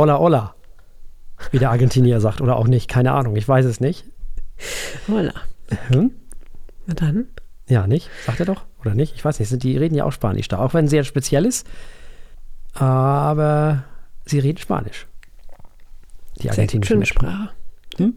Olla 0.00 0.18
Olla, 0.18 0.54
wie 1.50 1.58
der 1.58 1.70
Argentinier 1.70 2.22
sagt, 2.22 2.40
oder 2.40 2.56
auch 2.56 2.66
nicht, 2.66 2.88
keine 2.88 3.12
Ahnung, 3.12 3.36
ich 3.36 3.46
weiß 3.46 3.66
es 3.66 3.80
nicht. 3.80 4.06
Hola. 5.06 5.34
Hm? 5.88 6.12
Na 6.86 6.94
dann. 6.94 7.26
Ja, 7.68 7.86
nicht? 7.86 8.08
Sagt 8.24 8.40
er 8.40 8.46
doch? 8.46 8.64
Oder 8.80 8.94
nicht? 8.94 9.14
Ich 9.14 9.22
weiß 9.22 9.38
nicht, 9.38 9.62
die 9.62 9.76
reden 9.76 9.94
ja 9.94 10.04
auch 10.06 10.12
Spanisch 10.12 10.48
da, 10.48 10.58
auch 10.58 10.72
wenn 10.72 10.86
es 10.86 10.90
sehr 10.90 11.04
speziell 11.04 11.44
ist. 11.44 11.66
Aber 12.72 13.84
sie 14.24 14.38
reden 14.38 14.56
Spanisch. 14.56 15.06
Die 16.40 16.48
Sehr 16.48 16.66
schöne. 16.82 17.04
Sprache. 17.04 17.50
Hm? 17.98 18.14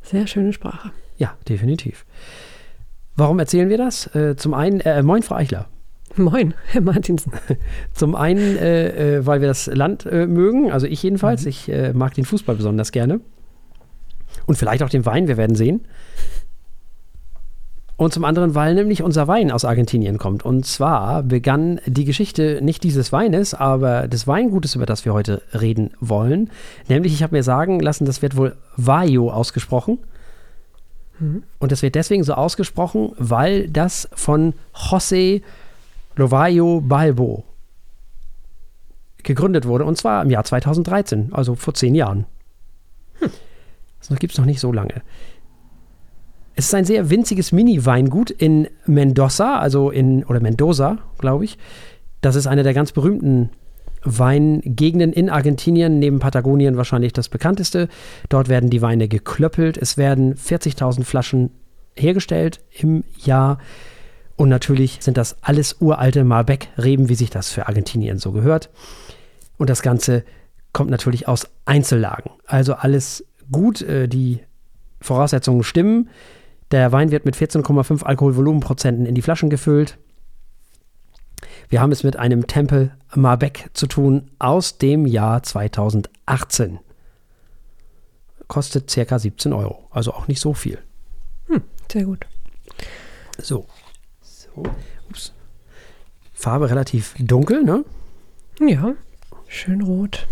Sehr 0.00 0.26
schöne 0.26 0.54
Sprache. 0.54 0.92
Ja, 1.18 1.36
definitiv. 1.46 2.06
Warum 3.16 3.38
erzählen 3.38 3.68
wir 3.68 3.76
das? 3.76 4.06
Äh, 4.14 4.36
zum 4.36 4.54
einen, 4.54 4.80
äh, 4.80 5.02
moin, 5.02 5.22
Frau 5.22 5.34
Eichler. 5.34 5.66
Moin, 6.22 6.54
Herr 6.66 6.80
Martinsen. 6.80 7.32
Zum 7.92 8.14
einen, 8.14 8.56
äh, 8.58 9.18
äh, 9.18 9.26
weil 9.26 9.40
wir 9.40 9.48
das 9.48 9.66
Land 9.66 10.04
äh, 10.04 10.26
mögen, 10.26 10.72
also 10.72 10.86
ich 10.86 11.02
jedenfalls. 11.02 11.42
Mhm. 11.42 11.48
Ich 11.48 11.68
äh, 11.68 11.92
mag 11.92 12.14
den 12.14 12.24
Fußball 12.24 12.56
besonders 12.56 12.92
gerne. 12.92 13.20
Und 14.46 14.56
vielleicht 14.56 14.82
auch 14.82 14.90
den 14.90 15.06
Wein, 15.06 15.28
wir 15.28 15.36
werden 15.36 15.56
sehen. 15.56 15.82
Und 17.96 18.12
zum 18.12 18.24
anderen, 18.24 18.54
weil 18.54 18.74
nämlich 18.74 19.02
unser 19.02 19.26
Wein 19.26 19.50
aus 19.50 19.64
Argentinien 19.64 20.18
kommt. 20.18 20.44
Und 20.44 20.66
zwar 20.66 21.22
begann 21.22 21.80
die 21.86 22.04
Geschichte 22.04 22.60
nicht 22.62 22.84
dieses 22.84 23.12
Weines, 23.12 23.54
aber 23.54 24.06
des 24.06 24.26
Weingutes, 24.26 24.76
über 24.76 24.86
das 24.86 25.04
wir 25.04 25.12
heute 25.12 25.42
reden 25.52 25.90
wollen. 26.00 26.50
Nämlich, 26.88 27.12
ich 27.12 27.22
habe 27.22 27.36
mir 27.36 27.42
sagen 27.42 27.80
lassen, 27.80 28.04
das 28.04 28.22
wird 28.22 28.36
wohl 28.36 28.56
Vaio 28.76 29.30
ausgesprochen. 29.30 29.98
Und 31.58 31.72
das 31.72 31.82
wird 31.82 31.96
deswegen 31.96 32.22
so 32.22 32.34
ausgesprochen, 32.34 33.12
weil 33.18 33.68
das 33.68 34.08
von 34.12 34.54
José 34.72 35.42
Lovaio 36.18 36.80
Balbo 36.80 37.44
gegründet 39.22 39.66
wurde. 39.66 39.84
Und 39.84 39.96
zwar 39.96 40.22
im 40.22 40.30
Jahr 40.30 40.44
2013, 40.44 41.32
also 41.32 41.54
vor 41.54 41.74
zehn 41.74 41.94
Jahren. 41.94 42.26
Das 43.98 44.18
gibt 44.18 44.32
es 44.32 44.38
noch 44.38 44.46
nicht 44.46 44.60
so 44.60 44.72
lange. 44.72 45.02
Es 46.54 46.66
ist 46.66 46.74
ein 46.74 46.84
sehr 46.84 47.10
winziges 47.10 47.52
Mini-Weingut 47.52 48.30
in 48.30 48.68
Mendoza, 48.86 49.58
also 49.58 49.90
in, 49.90 50.24
oder 50.24 50.40
Mendoza, 50.40 50.98
glaube 51.18 51.44
ich. 51.44 51.56
Das 52.20 52.34
ist 52.34 52.46
eine 52.46 52.64
der 52.64 52.74
ganz 52.74 52.90
berühmten 52.90 53.50
Weingegenden 54.02 55.12
in 55.12 55.30
Argentinien, 55.30 55.98
neben 55.98 56.18
Patagonien 56.18 56.76
wahrscheinlich 56.76 57.12
das 57.12 57.28
bekannteste. 57.28 57.88
Dort 58.28 58.48
werden 58.48 58.70
die 58.70 58.82
Weine 58.82 59.08
geklöppelt. 59.08 59.76
Es 59.76 59.98
werden 59.98 60.34
40.000 60.34 61.04
Flaschen 61.04 61.50
hergestellt 61.96 62.60
im 62.76 63.04
Jahr. 63.18 63.58
Und 64.38 64.48
natürlich 64.48 64.98
sind 65.00 65.16
das 65.16 65.36
alles 65.42 65.76
uralte 65.80 66.22
Malbec-Reben, 66.22 67.08
wie 67.08 67.16
sich 67.16 67.28
das 67.28 67.50
für 67.50 67.66
Argentinien 67.66 68.18
so 68.18 68.30
gehört. 68.30 68.70
Und 69.56 69.68
das 69.68 69.82
Ganze 69.82 70.24
kommt 70.72 70.90
natürlich 70.90 71.26
aus 71.26 71.48
Einzellagen. 71.64 72.30
Also 72.46 72.74
alles 72.74 73.24
gut, 73.50 73.82
äh, 73.82 74.06
die 74.06 74.38
Voraussetzungen 75.00 75.64
stimmen. 75.64 76.08
Der 76.70 76.92
Wein 76.92 77.10
wird 77.10 77.24
mit 77.24 77.34
14,5 77.34 78.04
Alkoholvolumenprozenten 78.04 79.06
in 79.06 79.16
die 79.16 79.22
Flaschen 79.22 79.50
gefüllt. 79.50 79.98
Wir 81.68 81.80
haben 81.80 81.90
es 81.90 82.04
mit 82.04 82.16
einem 82.16 82.46
Tempel 82.46 82.92
Malbec 83.16 83.70
zu 83.72 83.88
tun 83.88 84.30
aus 84.38 84.78
dem 84.78 85.04
Jahr 85.04 85.42
2018. 85.42 86.78
Kostet 88.46 88.88
circa 88.88 89.18
17 89.18 89.52
Euro, 89.52 89.88
also 89.90 90.12
auch 90.12 90.28
nicht 90.28 90.40
so 90.40 90.54
viel. 90.54 90.78
Sehr 91.90 92.04
gut. 92.04 92.24
So. 93.38 93.66
So. 94.64 94.70
Ups. 95.08 95.32
Farbe 96.32 96.70
relativ 96.70 97.14
dunkel, 97.18 97.64
ne? 97.64 97.84
Ja, 98.60 98.94
schön 99.46 99.82
rot. 99.82 100.26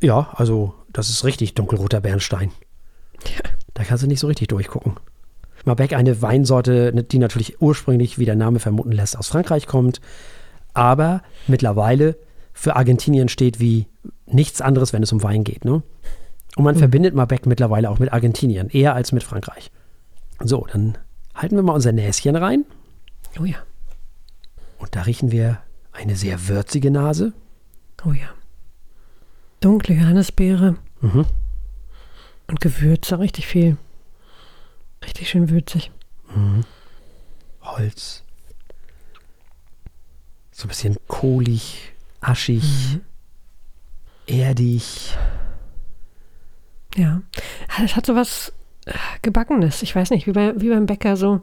Ja, 0.00 0.30
also 0.34 0.74
das 0.92 1.08
ist 1.08 1.24
richtig 1.24 1.54
dunkelroter 1.54 2.00
Bernstein. 2.00 2.52
Ja. 3.24 3.50
Da 3.74 3.84
kannst 3.84 4.02
du 4.02 4.08
nicht 4.08 4.20
so 4.20 4.26
richtig 4.26 4.48
durchgucken. 4.48 4.94
Malbec, 5.64 5.94
eine 5.94 6.22
Weinsorte, 6.22 6.92
ne, 6.94 7.02
die 7.02 7.18
natürlich 7.18 7.60
ursprünglich, 7.60 8.18
wie 8.18 8.24
der 8.24 8.36
Name 8.36 8.60
vermuten 8.60 8.92
lässt, 8.92 9.18
aus 9.18 9.28
Frankreich 9.28 9.66
kommt, 9.66 10.00
aber 10.74 11.22
mittlerweile 11.46 12.16
für 12.52 12.76
Argentinien 12.76 13.28
steht 13.28 13.58
wie 13.58 13.86
nichts 14.26 14.60
anderes, 14.60 14.92
wenn 14.92 15.02
es 15.02 15.12
um 15.12 15.22
Wein 15.22 15.44
geht. 15.44 15.64
Ne? 15.64 15.82
Und 16.56 16.64
man 16.64 16.76
verbindet 16.76 17.14
Malbec 17.14 17.46
mittlerweile 17.46 17.90
auch 17.90 17.98
mit 17.98 18.12
Argentinien, 18.12 18.70
eher 18.70 18.94
als 18.94 19.12
mit 19.12 19.24
Frankreich. 19.24 19.70
So, 20.40 20.66
dann 20.70 20.96
halten 21.34 21.56
wir 21.56 21.62
mal 21.62 21.72
unser 21.72 21.92
Näschen 21.92 22.36
rein 22.36 22.64
Oh 23.38 23.44
ja, 23.44 23.58
und 24.78 24.94
da 24.96 25.02
riechen 25.02 25.30
wir 25.30 25.60
eine 25.92 26.16
sehr 26.16 26.48
würzige 26.48 26.90
Nase. 26.90 27.32
oh 28.04 28.12
ja. 28.12 28.28
Dunkle 29.60 29.94
Johannisbeere 29.94 30.76
Mhm. 31.00 31.26
und 32.46 32.60
Gewürze, 32.60 33.18
richtig 33.18 33.46
viel. 33.46 33.76
Richtig 35.04 35.28
schön 35.28 35.50
würzig. 35.50 35.90
Holz. 37.62 38.22
So 40.52 40.64
ein 40.64 40.68
bisschen 40.68 40.96
kohlig, 41.08 41.92
aschig, 42.20 42.98
erdig. 44.26 45.14
Ja. 46.96 47.20
Es 47.84 47.94
hat 47.96 48.06
so 48.06 48.14
was 48.14 48.52
äh, 48.86 48.94
Gebackenes. 49.22 49.82
Ich 49.82 49.94
weiß 49.94 50.10
nicht, 50.10 50.26
wie, 50.26 50.32
bei, 50.32 50.58
wie 50.60 50.70
beim 50.70 50.86
Bäcker, 50.86 51.16
so 51.16 51.42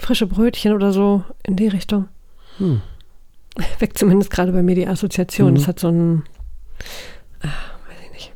frische 0.00 0.26
Brötchen 0.26 0.72
oder 0.72 0.92
so 0.92 1.24
in 1.42 1.56
die 1.56 1.68
Richtung. 1.68 2.08
Hm. 2.58 2.80
Weckt 3.78 3.98
zumindest 3.98 4.30
gerade 4.30 4.52
bei 4.52 4.62
mir 4.62 4.74
die 4.74 4.86
Assoziation. 4.86 5.50
Mhm. 5.52 5.56
Es 5.56 5.66
hat 5.68 5.78
so 5.78 5.88
ein, 5.88 6.22
ah, 7.42 7.46
weiß 7.88 7.98
ich 8.06 8.10
nicht. 8.12 8.32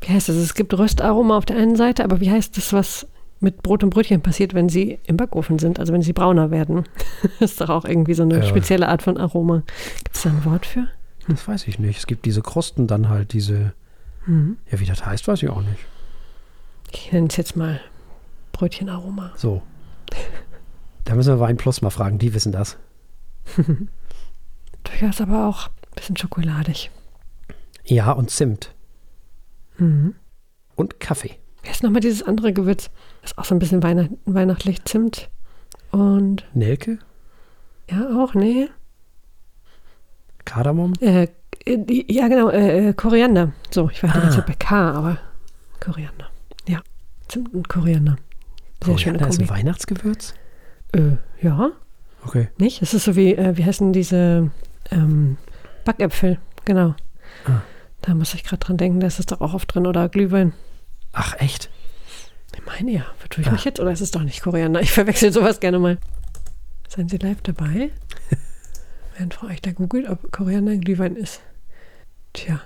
Wie 0.00 0.12
heißt 0.12 0.28
das? 0.28 0.36
Es 0.36 0.54
gibt 0.54 0.72
Röstaroma 0.76 1.36
auf 1.36 1.44
der 1.46 1.56
einen 1.56 1.76
Seite, 1.76 2.04
aber 2.04 2.20
wie 2.20 2.30
heißt 2.30 2.56
das, 2.56 2.72
was 2.72 3.06
mit 3.40 3.62
Brot 3.62 3.82
und 3.82 3.90
Brötchen 3.90 4.20
passiert, 4.20 4.54
wenn 4.54 4.68
sie 4.68 5.00
im 5.06 5.16
Backofen 5.16 5.58
sind, 5.58 5.80
also 5.80 5.92
wenn 5.92 6.02
sie 6.02 6.12
brauner 6.12 6.50
werden? 6.50 6.84
das 7.40 7.52
ist 7.52 7.60
doch 7.60 7.70
auch 7.70 7.84
irgendwie 7.84 8.14
so 8.14 8.22
eine 8.22 8.36
Ja. 8.38 8.42
spezielle 8.44 8.88
Art 8.88 9.02
von 9.02 9.16
Aroma. 9.18 9.62
Gibt 10.04 10.16
es 10.16 10.22
da 10.22 10.30
ein 10.30 10.44
Wort 10.44 10.66
für? 10.66 10.86
Das 11.28 11.46
weiß 11.48 11.66
ich 11.68 11.78
nicht. 11.78 11.98
Es 11.98 12.06
gibt 12.06 12.24
diese 12.24 12.42
Krusten 12.42 12.86
dann 12.86 13.08
halt, 13.08 13.32
diese. 13.32 13.72
Mhm. 14.26 14.58
Ja, 14.70 14.80
wie 14.80 14.86
das 14.86 15.04
heißt, 15.06 15.26
weiß 15.28 15.42
ich 15.42 15.48
auch 15.48 15.62
nicht. 15.62 15.78
Ich 16.92 17.10
nenne 17.12 17.28
es 17.28 17.36
jetzt 17.36 17.56
mal 17.56 17.80
Brötchenaroma. 18.52 19.32
So. 19.36 19.62
Da 21.04 21.14
müssen 21.14 21.34
wir 21.34 21.40
Wein 21.40 21.56
Plus 21.56 21.82
mal 21.82 21.90
fragen, 21.90 22.18
die 22.18 22.32
wissen 22.34 22.52
das. 22.52 22.76
Durchaus 24.84 25.20
aber 25.20 25.46
auch 25.48 25.66
ein 25.68 25.94
bisschen 25.96 26.16
schokoladig. 26.16 26.90
Ja, 27.84 28.12
und 28.12 28.30
Zimt. 28.30 28.74
Mhm. 29.78 30.14
Und 30.76 31.00
Kaffee. 31.00 31.38
Wie 31.62 31.68
heißt 31.68 31.82
nochmal 31.82 32.00
dieses 32.00 32.22
andere 32.22 32.52
Gewürz? 32.52 32.90
Das 33.22 33.32
ist 33.32 33.38
auch 33.38 33.44
so 33.44 33.54
ein 33.54 33.58
bisschen 33.58 33.82
Weihnacht 33.82 34.10
weihnachtlich 34.24 34.84
Zimt. 34.84 35.28
Und 35.90 36.44
Nelke? 36.54 36.98
ja, 37.90 38.08
auch, 38.22 38.34
nee. 38.34 38.68
Kardamom? 40.44 40.94
Äh, 41.00 41.28
äh, 41.66 42.04
ja, 42.12 42.28
genau, 42.28 42.48
äh, 42.48 42.88
äh, 42.88 42.92
Koriander. 42.94 43.52
So, 43.70 43.90
ich 43.90 44.02
war 44.02 44.10
die 44.12 44.18
Ah. 44.18 44.30
Zeit 44.30 44.46
bei 44.46 44.54
K, 44.54 44.92
aber 44.92 45.18
Koriander. 45.80 46.30
Ja, 46.66 46.80
Zimt 47.28 47.52
und 47.54 47.68
Koriander. 47.68 48.16
Sehr 48.84 48.94
Koriander 48.94 49.28
ist 49.28 49.40
ein. 49.40 49.48
Weihnachtsgewürz? 49.50 50.34
Äh, 50.92 51.16
ja, 51.40 51.70
Okay. 52.24 52.48
nicht? 52.58 52.82
Es 52.82 52.94
ist 52.94 53.04
so 53.04 53.16
wie, 53.16 53.34
äh, 53.34 53.56
wie 53.56 53.64
heißen 53.64 53.92
diese 53.92 54.50
ähm, 54.90 55.36
Backäpfel? 55.84 56.38
Genau. 56.64 56.94
Ah. 57.46 57.62
Da 58.02 58.14
muss 58.14 58.34
ich 58.34 58.44
gerade 58.44 58.60
dran 58.64 58.76
denken, 58.76 59.00
da 59.00 59.06
ist 59.08 59.18
es 59.18 59.26
doch 59.26 59.40
auch 59.40 59.54
oft 59.54 59.74
drin. 59.74 59.86
Oder 59.86 60.08
Glühwein. 60.08 60.52
Ach, 61.12 61.34
echt? 61.40 61.68
Ich 62.54 62.64
meine 62.66 62.90
ja, 62.92 63.06
vertue 63.18 63.42
ich 63.42 63.48
Ah. 63.48 63.52
mich 63.52 63.64
jetzt? 63.64 63.80
Oder 63.80 63.90
ist 63.92 64.00
es 64.00 64.10
doch 64.12 64.22
nicht 64.22 64.42
Koriander? 64.42 64.80
Ich 64.80 64.92
verwechsel 64.92 65.32
sowas 65.32 65.58
gerne 65.60 65.78
mal. 65.78 65.98
Seien 66.88 67.08
Sie 67.08 67.16
live 67.16 67.40
dabei? 67.42 67.90
Während 69.16 69.34
Frau 69.34 69.46
Eichler 69.48 69.72
googelt, 69.72 70.08
ob 70.08 70.30
Koriander 70.30 70.72
ein 70.72 70.80
Glühwein 70.80 71.16
ist. 71.16 71.40
Tja, 72.34 72.60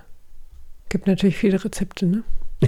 gibt 0.89 1.07
natürlich 1.07 1.37
viele 1.37 1.63
Rezepte, 1.63 2.05
ne? 2.05 2.23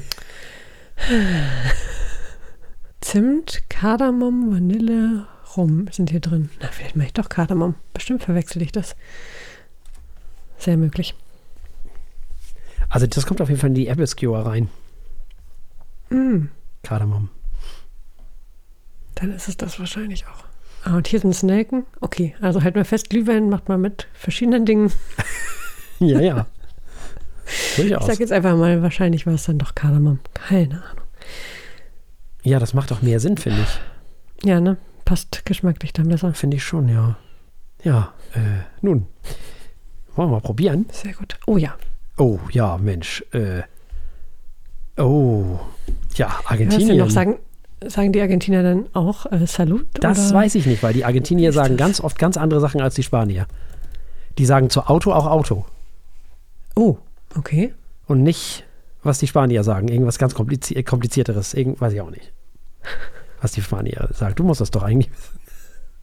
Zimt, 3.02 3.62
Kardamom, 3.70 4.52
Vanille, 4.52 5.26
Rum 5.58 5.88
sind 5.92 6.10
hier 6.12 6.20
drin. 6.20 6.50
Na, 6.62 6.68
vielleicht 6.68 6.96
mache 6.96 7.08
ich 7.08 7.14
doch 7.14 7.30
Kardamom. 7.30 7.76
Bestimmt 7.94 8.24
verwechsel 8.24 8.62
ich 8.62 8.72
das. 8.72 8.96
Sehr 10.58 10.78
möglich. 10.78 11.16
Also, 12.90 13.08
das 13.08 13.26
kommt 13.26 13.42
auf 13.42 13.50
jeden 13.50 13.60
Fall 13.62 13.70
in 13.70 13.76
die 13.76 13.88
Apple 13.88 14.08
Skewer 14.08 14.46
rein. 14.46 14.70
Mm, 16.10 16.48
Kardamom. 16.84 17.30
dann 19.16 19.32
ist 19.34 19.48
es 19.48 19.58
das 19.58 19.80
wahrscheinlich 19.80 20.26
auch. 20.28 20.46
Ah, 20.86 20.96
und 20.96 21.08
hier 21.08 21.20
sind 21.20 21.36
Snaken. 21.36 21.86
Okay, 22.00 22.36
also 22.42 22.64
halt 22.64 22.76
mal 22.76 22.86
fest, 22.86 23.10
Glühwein 23.10 23.50
macht 23.50 23.68
man 23.68 23.82
mit 23.82 24.08
verschiedenen 24.14 24.66
Dingen. 24.66 24.92
Ja, 26.02 26.22
ja. 26.22 26.46
Ich 27.46 27.76
Durchaus. 27.76 28.06
sag 28.08 28.20
jetzt 28.22 28.32
einfach 28.32 28.56
mal, 28.56 28.82
wahrscheinlich 28.82 29.26
war 29.28 29.34
es 29.34 29.44
dann 29.44 29.58
doch 29.58 29.76
Kardamom. 29.76 30.20
Keine 30.34 30.76
Ahnung. 30.82 31.04
Ja, 32.42 32.58
das 32.58 32.74
macht 32.74 32.90
doch 32.92 33.02
mehr 33.02 33.20
Sinn, 33.20 33.36
finde 33.38 33.64
ich. 33.64 34.48
Ja, 34.48 34.62
ne? 34.62 34.78
Passt 35.10 35.44
geschmacklich 35.44 35.92
dann 35.92 36.08
besser. 36.08 36.36
Finde 36.36 36.58
ich 36.58 36.64
schon, 36.64 36.88
ja. 36.88 37.18
Ja, 37.84 38.14
äh, 38.36 38.62
nun. 38.82 39.08
Wollen 40.16 40.30
wir 40.30 40.36
mal 40.36 40.40
probieren? 40.40 40.86
Sehr 40.92 41.14
gut. 41.14 41.40
Oh 41.48 41.58
ja. 41.58 41.76
Oh, 42.20 42.38
ja, 42.52 42.78
Mensch. 42.78 43.26
Äh, 43.32 43.64
oh, 45.02 45.58
ja, 46.14 46.40
Argentinien. 46.46 46.98
noch 47.00 47.10
sagen, 47.10 47.40
sagen 47.88 48.14
die 48.14 48.22
Argentinier 48.22 48.62
dann 48.62 48.86
auch 48.94 49.26
äh, 49.32 49.48
Salut? 49.48 49.88
Das 49.94 50.30
oder? 50.30 50.42
weiß 50.42 50.54
ich 50.54 50.68
nicht, 50.68 50.84
weil 50.84 50.94
die 50.94 51.06
Argentinier 51.06 51.54
sagen 51.54 51.76
ganz 51.76 52.02
oft 52.02 52.20
ganz 52.20 52.38
andere 52.38 52.60
Sachen 52.60 52.80
als 52.80 52.94
die 52.94 53.02
Spanier. 53.02 53.48
Die 54.38 54.46
sagen 54.46 54.70
zu 54.70 54.84
Auto 54.84 55.12
auch 55.12 55.26
Auto 55.26 55.66
Oh, 56.76 56.98
okay. 57.36 57.74
und 58.06 58.22
nicht, 58.22 58.64
was 59.02 59.18
die 59.18 59.26
Spanier 59.26 59.64
sagen. 59.64 59.88
Irgendwas 59.88 60.20
ganz 60.20 60.36
komplizi 60.36 60.84
komplizierteres. 60.84 61.56
Irgend, 61.56 61.82
weiß 61.82 61.94
ich 61.94 62.02
auch 62.02 62.12
nicht. 62.12 62.32
Was 63.42 63.52
die 63.54 63.62
Spanier 63.62 64.10
sagen. 64.14 64.36
Du 64.36 64.44
musst 64.44 64.62
das 64.62 64.72
doch 64.72 64.84
eigentlich 64.84 65.12
wissen. 65.12 65.40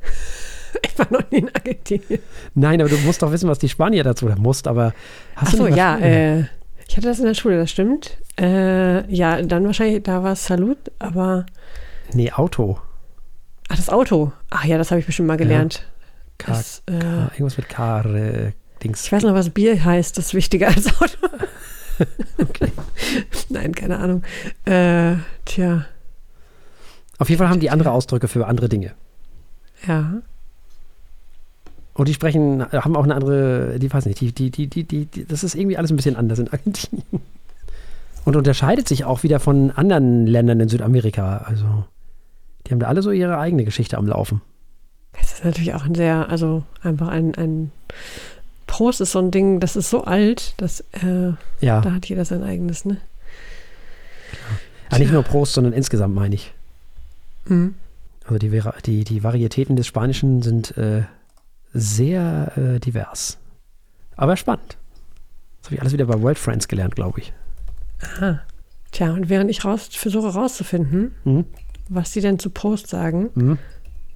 Ich 0.83 0.99
war 0.99 1.07
noch 1.11 1.31
nie 1.31 1.39
in 1.39 1.55
Argentinien. 1.55 2.21
Nein, 2.55 2.81
aber 2.83 2.91
du 2.91 2.99
musst 2.99 3.23
doch 3.23 3.33
wissen, 3.33 3.49
was 3.49 3.59
die 3.59 3.69
Spanier 3.69 4.05
dazu 4.05 4.27
oder 4.27 4.37
musst, 4.37 4.69
aber 4.69 4.93
hast 5.35 5.55
du 5.55 5.57
Achso, 5.57 5.65
nicht 5.69 5.77
ja, 5.77 5.97
äh, 5.99 6.41
ich 6.87 6.97
hatte 6.97 7.07
das 7.09 7.19
in 7.19 7.25
der 7.25 7.35
Schule, 7.35 7.57
das 7.57 7.71
stimmt. 7.71 8.19
Äh, 8.39 9.11
ja, 9.13 9.41
dann 9.41 9.65
wahrscheinlich, 9.65 10.03
da 10.03 10.23
war 10.23 10.33
es 10.33 10.45
Salut, 10.45 10.77
aber. 10.99 11.47
Nee, 12.13 12.31
Auto. 12.33 12.79
Ach, 13.69 13.77
das 13.77 13.89
Auto. 13.89 14.33
Ach 14.51 14.65
ja, 14.65 14.77
das 14.77 14.91
habe 14.91 15.01
ich 15.01 15.07
bestimmt 15.07 15.29
mal 15.29 15.37
gelernt. 15.39 15.87
K, 16.39 16.53
Das, 16.53 16.83
K, 16.87 16.93
äh, 16.95 17.23
irgendwas 17.33 17.57
mit 17.57 17.69
K, 17.71 18.01
äh, 18.03 18.53
Dings. 18.83 19.05
ich 19.07 19.13
weiß 19.13 19.23
noch, 19.23 19.35
was 19.35 19.51
Bier 19.51 19.83
heißt, 19.83 20.19
das 20.19 20.27
ist 20.27 20.35
wichtiger 20.35 20.69
als 20.69 20.87
Auto. 21.01 21.17
Nein, 23.49 23.75
keine 23.75 23.99
Ahnung. 23.99 24.23
Äh, 24.67 25.15
tja, 25.47 25.87
Auf 27.19 27.29
jeden 27.29 27.39
Fall 27.39 27.49
haben 27.49 27.61
die 27.61 27.71
andere 27.71 27.91
Ausdrücke 27.93 28.29
für 28.29 28.47
andere 28.47 28.69
Dinge. 28.69 28.93
ja. 29.87 30.23
Und 31.95 32.09
die 32.09 32.15
sprechen, 32.15 32.63
haben 32.71 32.95
auch 32.95 33.05
eine 33.05 33.15
andere, 33.15 33.79
die 33.79 33.91
weiß 33.91 34.05
nicht, 34.05 34.21
die, 34.21 34.31
die, 34.31 34.51
die, 34.51 34.67
die, 34.69 34.85
die, 34.85 35.25
das 35.25 35.43
ist 35.43 35.55
irgendwie 35.55 35.79
alles 35.79 35.91
ein 35.91 35.97
bisschen 35.97 36.15
anders 36.15 36.39
in 36.39 36.49
Argentinien. 36.49 37.23
Und 38.27 38.37
unterscheidet 38.37 38.87
sich 38.87 39.07
auch 39.07 39.23
wieder 39.23 39.41
von 39.41 39.71
anderen 39.71 40.27
Ländern 40.27 40.61
in 40.61 40.69
Südamerika. 40.69 41.39
Also, 41.47 41.85
die 42.67 42.73
haben 42.73 42.81
da 42.81 42.89
alle 42.89 43.01
so 43.01 43.13
ihre 43.13 43.39
eigene 43.39 43.65
Geschichte 43.65 43.97
am 43.97 44.07
Laufen. 44.07 44.43
Das 45.19 45.33
ist 45.33 45.45
natürlich 45.47 45.75
auch 45.75 45.87
ein 45.87 45.95
sehr, 45.95 46.29
also 46.29 46.65
einfach 46.83 47.09
ein, 47.09 47.35
ein 47.37 47.73
Prost 48.67 49.01
ist 49.01 49.13
so 49.13 49.21
ein 49.21 49.31
Ding, 49.31 49.61
das 49.61 49.75
ist 49.75 49.89
so 49.89 50.05
alt, 50.05 50.53
dass 50.59 50.81
äh, 51.03 51.33
Ja, 51.61 51.81
da 51.81 51.93
hat 51.93 52.07
jeder 52.07 52.27
sein 52.27 52.43
eigenes, 52.43 52.85
ne? 52.85 52.99
ja 54.93 54.99
nicht 54.99 55.13
nur 55.13 55.23
Prost, 55.23 55.55
sondern 55.55 55.73
insgesamt 55.73 56.15
meine 56.15 56.35
ich. 56.35 56.53
Mhm. 57.49 57.75
Also 58.25 58.39
die, 58.39 58.51
die, 58.85 59.05
die 59.05 59.23
Varietäten 59.23 59.77
des 59.77 59.87
Spanischen 59.87 60.43
sind 60.43 60.77
äh, 60.77 61.03
sehr 61.73 62.53
äh, 62.57 62.81
divers. 62.81 63.39
Aber 64.17 64.37
spannend. 64.37 64.77
Das 65.61 65.67
habe 65.69 65.75
ich 65.77 65.81
alles 65.81 65.93
wieder 65.93 66.07
bei 66.07 66.21
World 66.21 66.39
Friends 66.39 66.69
gelernt, 66.69 66.97
glaube 66.97 67.21
ich. 67.21 67.33
Aha. 68.03 68.41
Tja, 68.93 69.13
und 69.13 69.29
während 69.29 69.51
ich 69.51 69.65
raus, 69.65 69.89
versuche 69.93 70.29
rauszufinden, 70.29 71.15
Mhm. 71.25 71.45
was 71.89 72.13
sie 72.13 72.21
denn 72.21 72.39
zu 72.39 72.51
Prost 72.51 72.89
sagen, 72.89 73.31
Mhm. 73.35 73.59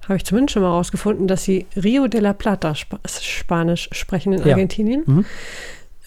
habe 0.03 0.15
ich 0.17 0.25
zumindest 0.25 0.53
schon 0.53 0.63
mal 0.63 0.69
rausgefunden, 0.71 1.27
dass 1.27 1.43
sie 1.43 1.67
Rio 1.75 2.07
de 2.07 2.19
la 2.21 2.33
Plata 2.33 2.71
Sp 2.75 2.97
Spanisch 3.07 3.89
sprechen 3.91 4.33
in 4.33 4.39
Ja. 4.43 4.53
Argentinien. 4.55 5.03
Mhm. 5.05 5.25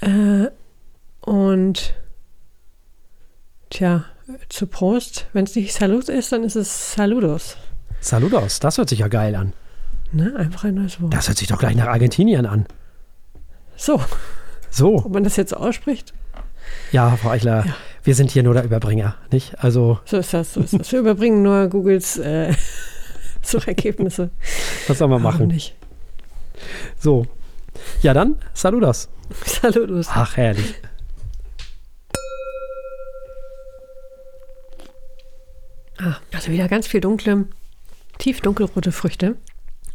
Äh, 0.00 0.49
und 1.20 1.94
tja, 3.70 4.05
zu 4.49 4.67
Prost, 4.67 5.26
wenn 5.32 5.44
es 5.44 5.55
nicht 5.55 5.73
Salut 5.75 6.09
ist, 6.09 6.32
dann 6.32 6.44
ist 6.44 6.56
es 6.56 6.94
Saludos. 6.94 7.56
Saludos, 8.00 8.59
das 8.61 8.79
hört 8.79 8.88
sich 8.88 9.00
ja 9.00 9.09
geil 9.09 9.35
an. 9.35 9.53
Ne? 10.12 10.35
Einfach 10.37 10.65
ein 10.65 10.75
neues 10.75 11.00
Wort. 11.00 11.12
Das 11.12 11.29
hört 11.29 11.38
sich 11.38 11.49
doch 11.49 11.59
gleich 11.59 11.75
nach 11.76 11.87
Argentinien 11.88 12.47
an. 12.47 12.67
So, 13.76 14.00
So, 14.71 14.97
ob 15.05 15.12
man 15.12 15.25
das 15.25 15.37
jetzt 15.37 15.56
ausspricht, 15.56 16.12
ja, 16.93 17.17
Frau 17.17 17.31
Eichler, 17.31 17.67
Ja. 17.67 17.75
wir 18.05 18.15
sind 18.15 18.31
hier 18.31 18.43
nur 18.43 18.55
der 18.55 18.65
Überbringer, 18.65 19.17
nicht? 19.31 19.59
Also, 19.62 19.99
so 20.06 20.17
ist 20.17 20.32
das. 20.32 20.55
So 20.55 20.61
ist 20.61 20.73
das. 20.79 20.91
Wir 20.93 21.00
überbringen 21.00 21.43
nur 21.43 21.69
Googles 21.69 22.17
äh, 22.17 22.55
Suchergebnisse. 23.43 24.31
was 24.88 24.99
soll 24.99 25.09
man 25.09 25.23
Warum 25.23 25.35
machen? 25.41 25.49
nicht? 25.49 25.75
So. 26.99 27.27
Ja, 28.03 28.15
dann, 28.15 28.37
Saludos. 28.55 29.09
Saludos. 29.44 30.06
Ach, 30.11 30.37
herrlich. 30.37 30.75
Ah, 35.99 36.17
also 36.32 36.50
wieder 36.50 36.69
ganz 36.69 36.87
viel 36.87 37.00
dunkle, 37.00 37.46
tief 38.19 38.41
dunkelrote 38.41 38.93
Früchte. 38.93 39.37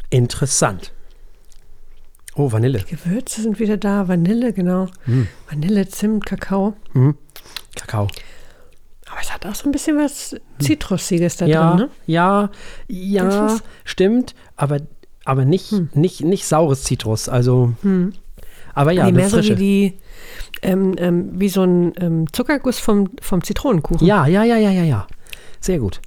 Interessant. 0.10 0.92
Oh, 2.36 2.52
Vanille. 2.52 2.84
Gewürze 2.90 3.42
sind 3.42 3.60
wieder 3.60 3.78
da. 3.78 4.08
Vanille, 4.08 4.54
genau. 4.54 4.88
Mm. 5.06 5.24
Vanille, 5.50 5.88
Zimt, 5.90 6.26
Kakao. 6.26 6.74
Mhm. 6.94 7.16
Kakao. 7.76 8.08
Aber 9.12 9.20
es 9.22 9.34
hat 9.34 9.46
auch 9.46 9.56
so 9.56 9.68
ein 9.68 9.72
bisschen 9.72 9.98
was 9.98 10.36
Zitrusiges 10.60 11.38
da 11.38 11.48
ja, 11.48 11.72
drin, 11.76 11.86
ne? 11.88 11.90
ja, 12.06 12.52
ja, 12.88 13.58
stimmt, 13.84 14.36
aber, 14.56 14.82
aber 15.26 15.46
nicht, 15.46 15.72
Hm. 15.72 15.90
nicht, 15.96 16.24
nicht 16.24 16.46
saures 16.46 16.84
Zitrus. 16.84 17.28
Also, 17.28 17.74
aber 18.76 18.92
ja, 18.92 19.06
nee, 19.06 19.12
mehr 19.14 19.30
so 19.30 19.38
wie 19.38 19.42
frische. 19.42 19.56
die, 19.56 19.98
ähm, 20.62 20.94
ähm, 21.00 21.40
wie 21.40 21.50
so 21.50 21.64
ein 21.64 21.94
ähm, 22.00 22.32
Zuckerguss 22.32 22.78
vom, 22.78 23.10
vom 23.20 23.44
Zitronenkuchen. 23.44 24.06
ja, 24.06 24.28
ja, 24.28 24.44
ja, 24.44 24.58
ja, 24.58 24.70
ja, 24.70 24.84
ja. 24.84 25.08
Sehr 25.60 25.80
gut. 25.80 26.02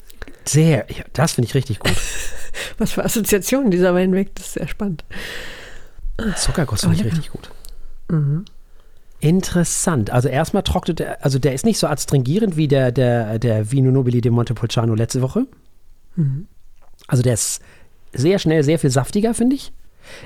Sehr, 0.44 0.86
ja, 0.90 1.04
das 1.12 1.32
finde 1.32 1.46
ich 1.48 1.54
richtig 1.54 1.78
gut. 1.78 1.92
Was 2.78 2.92
für 2.92 3.04
Assoziationen 3.04 3.70
dieser 3.70 3.94
Wein 3.94 4.12
weckt, 4.12 4.38
das 4.38 4.46
ist 4.48 4.52
sehr 4.54 4.68
spannend. 4.68 5.04
Zuckerguss 6.36 6.80
finde 6.80 6.96
ich 6.96 7.02
lecker. 7.02 7.16
richtig 7.16 7.32
gut. 7.32 7.50
Interessant. 9.20 10.10
Also 10.10 10.28
erstmal 10.28 10.62
trocknet 10.62 11.00
er, 11.00 11.24
also 11.24 11.38
der 11.38 11.54
ist 11.54 11.64
nicht 11.64 11.78
so 11.78 11.86
adstringierend 11.86 12.56
wie 12.56 12.68
der, 12.68 12.92
der, 12.92 13.38
der 13.38 13.70
Vino 13.70 13.90
Nobili 13.90 14.20
de 14.20 14.30
Montepulciano 14.30 14.94
letzte 14.94 15.22
Woche. 15.22 15.46
Also 17.06 17.22
der 17.22 17.34
ist 17.34 17.62
sehr 18.12 18.38
schnell, 18.38 18.62
sehr 18.64 18.78
viel 18.78 18.90
saftiger, 18.90 19.32
finde 19.32 19.56
ich. 19.56 19.72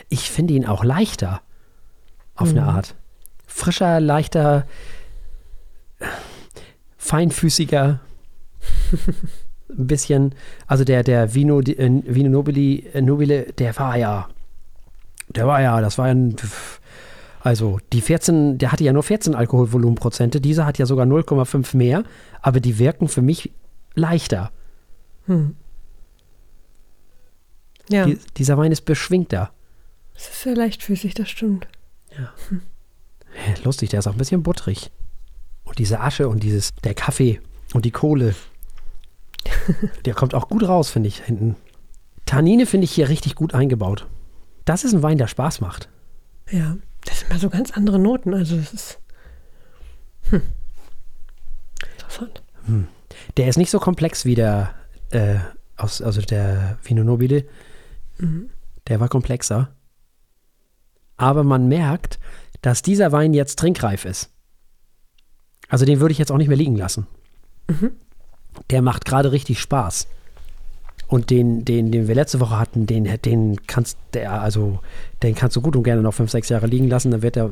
Ich 0.08 0.30
finde 0.30 0.54
ihn 0.54 0.66
auch 0.66 0.82
leichter. 0.82 1.42
Auf 2.34 2.50
eine 2.50 2.64
Art. 2.64 2.94
Frischer, 3.46 4.00
leichter, 4.00 4.66
feinfüßiger. 6.98 8.00
Ein 9.68 9.86
bisschen. 9.86 10.34
Also 10.66 10.84
der, 10.84 11.02
der 11.02 11.34
Vino, 11.34 11.60
äh, 11.60 12.02
Vino 12.06 12.30
Nobili, 12.30 12.86
äh, 12.92 13.00
Nobile, 13.02 13.52
der 13.58 13.76
war 13.78 13.96
ja. 13.96 14.28
Der 15.28 15.46
war 15.46 15.60
ja, 15.60 15.80
das 15.80 15.98
war 15.98 16.06
ein. 16.06 16.36
Also 17.40 17.78
die 17.92 18.00
14, 18.00 18.58
der 18.58 18.72
hatte 18.72 18.84
ja 18.84 18.92
nur 18.92 19.02
14 19.04 19.34
Alkoholvolumenprozente, 19.34 20.40
dieser 20.40 20.66
hat 20.66 20.78
ja 20.78 20.86
sogar 20.86 21.06
0,5 21.06 21.76
mehr, 21.76 22.02
aber 22.42 22.58
die 22.60 22.78
wirken 22.80 23.06
für 23.06 23.22
mich 23.22 23.52
leichter. 23.94 24.50
Ja, 27.88 28.06
Die, 28.06 28.18
dieser 28.36 28.58
Wein 28.58 28.72
ist 28.72 28.82
beschwingter. 28.84 29.52
es 30.14 30.28
ist 30.28 30.42
sehr 30.42 30.56
leichtfüßig, 30.56 31.14
das 31.14 31.28
stimmt. 31.28 31.68
Lustig, 33.64 33.90
der 33.90 34.00
ist 34.00 34.06
auch 34.08 34.12
ein 34.12 34.18
bisschen 34.18 34.42
butterig. 34.42 34.90
Und 35.64 35.78
diese 35.78 36.00
Asche 36.00 36.28
und 36.28 36.42
dieses, 36.42 36.74
der 36.84 36.94
Kaffee 36.94 37.40
und 37.74 37.84
die 37.84 37.90
Kohle, 37.90 38.34
der 40.04 40.14
kommt 40.14 40.34
auch 40.34 40.48
gut 40.48 40.66
raus, 40.66 40.90
finde 40.90 41.08
ich, 41.08 41.22
hinten. 41.22 41.56
Tannine 42.24 42.66
finde 42.66 42.84
ich 42.84 42.92
hier 42.92 43.08
richtig 43.08 43.34
gut 43.34 43.54
eingebaut. 43.54 44.06
Das 44.64 44.84
ist 44.84 44.92
ein 44.92 45.02
Wein, 45.02 45.18
der 45.18 45.28
Spaß 45.28 45.60
macht. 45.60 45.88
Ja, 46.50 46.76
das 47.04 47.20
sind 47.20 47.30
mal 47.30 47.38
so 47.38 47.50
ganz 47.50 47.70
andere 47.70 47.98
Noten. 47.98 48.34
Also 48.34 48.56
es 48.56 48.72
ist 48.72 48.98
hm. 50.30 50.42
interessant. 51.92 52.42
Der 53.36 53.48
ist 53.48 53.56
nicht 53.56 53.70
so 53.70 53.78
komplex 53.78 54.24
wie 54.24 54.34
der, 54.34 54.74
äh, 55.10 55.36
aus, 55.76 56.02
also 56.02 56.20
der 56.20 56.78
Vino 56.82 57.04
Nobile. 57.04 57.44
Der 58.88 59.00
war 59.00 59.08
komplexer. 59.08 59.74
Aber 61.16 61.44
man 61.44 61.68
merkt, 61.68 62.18
dass 62.62 62.82
dieser 62.82 63.12
Wein 63.12 63.34
jetzt 63.34 63.58
trinkreif 63.58 64.04
ist. 64.04 64.30
Also 65.68 65.84
den 65.84 66.00
würde 66.00 66.12
ich 66.12 66.18
jetzt 66.18 66.32
auch 66.32 66.38
nicht 66.38 66.48
mehr 66.48 66.56
liegen 66.56 66.76
lassen. 66.76 67.06
Der 68.70 68.82
macht 68.82 69.04
gerade 69.04 69.32
richtig 69.32 69.60
Spaß. 69.60 70.08
Und 71.08 71.30
den, 71.30 71.64
den, 71.64 71.92
den 71.92 72.08
wir 72.08 72.14
letzte 72.14 72.40
Woche 72.40 72.58
hatten, 72.58 72.86
den, 72.86 73.04
den 73.22 73.64
kannst 73.66 73.96
der, 74.12 74.40
also, 74.42 74.80
den 75.22 75.36
kannst 75.36 75.54
du 75.54 75.60
gut 75.60 75.76
und 75.76 75.84
gerne 75.84 76.02
noch 76.02 76.14
fünf, 76.14 76.30
sechs 76.32 76.48
Jahre 76.48 76.66
liegen 76.66 76.88
lassen, 76.88 77.12
dann 77.12 77.22
wird 77.22 77.36
er 77.36 77.50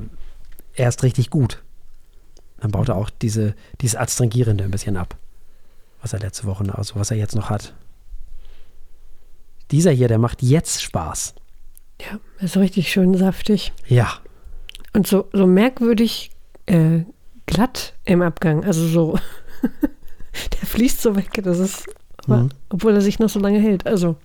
erst 0.74 1.04
richtig 1.04 1.30
gut. 1.30 1.62
Dann 2.60 2.72
baut 2.72 2.88
er 2.88 2.96
auch 2.96 3.10
diese, 3.10 3.54
dieses 3.80 3.94
Adstringierende 3.94 4.64
ein 4.64 4.72
bisschen 4.72 4.96
ab 4.96 5.16
was 6.04 6.12
er 6.12 6.20
letzte 6.20 6.44
Woche, 6.44 6.64
also 6.76 6.96
was 6.96 7.10
er 7.10 7.16
jetzt 7.16 7.34
noch 7.34 7.48
hat. 7.48 7.72
Dieser 9.70 9.90
hier, 9.90 10.06
der 10.06 10.18
macht 10.18 10.42
jetzt 10.42 10.82
Spaß. 10.82 11.34
Ja, 11.98 12.20
ist 12.40 12.58
richtig 12.58 12.92
schön 12.92 13.16
saftig. 13.16 13.72
Ja, 13.88 14.18
Und 14.92 15.06
so, 15.06 15.30
so 15.32 15.46
merkwürdig 15.46 16.30
äh, 16.66 17.04
glatt 17.46 17.94
im 18.04 18.20
Abgang. 18.20 18.64
Also 18.64 18.86
so, 18.86 19.18
der 20.60 20.66
fließt 20.68 21.00
so 21.02 21.16
weg. 21.16 21.30
Das 21.42 21.58
ist, 21.58 21.86
Mhm. 22.26 22.48
obwohl 22.70 22.94
er 22.94 23.00
sich 23.00 23.18
noch 23.18 23.28
so 23.28 23.38
lange 23.40 23.60
hält. 23.60 23.86
Also, 23.86 24.16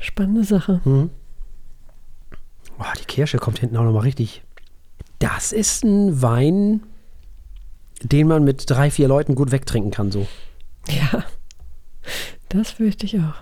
spannende 0.00 0.44
Sache. 0.44 0.80
Mhm. 0.84 1.10
Boah, 2.76 2.92
die 3.00 3.04
Kirsche 3.04 3.38
kommt 3.38 3.58
hinten 3.58 3.76
auch 3.76 3.84
nochmal 3.84 4.02
richtig 4.02 4.42
Das 5.20 5.52
ist 5.52 5.84
ein 5.84 6.22
Wein, 6.22 6.82
den 8.02 8.28
man 8.28 8.44
mit 8.44 8.70
drei, 8.70 8.90
vier 8.90 9.08
Leuten 9.08 9.34
gut 9.34 9.50
wegtrinken 9.50 9.90
kann, 9.90 10.12
so. 10.12 10.26
Ja, 10.88 11.24
das 12.48 12.70
fürchte 12.70 13.04
ich 13.06 13.18
auch. 13.18 13.34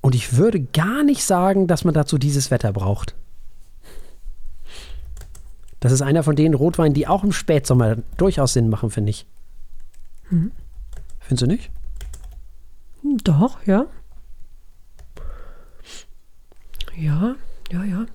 Und 0.00 0.14
ich 0.14 0.36
würde 0.36 0.60
gar 0.60 1.02
nicht 1.02 1.24
sagen, 1.24 1.66
dass 1.66 1.84
man 1.84 1.94
dazu 1.94 2.16
dieses 2.18 2.50
Wetter 2.52 2.72
braucht. 2.72 3.14
Das 5.80 5.92
ist 5.92 6.02
einer 6.02 6.22
von 6.22 6.36
den 6.36 6.54
Rotweinen, 6.54 6.94
die 6.94 7.06
auch 7.08 7.22
im 7.24 7.32
Spätsommer 7.32 7.96
durchaus 8.16 8.52
Sinn 8.52 8.68
machen, 8.68 8.90
finde 8.90 9.10
ich. 9.10 9.26
Mhm. 10.30 10.52
Findest 11.28 11.42
du 11.42 11.46
nicht? 11.46 11.70
Doch, 13.22 13.58
ja. 13.66 13.84
Ja, 16.96 17.36
ja, 17.70 17.84
ja. 17.84 18.06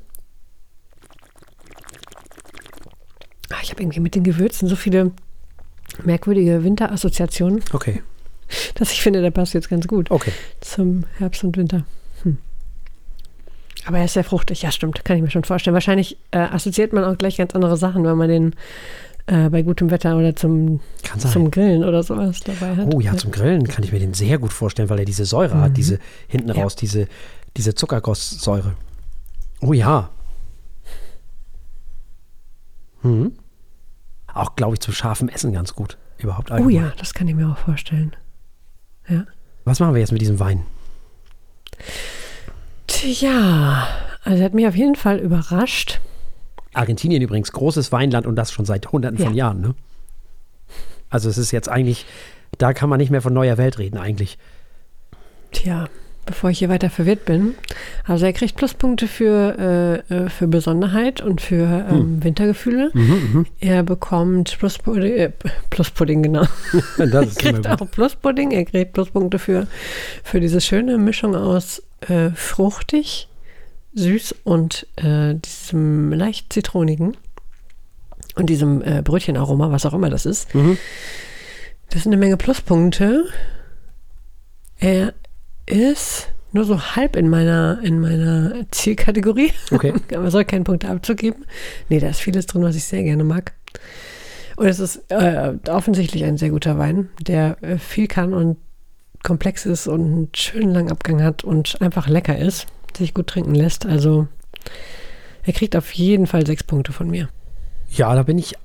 Ah, 3.52 3.60
Ich 3.62 3.70
habe 3.70 3.84
irgendwie 3.84 4.00
mit 4.00 4.16
den 4.16 4.24
Gewürzen 4.24 4.68
so 4.68 4.76
viele 4.76 5.12
merkwürdige 6.04 6.64
Winterassoziationen, 6.64 7.64
Okay, 7.72 8.02
dass 8.76 8.92
ich 8.92 9.04
finde, 9.04 9.22
der 9.22 9.30
passt 9.30 9.54
jetzt 9.54 9.70
ganz 9.70 9.88
gut 9.88 10.10
okay. 10.10 10.32
zum 10.60 11.04
Herbst 11.20 11.44
und 11.44 11.56
Winter. 11.56 11.86
Hm. 12.24 12.40
Aber 13.86 14.00
er 14.00 14.06
ist 14.06 14.14
sehr 14.14 14.24
fruchtig, 14.24 14.64
ja 14.64 14.72
stimmt, 14.72 15.06
kann 15.06 15.18
ich 15.18 15.24
mir 15.24 15.30
schon 15.30 15.44
vorstellen. 15.44 15.76
Wahrscheinlich 15.76 16.18
äh, 16.32 16.40
assoziiert 16.40 16.94
man 16.94 17.04
auch 17.04 17.18
gleich 17.18 17.38
ganz 17.38 17.54
andere 17.54 17.78
Sachen, 17.78 18.04
wenn 18.06 18.18
man 18.18 18.30
den 18.30 18.56
äh, 19.28 19.50
bei 19.50 19.62
gutem 19.62 19.90
Wetter 19.92 20.18
oder 20.18 20.36
zum, 20.36 20.80
zum 21.18 21.50
Grillen 21.52 21.84
oder 21.84 22.04
sowas 22.04 22.40
dabei 22.42 22.76
hat. 22.76 22.94
Oh 22.94 23.00
ja, 23.00 23.16
zum 23.16 23.32
Grillen 23.32 23.68
kann 23.68 23.84
ich 23.84 23.92
mir 23.92 24.00
den 24.00 24.14
sehr 24.14 24.38
gut 24.38 24.52
vorstellen, 24.54 24.90
weil 24.90 25.00
er 25.00 25.06
diese 25.06 25.26
Säure 25.26 25.60
hat, 25.62 25.78
diese 25.78 26.00
hinten 26.28 26.50
Ja. 26.50 26.62
raus, 26.64 26.76
diese, 26.76 27.08
diese 27.56 27.74
Zuckergusssäure. 27.76 28.74
Oh 29.62 29.74
ja. 29.74 30.10
Hm. 33.02 33.34
Auch, 34.34 34.56
glaube 34.56 34.76
ich, 34.76 34.80
zum 34.82 34.94
scharfen 34.94 35.30
Essen 35.30 35.54
ganz 35.54 35.74
gut. 35.74 35.98
Überhaupt 36.18 36.52
Oh 36.52 36.70
ja, 36.70 36.92
das 36.98 37.14
kann 37.14 37.28
ich 37.28 37.36
mir 37.36 37.50
auch 37.50 37.58
vorstellen. 37.58 38.16
Ja. 39.08 39.26
Was 39.66 39.80
machen 39.80 39.94
wir 39.94 40.02
jetzt 40.02 40.12
mit 40.12 40.22
diesem 40.22 40.40
Wein? 40.40 40.66
Tja, 42.88 43.88
also 44.24 44.40
er 44.40 44.46
hat 44.46 44.54
mich 44.54 44.68
auf 44.68 44.76
jeden 44.76 44.96
Fall 44.96 45.20
überrascht. 45.20 46.00
Argentinien 46.74 47.22
übrigens, 47.22 47.52
großes 47.52 47.92
Weinland 47.92 48.26
und 48.28 48.36
das 48.36 48.52
schon 48.52 48.66
seit 48.66 48.92
hunderten 48.92 49.18
von 49.18 49.34
Ja. 49.34 49.48
Jahren, 49.48 49.62
ne? 49.62 49.76
Also 51.10 51.30
es 51.30 51.38
ist 51.38 51.52
jetzt 51.52 51.70
eigentlich, 51.70 52.06
da 52.58 52.74
kann 52.74 52.90
man 52.90 53.00
nicht 53.00 53.12
mehr 53.12 53.22
von 53.22 53.34
neuer 53.34 53.58
Welt 53.58 53.78
reden 53.78 53.98
eigentlich. 53.98 54.38
Tja, 55.52 55.88
bevor 56.26 56.50
ich 56.50 56.60
hier 56.60 56.70
weiter 56.70 56.90
verwirrt 56.90 57.26
bin. 57.26 57.54
Also 58.06 58.26
er 58.26 58.34
kriegt 58.34 58.56
Pluspunkte 58.56 59.08
für, 59.08 60.04
äh, 60.10 60.14
äh, 60.16 60.30
für 60.30 60.48
Besonderheit 60.48 61.22
und 61.22 61.42
für 61.42 61.86
ähm, 61.92 62.24
Wintergefühle. 62.24 62.92
Er 63.60 63.84
bekommt 63.84 64.58
Pluspudding, 64.58 65.14
äh, 65.14 65.32
Pluspudding, 65.70 66.24
genau. 66.24 66.46
Er 66.98 67.26
kriegt 67.28 67.68
auch 67.68 67.92
Pluspudding. 67.92 68.52
Er 68.52 68.66
kriegt 68.66 68.94
Pluspunkte 68.94 69.38
für, 69.38 69.68
für 70.24 70.40
diese 70.40 70.62
schöne 70.62 70.98
Mischung 70.98 71.36
aus 71.36 71.84
äh, 72.08 72.32
fruchtig, 72.32 73.28
süß 73.96 74.36
und 74.44 74.88
äh, 74.96 75.36
diesem 75.36 76.12
leicht 76.12 76.52
zitronigen 76.52 77.18
und 78.36 78.48
diesem 78.48 78.82
äh, 78.82 79.02
Brötchenaroma, 79.04 79.72
was 79.72 79.86
auch 79.86 79.94
immer 79.94 80.10
das 80.10 80.26
ist. 80.26 80.54
Mhm. 80.56 80.78
Das 81.90 82.04
sind 82.04 82.12
eine 82.12 82.20
Menge 82.20 82.38
Pluspunkte. 82.38 83.26
Er 84.80 85.14
ist 85.66 86.30
nur 86.52 86.66
so 86.66 86.80
halb 86.96 87.16
in 87.16 87.30
meiner, 87.30 87.80
in 87.84 88.00
meiner 88.00 88.66
Zielkategorie. 88.72 89.52
Okay. 89.72 89.94
Man 90.12 90.32
soll 90.32 90.46
keinen 90.46 90.64
Punkt 90.64 90.86
abzugeben. 90.86 91.46
Nee, 91.90 92.00
da 92.00 92.10
ist 92.10 92.22
vieles 92.22 92.46
drin, 92.46 92.64
was 92.64 92.76
ich 92.76 92.84
sehr 92.86 93.04
gerne 93.04 93.24
mag. 93.24 93.54
Und 94.56 94.68
es 94.68 94.80
ist 94.80 95.02
äh, 95.10 95.54
offensichtlich 95.68 96.24
ein 96.24 96.38
sehr 96.38 96.52
guter 96.52 96.78
Wein, 96.78 97.10
der 97.20 97.58
äh, 97.62 97.78
viel 97.78 98.08
kann 98.08 98.34
und 98.34 98.58
komplex 99.24 99.66
ist 99.66 99.88
und 99.88 100.02
einen 100.02 100.30
schönen 100.36 100.74
langen 100.74 100.92
Abgang 100.92 101.24
hat 101.24 101.44
und 101.44 101.82
einfach 101.82 102.08
lecker 102.08 102.38
ist, 102.38 102.68
sich 102.98 103.14
gut 103.14 103.28
trinken 103.28 103.56
lässt. 103.56 103.86
Also 103.86 104.28
er 105.44 105.54
kriegt 105.54 105.76
auf 105.76 105.94
jeden 105.94 106.28
Fall 106.28 106.46
sechs 106.46 106.64
Punkte 106.64 106.94
von 106.94 107.10
mir. 107.10 107.30
Ja, 107.90 108.16
da 108.16 108.24
bin 108.24 108.38
ich 108.38 108.56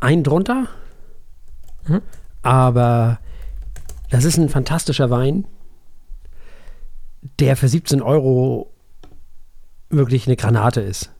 ein 0.00 0.22
drunter. 0.22 0.66
Mhm. 1.86 2.02
Aber 2.42 3.18
das 4.10 4.24
ist 4.24 4.38
ein 4.38 4.48
fantastischer 4.48 5.10
Wein, 5.10 5.46
der 7.38 7.56
für 7.56 7.68
17 7.68 8.02
Euro 8.02 8.72
wirklich 9.88 10.26
eine 10.26 10.36
Granate 10.36 10.80
ist. 10.80 11.12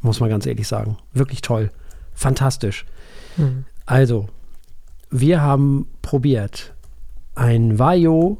Muss 0.00 0.20
man 0.20 0.30
ganz 0.30 0.46
ehrlich 0.46 0.66
sagen. 0.66 0.96
Wirklich 1.12 1.42
toll. 1.42 1.70
Fantastisch. 2.14 2.86
Mhm. 3.36 3.64
Also, 3.86 4.28
wir 5.10 5.42
haben 5.42 5.88
probiert 6.02 6.74
ein 7.34 7.78
Vajo, 7.78 8.38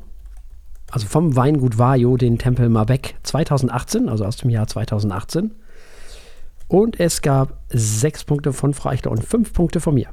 also 0.91 1.07
vom 1.07 1.37
Weingut 1.37 1.79
Vajo, 1.79 2.17
den 2.17 2.39
Tempel 2.39 2.69
Malbec 2.69 3.15
2018, 3.23 4.09
also 4.09 4.25
aus 4.25 4.37
dem 4.37 4.51
Jahr 4.51 4.67
2018. 4.67 5.53
Und 6.69 7.01
es 7.01 7.23
gab 7.23 7.61
sechs 7.69 8.25
Punkte 8.25 8.53
von 8.53 8.75
Frau 8.75 8.91
Eichler 8.91 9.11
und 9.11 9.25
fünf 9.25 9.53
Punkte 9.53 9.81
von 9.81 9.95
mir. 9.95 10.09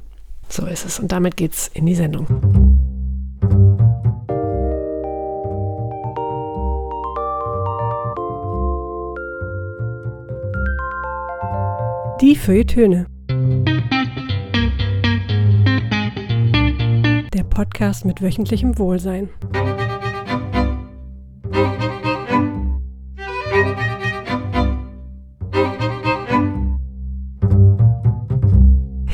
So 0.48 0.66
ist 0.66 0.84
es. 0.84 0.98
Und 0.98 1.12
damit 1.12 1.36
geht's 1.36 1.68
in 1.68 1.86
die 1.86 1.94
Sendung. 1.94 2.26
Die 12.20 12.34
Feuilletöne. 12.34 13.06
Der 17.32 17.44
Podcast 17.44 18.04
mit 18.04 18.20
wöchentlichem 18.20 18.76
Wohlsein. 18.78 19.28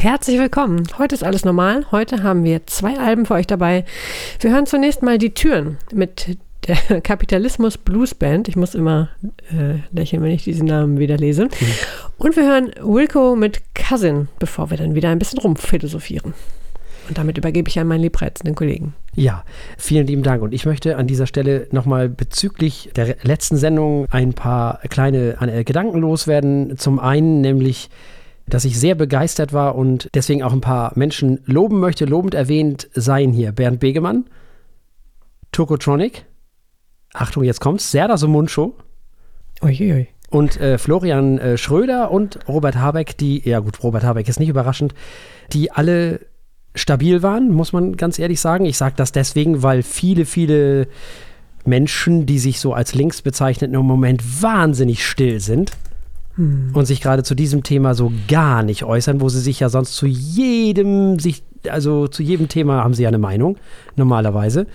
Herzlich 0.04 0.38
willkommen. 0.38 0.86
Heute 0.98 1.14
ist 1.14 1.24
alles 1.24 1.46
normal. 1.46 1.86
Heute 1.90 2.22
haben 2.22 2.44
wir 2.44 2.66
zwei 2.66 2.98
Alben 2.98 3.24
für 3.24 3.32
euch 3.32 3.46
dabei. 3.46 3.86
Wir 4.38 4.50
hören 4.50 4.66
zunächst 4.66 5.02
mal 5.02 5.16
die 5.16 5.32
Türen 5.32 5.78
mit 5.94 6.36
der 6.68 7.00
Kapitalismus 7.00 7.78
Blues 7.78 8.14
Band. 8.14 8.46
Ich 8.46 8.54
muss 8.54 8.74
immer 8.74 9.08
äh, 9.50 9.78
lächeln, 9.96 10.22
wenn 10.22 10.32
ich 10.32 10.44
diesen 10.44 10.66
Namen 10.66 10.98
wieder 10.98 11.16
lese. 11.16 11.48
Und 12.18 12.36
wir 12.36 12.42
hören 12.42 12.72
Wilco 12.82 13.34
mit 13.34 13.62
Cousin, 13.74 14.28
bevor 14.38 14.68
wir 14.68 14.76
dann 14.76 14.94
wieder 14.94 15.08
ein 15.08 15.18
bisschen 15.18 15.38
rumphilosophieren. 15.38 16.34
Und 17.08 17.16
damit 17.16 17.38
übergebe 17.38 17.70
ich 17.70 17.78
an 17.78 17.86
meinen 17.86 18.02
liebreizenden 18.02 18.54
Kollegen. 18.54 18.92
Ja, 19.14 19.42
vielen 19.78 20.06
lieben 20.06 20.22
Dank. 20.22 20.42
Und 20.42 20.52
ich 20.52 20.66
möchte 20.66 20.98
an 20.98 21.06
dieser 21.06 21.26
Stelle 21.26 21.66
nochmal 21.70 22.10
bezüglich 22.10 22.90
der 22.94 23.16
letzten 23.22 23.56
Sendung 23.56 24.04
ein 24.10 24.34
paar 24.34 24.80
kleine 24.90 25.38
äh, 25.40 25.64
Gedanken 25.64 26.00
loswerden. 26.00 26.76
Zum 26.76 26.98
einen 26.98 27.40
nämlich, 27.40 27.88
dass 28.46 28.64
ich 28.64 28.78
sehr 28.78 28.94
begeistert 28.94 29.52
war 29.52 29.74
und 29.74 30.08
deswegen 30.14 30.42
auch 30.42 30.52
ein 30.52 30.60
paar 30.60 30.92
Menschen 30.96 31.40
loben 31.46 31.80
möchte. 31.80 32.04
Lobend 32.04 32.34
erwähnt 32.34 32.88
seien 32.94 33.32
hier 33.32 33.52
Bernd 33.52 33.80
Begemann, 33.80 34.26
Tokotronic, 35.52 36.26
Achtung, 37.12 37.44
jetzt 37.44 37.60
kommt's, 37.60 37.90
Serda 37.90 38.16
Sumuncho 38.16 38.74
Uiuiui. 39.62 40.08
und 40.30 40.60
äh, 40.60 40.78
Florian 40.78 41.38
äh, 41.38 41.56
Schröder 41.56 42.10
und 42.10 42.38
Robert 42.48 42.76
Habeck, 42.76 43.16
die, 43.16 43.48
ja 43.48 43.60
gut, 43.60 43.82
Robert 43.82 44.04
Habeck 44.04 44.28
ist 44.28 44.40
nicht 44.40 44.48
überraschend, 44.48 44.94
die 45.52 45.70
alle 45.70 46.20
stabil 46.74 47.22
waren, 47.22 47.50
muss 47.50 47.72
man 47.72 47.96
ganz 47.96 48.18
ehrlich 48.18 48.40
sagen. 48.40 48.64
Ich 48.64 48.76
sage 48.76 48.94
das 48.96 49.12
deswegen, 49.12 49.62
weil 49.62 49.82
viele, 49.84 50.26
viele 50.26 50.88
Menschen, 51.64 52.26
die 52.26 52.40
sich 52.40 52.58
so 52.58 52.74
als 52.74 52.94
links 52.94 53.22
bezeichnen, 53.22 53.74
im 53.74 53.86
Moment 53.86 54.42
wahnsinnig 54.42 55.06
still 55.06 55.40
sind 55.40 55.72
und 56.36 56.86
sich 56.86 57.00
gerade 57.00 57.22
zu 57.22 57.34
diesem 57.34 57.62
Thema 57.62 57.94
so 57.94 58.12
gar 58.26 58.62
nicht 58.62 58.82
äußern, 58.82 59.20
wo 59.20 59.28
sie 59.28 59.40
sich 59.40 59.60
ja 59.60 59.68
sonst 59.68 59.94
zu 59.94 60.06
jedem, 60.06 61.20
sich, 61.20 61.44
also 61.68 62.08
zu 62.08 62.22
jedem 62.22 62.48
Thema 62.48 62.82
haben 62.82 62.94
sie 62.94 63.04
ja 63.04 63.08
eine 63.08 63.18
Meinung, 63.18 63.56
normalerweise. 63.94 64.66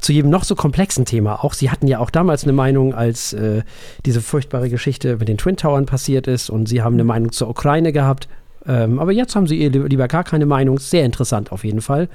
Zu 0.00 0.12
jedem 0.12 0.30
noch 0.30 0.44
so 0.44 0.54
komplexen 0.54 1.04
Thema 1.04 1.42
auch. 1.42 1.54
Sie 1.54 1.70
hatten 1.70 1.86
ja 1.86 2.00
auch 2.00 2.10
damals 2.10 2.44
eine 2.44 2.52
Meinung, 2.52 2.94
als 2.94 3.32
äh, 3.32 3.62
diese 4.04 4.20
furchtbare 4.20 4.68
Geschichte 4.68 5.16
mit 5.16 5.28
den 5.28 5.38
Twin 5.38 5.56
Towern 5.56 5.86
passiert 5.86 6.26
ist 6.26 6.50
und 6.50 6.68
sie 6.68 6.82
haben 6.82 6.94
eine 6.94 7.04
Meinung 7.04 7.32
zur 7.32 7.48
Ukraine 7.48 7.92
gehabt. 7.92 8.28
Ähm, 8.66 8.98
aber 8.98 9.12
jetzt 9.12 9.36
haben 9.36 9.46
sie 9.46 9.68
lieber 9.68 10.08
gar 10.08 10.24
keine 10.24 10.46
Meinung. 10.46 10.78
Sehr 10.78 11.04
interessant 11.04 11.52
auf 11.52 11.64
jeden 11.64 11.80
Fall. 11.80 12.08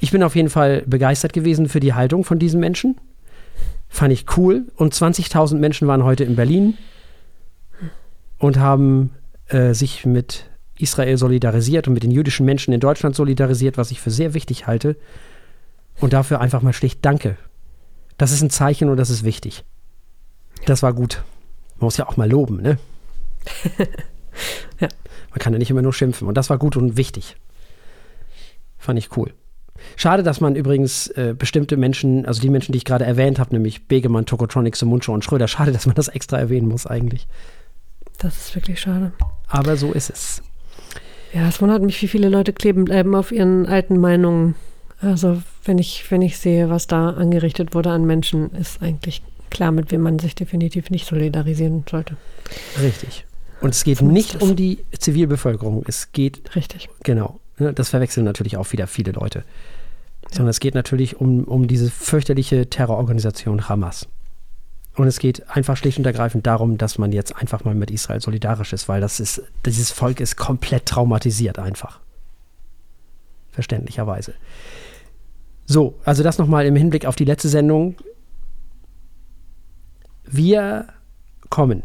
Ich 0.00 0.10
bin 0.10 0.22
auf 0.22 0.36
jeden 0.36 0.50
Fall 0.50 0.82
begeistert 0.86 1.32
gewesen 1.32 1.68
für 1.68 1.80
die 1.80 1.94
Haltung 1.94 2.24
von 2.24 2.38
diesen 2.38 2.60
Menschen. 2.60 2.96
Fand 3.88 4.12
ich 4.12 4.26
cool. 4.36 4.66
Und 4.76 4.94
20.000 4.94 5.56
Menschen 5.56 5.88
waren 5.88 6.04
heute 6.04 6.24
in 6.24 6.36
Berlin 6.36 6.76
und 8.42 8.58
haben 8.58 9.10
äh, 9.46 9.72
sich 9.72 10.04
mit 10.04 10.50
Israel 10.76 11.16
solidarisiert 11.16 11.86
und 11.86 11.94
mit 11.94 12.02
den 12.02 12.10
jüdischen 12.10 12.44
Menschen 12.44 12.74
in 12.74 12.80
Deutschland 12.80 13.14
solidarisiert, 13.14 13.78
was 13.78 13.92
ich 13.92 14.00
für 14.00 14.10
sehr 14.10 14.34
wichtig 14.34 14.66
halte. 14.66 14.96
Und 16.00 16.12
dafür 16.12 16.40
einfach 16.40 16.60
mal 16.60 16.72
schlicht 16.72 17.04
Danke. 17.04 17.36
Das 18.18 18.32
ist 18.32 18.42
ein 18.42 18.50
Zeichen 18.50 18.88
und 18.88 18.96
das 18.96 19.10
ist 19.10 19.22
wichtig. 19.22 19.62
Das 20.66 20.82
war 20.82 20.92
gut. 20.92 21.22
Man 21.76 21.86
muss 21.86 21.96
ja 21.98 22.08
auch 22.08 22.16
mal 22.16 22.28
loben, 22.28 22.60
ne? 22.60 22.78
ja. 24.80 24.88
Man 25.30 25.38
kann 25.38 25.52
ja 25.52 25.60
nicht 25.60 25.70
immer 25.70 25.82
nur 25.82 25.92
schimpfen. 25.92 26.26
Und 26.26 26.36
das 26.36 26.50
war 26.50 26.58
gut 26.58 26.76
und 26.76 26.96
wichtig. 26.96 27.36
Fand 28.76 28.98
ich 28.98 29.16
cool. 29.16 29.32
Schade, 29.94 30.24
dass 30.24 30.40
man 30.40 30.56
übrigens 30.56 31.06
äh, 31.06 31.36
bestimmte 31.38 31.76
Menschen, 31.76 32.26
also 32.26 32.40
die 32.40 32.50
Menschen, 32.50 32.72
die 32.72 32.78
ich 32.78 32.84
gerade 32.84 33.04
erwähnt 33.04 33.38
habe, 33.38 33.54
nämlich 33.54 33.86
Begemann, 33.86 34.26
Tokotronic, 34.26 34.82
Muncho 34.82 35.14
und 35.14 35.24
Schröder, 35.24 35.46
schade, 35.46 35.70
dass 35.70 35.86
man 35.86 35.94
das 35.94 36.08
extra 36.08 36.40
erwähnen 36.40 36.66
muss 36.66 36.88
eigentlich. 36.88 37.28
Das 38.18 38.36
ist 38.36 38.54
wirklich 38.54 38.80
schade. 38.80 39.12
Aber 39.48 39.76
so 39.76 39.92
ist 39.92 40.10
es. 40.10 40.42
Ja, 41.32 41.48
es 41.48 41.60
wundert 41.60 41.82
mich, 41.82 42.00
wie 42.02 42.08
viele 42.08 42.28
Leute 42.28 42.52
kleben 42.52 42.84
bleiben 42.84 43.14
auf 43.14 43.32
ihren 43.32 43.66
alten 43.66 43.98
Meinungen. 43.98 44.54
Also 45.00 45.42
wenn 45.64 45.78
ich, 45.78 46.10
wenn 46.10 46.22
ich 46.22 46.38
sehe, 46.38 46.70
was 46.70 46.86
da 46.86 47.10
angerichtet 47.10 47.74
wurde 47.74 47.90
an 47.90 48.04
Menschen, 48.04 48.50
ist 48.54 48.82
eigentlich 48.82 49.22
klar, 49.50 49.72
mit 49.72 49.90
wem 49.90 50.02
man 50.02 50.18
sich 50.18 50.34
definitiv 50.34 50.90
nicht 50.90 51.06
solidarisieren 51.06 51.84
sollte. 51.90 52.16
Richtig. 52.80 53.24
Und 53.60 53.70
es 53.70 53.84
geht 53.84 54.02
nicht 54.02 54.42
um 54.42 54.56
die 54.56 54.84
Zivilbevölkerung. 54.98 55.84
Es 55.86 56.12
geht. 56.12 56.54
Richtig. 56.56 56.88
Genau. 57.04 57.40
Ne, 57.58 57.72
das 57.72 57.90
verwechseln 57.90 58.24
natürlich 58.24 58.56
auch 58.56 58.72
wieder 58.72 58.86
viele 58.86 59.12
Leute. 59.12 59.44
Ja. 60.24 60.36
Sondern 60.36 60.48
es 60.48 60.60
geht 60.60 60.74
natürlich 60.74 61.20
um, 61.20 61.44
um 61.44 61.68
diese 61.68 61.90
fürchterliche 61.90 62.68
Terrororganisation 62.68 63.68
Hamas. 63.68 64.08
Und 64.94 65.06
es 65.06 65.18
geht 65.18 65.48
einfach 65.48 65.76
schlicht 65.76 65.98
und 65.98 66.06
ergreifend 66.06 66.46
darum, 66.46 66.76
dass 66.76 66.98
man 66.98 67.12
jetzt 67.12 67.34
einfach 67.34 67.64
mal 67.64 67.74
mit 67.74 67.90
Israel 67.90 68.20
solidarisch 68.20 68.72
ist, 68.72 68.88
weil 68.88 69.00
das 69.00 69.20
ist, 69.20 69.42
dieses 69.64 69.90
Volk 69.90 70.20
ist 70.20 70.36
komplett 70.36 70.86
traumatisiert 70.86 71.58
einfach. 71.58 72.00
Verständlicherweise. 73.52 74.34
So, 75.64 75.98
also 76.04 76.22
das 76.22 76.38
nochmal 76.38 76.66
im 76.66 76.76
Hinblick 76.76 77.06
auf 77.06 77.16
die 77.16 77.24
letzte 77.24 77.48
Sendung. 77.48 77.96
Wir 80.24 80.88
kommen 81.48 81.82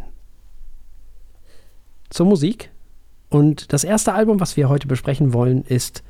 zur 2.10 2.26
Musik. 2.26 2.72
Und 3.30 3.74
das 3.74 3.84
erste 3.84 4.14
Album, 4.14 4.40
was 4.40 4.56
wir 4.56 4.70
heute 4.70 4.88
besprechen 4.88 5.34
wollen, 5.34 5.64
ist 5.64 6.04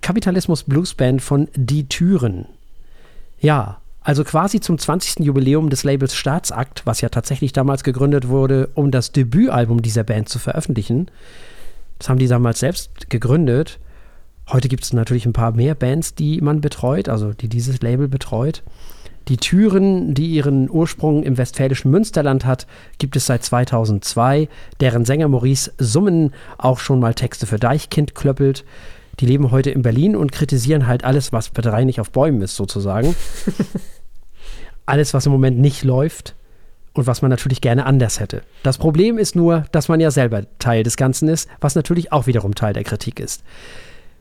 Kapitalismus 0.00 0.64
Blues 0.64 0.94
Band 0.94 1.22
von 1.22 1.48
Die 1.54 1.88
Türen. 1.88 2.46
Ja, 3.38 3.80
also 4.02 4.24
quasi 4.24 4.60
zum 4.60 4.78
20. 4.78 5.24
Jubiläum 5.24 5.68
des 5.68 5.84
Labels 5.84 6.14
Staatsakt, 6.14 6.86
was 6.86 7.00
ja 7.00 7.10
tatsächlich 7.10 7.52
damals 7.52 7.84
gegründet 7.84 8.28
wurde, 8.28 8.70
um 8.74 8.90
das 8.90 9.12
Debütalbum 9.12 9.82
dieser 9.82 10.04
Band 10.04 10.28
zu 10.28 10.38
veröffentlichen. 10.38 11.10
Das 11.98 12.08
haben 12.08 12.18
die 12.18 12.28
damals 12.28 12.60
selbst 12.60 13.10
gegründet. 13.10 13.78
Heute 14.48 14.68
gibt 14.68 14.84
es 14.84 14.92
natürlich 14.92 15.26
ein 15.26 15.34
paar 15.34 15.52
mehr 15.52 15.74
Bands, 15.74 16.14
die 16.14 16.40
man 16.40 16.60
betreut, 16.60 17.08
also 17.08 17.32
die 17.32 17.48
dieses 17.48 17.82
Label 17.82 18.08
betreut. 18.08 18.62
Die 19.28 19.36
Türen, 19.36 20.14
die 20.14 20.28
ihren 20.28 20.70
Ursprung 20.70 21.22
im 21.22 21.36
westfälischen 21.36 21.90
Münsterland 21.90 22.46
hat, 22.46 22.66
gibt 22.98 23.16
es 23.16 23.26
seit 23.26 23.44
2002, 23.44 24.48
deren 24.80 25.04
Sänger 25.04 25.28
Maurice 25.28 25.72
Summen 25.78 26.32
auch 26.58 26.78
schon 26.78 27.00
mal 27.00 27.14
Texte 27.14 27.46
für 27.46 27.58
Deichkind 27.58 28.14
klöppelt. 28.14 28.64
Die 29.20 29.26
leben 29.26 29.50
heute 29.50 29.70
in 29.70 29.82
Berlin 29.82 30.16
und 30.16 30.32
kritisieren 30.32 30.86
halt 30.86 31.04
alles, 31.04 31.32
was 31.32 31.52
nicht 31.84 32.00
auf 32.00 32.10
Bäumen 32.10 32.40
ist, 32.40 32.56
sozusagen. 32.56 33.14
alles, 34.86 35.12
was 35.12 35.26
im 35.26 35.32
Moment 35.32 35.58
nicht 35.58 35.84
läuft 35.84 36.34
und 36.94 37.06
was 37.06 37.20
man 37.20 37.30
natürlich 37.30 37.60
gerne 37.60 37.84
anders 37.84 38.18
hätte. 38.18 38.42
Das 38.62 38.78
Problem 38.78 39.18
ist 39.18 39.36
nur, 39.36 39.64
dass 39.72 39.88
man 39.88 40.00
ja 40.00 40.10
selber 40.10 40.44
Teil 40.58 40.82
des 40.82 40.96
Ganzen 40.96 41.28
ist, 41.28 41.48
was 41.60 41.74
natürlich 41.74 42.12
auch 42.12 42.26
wiederum 42.26 42.54
Teil 42.54 42.72
der 42.72 42.84
Kritik 42.84 43.20
ist. 43.20 43.44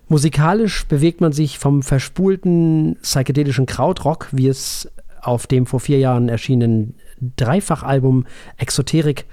Musikalisch 0.09 0.85
bewegt 0.85 1.21
man 1.21 1.31
sich 1.31 1.59
vom 1.59 1.81
verspulten 1.81 2.97
psychedelischen 3.01 3.67
Krautrock, 3.67 4.27
wie 4.31 4.47
es 4.47 4.91
auf 5.21 5.47
dem 5.47 5.65
vor 5.65 5.79
vier 5.79 5.99
Jahren 5.99 6.29
erschienenen 6.29 6.95
Dreifachalbum 7.37 8.25
Exoterik 8.57 9.25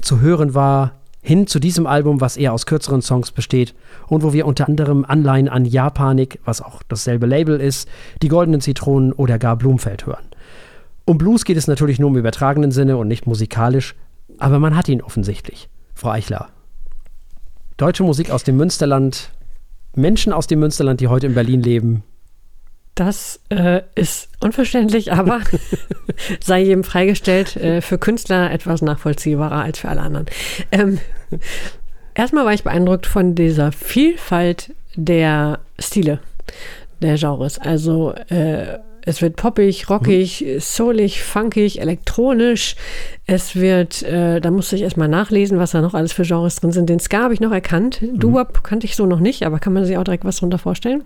zu 0.00 0.20
hören 0.20 0.54
war, 0.54 1.01
hin 1.22 1.46
zu 1.46 1.60
diesem 1.60 1.86
Album, 1.86 2.20
was 2.20 2.36
eher 2.36 2.52
aus 2.52 2.66
kürzeren 2.66 3.00
Songs 3.00 3.30
besteht 3.30 3.74
und 4.08 4.22
wo 4.22 4.32
wir 4.32 4.44
unter 4.44 4.68
anderem 4.68 5.04
Anleihen 5.04 5.48
an 5.48 5.64
Japanik, 5.64 6.40
was 6.44 6.60
auch 6.60 6.82
dasselbe 6.82 7.26
Label 7.26 7.60
ist, 7.60 7.88
die 8.20 8.28
Goldenen 8.28 8.60
Zitronen 8.60 9.12
oder 9.12 9.38
gar 9.38 9.56
Blumfeld 9.56 10.04
hören. 10.04 10.26
Um 11.04 11.18
Blues 11.18 11.44
geht 11.44 11.56
es 11.56 11.68
natürlich 11.68 12.00
nur 12.00 12.10
im 12.10 12.16
übertragenen 12.16 12.72
Sinne 12.72 12.96
und 12.96 13.08
nicht 13.08 13.26
musikalisch, 13.26 13.94
aber 14.38 14.58
man 14.58 14.76
hat 14.76 14.88
ihn 14.88 15.00
offensichtlich. 15.00 15.68
Frau 15.94 16.10
Eichler, 16.10 16.48
Deutsche 17.76 18.02
Musik 18.02 18.30
aus 18.30 18.42
dem 18.42 18.56
Münsterland, 18.56 19.30
Menschen 19.94 20.32
aus 20.32 20.46
dem 20.46 20.58
Münsterland, 20.58 21.00
die 21.00 21.08
heute 21.08 21.26
in 21.26 21.34
Berlin 21.34 21.62
leben. 21.62 22.02
Das 22.94 23.40
äh, 23.48 23.82
ist 23.94 24.28
unverständlich, 24.40 25.12
aber 25.12 25.40
sei 26.40 26.62
jedem 26.62 26.84
freigestellt, 26.84 27.56
äh, 27.56 27.80
für 27.80 27.96
Künstler 27.96 28.50
etwas 28.50 28.82
nachvollziehbarer 28.82 29.62
als 29.62 29.78
für 29.78 29.88
alle 29.88 30.02
anderen. 30.02 30.26
Ähm, 30.70 30.98
erstmal 32.14 32.44
war 32.44 32.52
ich 32.52 32.64
beeindruckt 32.64 33.06
von 33.06 33.34
dieser 33.34 33.72
Vielfalt 33.72 34.74
der 34.94 35.60
Stile, 35.78 36.20
der 37.00 37.16
Genres. 37.16 37.58
Also 37.58 38.12
äh, 38.28 38.78
es 39.04 39.20
wird 39.20 39.36
poppig, 39.36 39.88
rockig, 39.90 40.42
mhm. 40.42 40.60
soulig, 40.60 41.22
funkig, 41.22 41.80
elektronisch. 41.80 42.76
Es 43.26 43.56
wird, 43.56 44.02
äh, 44.02 44.40
da 44.40 44.50
musste 44.50 44.76
ich 44.76 44.82
erstmal 44.82 45.08
nachlesen, 45.08 45.58
was 45.58 45.72
da 45.72 45.80
noch 45.80 45.94
alles 45.94 46.12
für 46.12 46.22
Genres 46.22 46.56
drin 46.56 46.72
sind. 46.72 46.88
Den 46.88 47.00
Ska 47.00 47.22
habe 47.22 47.34
ich 47.34 47.40
noch 47.40 47.52
erkannt. 47.52 48.02
Mhm. 48.02 48.18
Doo-Wop 48.18 48.62
kannte 48.62 48.86
ich 48.86 48.96
so 48.96 49.06
noch 49.06 49.18
nicht, 49.18 49.44
aber 49.44 49.58
kann 49.58 49.72
man 49.72 49.84
sich 49.84 49.96
auch 49.96 50.04
direkt 50.04 50.24
was 50.24 50.36
drunter 50.36 50.58
vorstellen. 50.58 51.04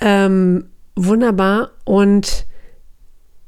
Ähm, 0.00 0.66
wunderbar. 0.96 1.70
Und 1.84 2.46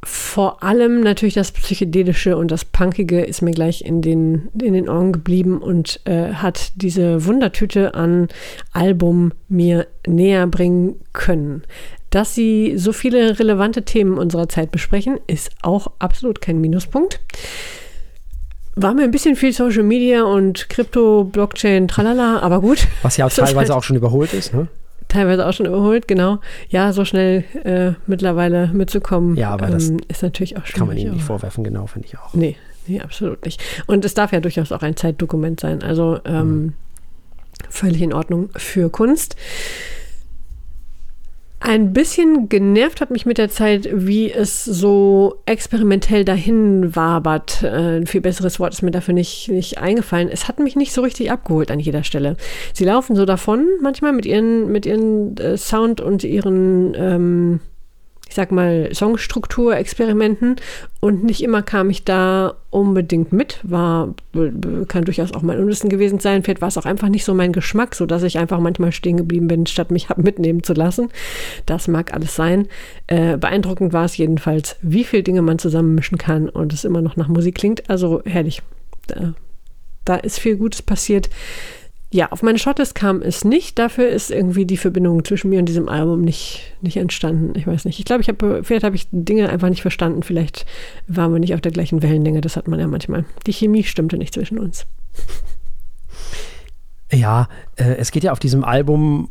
vor 0.04 0.64
allem 0.64 1.00
natürlich 1.00 1.34
das 1.34 1.52
Psychedelische 1.52 2.36
und 2.36 2.50
das 2.50 2.64
Punkige 2.64 3.20
ist 3.20 3.40
mir 3.40 3.52
gleich 3.52 3.82
in 3.82 4.02
den, 4.02 4.48
in 4.60 4.72
den 4.72 4.88
Ohren 4.88 5.12
geblieben 5.12 5.58
und 5.58 6.00
äh, 6.06 6.32
hat 6.32 6.72
diese 6.74 7.24
Wundertüte 7.24 7.94
an 7.94 8.28
Album 8.72 9.32
mir 9.48 9.86
näher 10.06 10.48
bringen 10.48 10.96
können. 11.12 11.62
Dass 12.10 12.34
sie 12.34 12.74
so 12.76 12.92
viele 12.92 13.38
relevante 13.38 13.84
Themen 13.84 14.18
unserer 14.18 14.48
Zeit 14.48 14.72
besprechen, 14.72 15.20
ist 15.28 15.50
auch 15.62 15.92
absolut 16.00 16.40
kein 16.40 16.60
Minuspunkt. 16.60 17.20
War 18.74 18.94
mir 18.94 19.04
ein 19.04 19.12
bisschen 19.12 19.36
viel 19.36 19.52
Social 19.52 19.84
Media 19.84 20.24
und 20.24 20.68
Krypto, 20.68 21.24
Blockchain, 21.24 21.86
tralala, 21.86 22.40
aber 22.40 22.60
gut. 22.60 22.88
Was 23.02 23.18
ja 23.18 23.26
auch 23.26 23.30
teilweise 23.30 23.56
halt 23.56 23.70
auch 23.70 23.82
schon 23.84 23.96
überholt 23.96 24.32
ist, 24.34 24.52
ne? 24.52 24.66
Teilweise 25.12 25.46
auch 25.46 25.52
schon 25.52 25.66
überholt, 25.66 26.08
genau. 26.08 26.38
Ja, 26.70 26.94
so 26.94 27.04
schnell 27.04 27.44
äh, 27.64 27.92
mittlerweile 28.06 28.68
mitzukommen, 28.68 29.36
ja, 29.36 29.50
aber 29.50 29.66
das 29.66 29.90
ähm, 29.90 29.98
ist 30.08 30.22
natürlich 30.22 30.56
auch 30.56 30.64
schwierig. 30.64 30.78
Kann 30.78 30.88
man 30.88 30.96
ihnen 30.96 31.12
nicht 31.12 31.24
vorwerfen, 31.24 31.64
genau, 31.64 31.86
finde 31.86 32.08
ich 32.08 32.18
auch. 32.18 32.32
Nee, 32.32 32.56
nee, 32.86 32.98
absolut 32.98 33.44
nicht. 33.44 33.62
Und 33.86 34.06
es 34.06 34.14
darf 34.14 34.32
ja 34.32 34.40
durchaus 34.40 34.72
auch 34.72 34.80
ein 34.80 34.96
Zeitdokument 34.96 35.60
sein. 35.60 35.82
Also 35.82 36.18
ähm, 36.24 36.48
mhm. 36.48 36.72
völlig 37.68 38.00
in 38.00 38.14
Ordnung 38.14 38.48
für 38.56 38.88
Kunst. 38.88 39.36
Ein 41.64 41.92
bisschen 41.92 42.48
genervt 42.48 43.00
hat 43.00 43.12
mich 43.12 43.24
mit 43.24 43.38
der 43.38 43.48
Zeit, 43.48 43.88
wie 43.92 44.32
es 44.32 44.64
so 44.64 45.36
experimentell 45.46 46.24
dahin 46.24 46.96
wabert. 46.96 47.62
Äh, 47.62 47.98
ein 47.98 48.06
viel 48.08 48.20
besseres 48.20 48.58
Wort 48.58 48.72
ist 48.72 48.82
mir 48.82 48.90
dafür 48.90 49.14
nicht, 49.14 49.48
nicht 49.48 49.78
eingefallen. 49.78 50.28
Es 50.28 50.48
hat 50.48 50.58
mich 50.58 50.74
nicht 50.74 50.92
so 50.92 51.02
richtig 51.02 51.30
abgeholt 51.30 51.70
an 51.70 51.78
jeder 51.78 52.02
Stelle. 52.02 52.36
Sie 52.72 52.84
laufen 52.84 53.14
so 53.14 53.24
davon, 53.26 53.68
manchmal 53.80 54.12
mit 54.12 54.26
ihren, 54.26 54.72
mit 54.72 54.86
ihren 54.86 55.36
äh, 55.36 55.56
Sound 55.56 56.00
und 56.00 56.24
ihren 56.24 56.94
ähm, 56.96 57.60
ich 58.32 58.36
sag 58.36 58.50
mal, 58.50 58.88
Songstruktur-Experimenten 58.94 60.56
und 61.00 61.22
nicht 61.22 61.42
immer 61.42 61.62
kam 61.62 61.90
ich 61.90 62.02
da 62.02 62.54
unbedingt 62.70 63.30
mit. 63.30 63.60
War, 63.62 64.14
kann 64.88 65.04
durchaus 65.04 65.34
auch 65.34 65.42
mein 65.42 65.58
Unwissen 65.58 65.90
gewesen 65.90 66.18
sein. 66.18 66.42
Vielleicht 66.42 66.62
war 66.62 66.68
es 66.68 66.78
auch 66.78 66.86
einfach 66.86 67.10
nicht 67.10 67.26
so 67.26 67.34
mein 67.34 67.52
Geschmack, 67.52 67.94
sodass 67.94 68.22
ich 68.22 68.38
einfach 68.38 68.58
manchmal 68.58 68.90
stehen 68.90 69.18
geblieben 69.18 69.48
bin, 69.48 69.66
statt 69.66 69.90
mich 69.90 70.08
mitnehmen 70.16 70.62
zu 70.62 70.72
lassen. 70.72 71.10
Das 71.66 71.88
mag 71.88 72.14
alles 72.14 72.34
sein. 72.34 72.68
Äh, 73.06 73.36
beeindruckend 73.36 73.92
war 73.92 74.06
es 74.06 74.16
jedenfalls, 74.16 74.76
wie 74.80 75.04
viele 75.04 75.24
Dinge 75.24 75.42
man 75.42 75.58
zusammenmischen 75.58 76.16
kann 76.16 76.48
und 76.48 76.72
es 76.72 76.86
immer 76.86 77.02
noch 77.02 77.16
nach 77.16 77.28
Musik 77.28 77.56
klingt. 77.56 77.90
Also 77.90 78.22
herrlich. 78.24 78.62
Da, 79.08 79.34
da 80.06 80.16
ist 80.16 80.40
viel 80.40 80.56
Gutes 80.56 80.80
passiert. 80.80 81.28
Ja, 82.14 82.30
auf 82.30 82.42
meine 82.42 82.58
Shortlist 82.58 82.94
kam 82.94 83.22
es 83.22 83.42
nicht. 83.42 83.78
Dafür 83.78 84.10
ist 84.10 84.30
irgendwie 84.30 84.66
die 84.66 84.76
Verbindung 84.76 85.24
zwischen 85.24 85.48
mir 85.48 85.58
und 85.60 85.66
diesem 85.66 85.88
Album 85.88 86.20
nicht, 86.20 86.60
nicht 86.82 86.98
entstanden. 86.98 87.54
Ich 87.56 87.66
weiß 87.66 87.86
nicht. 87.86 87.98
Ich 87.98 88.04
glaube, 88.04 88.20
ich 88.20 88.28
habe, 88.28 88.62
vielleicht 88.62 88.84
habe 88.84 88.94
ich 88.94 89.08
Dinge 89.10 89.48
einfach 89.48 89.70
nicht 89.70 89.80
verstanden. 89.80 90.22
Vielleicht 90.22 90.66
waren 91.06 91.32
wir 91.32 91.40
nicht 91.40 91.54
auf 91.54 91.62
der 91.62 91.72
gleichen 91.72 92.02
Wellenlänge. 92.02 92.42
Das 92.42 92.56
hat 92.56 92.68
man 92.68 92.78
ja 92.78 92.86
manchmal. 92.86 93.24
Die 93.46 93.52
Chemie 93.54 93.82
stimmte 93.82 94.18
nicht 94.18 94.34
zwischen 94.34 94.58
uns. 94.58 94.84
Ja, 97.10 97.48
äh, 97.76 97.94
es 97.96 98.10
geht 98.10 98.24
ja 98.24 98.32
auf 98.32 98.40
diesem 98.40 98.62
Album 98.62 99.30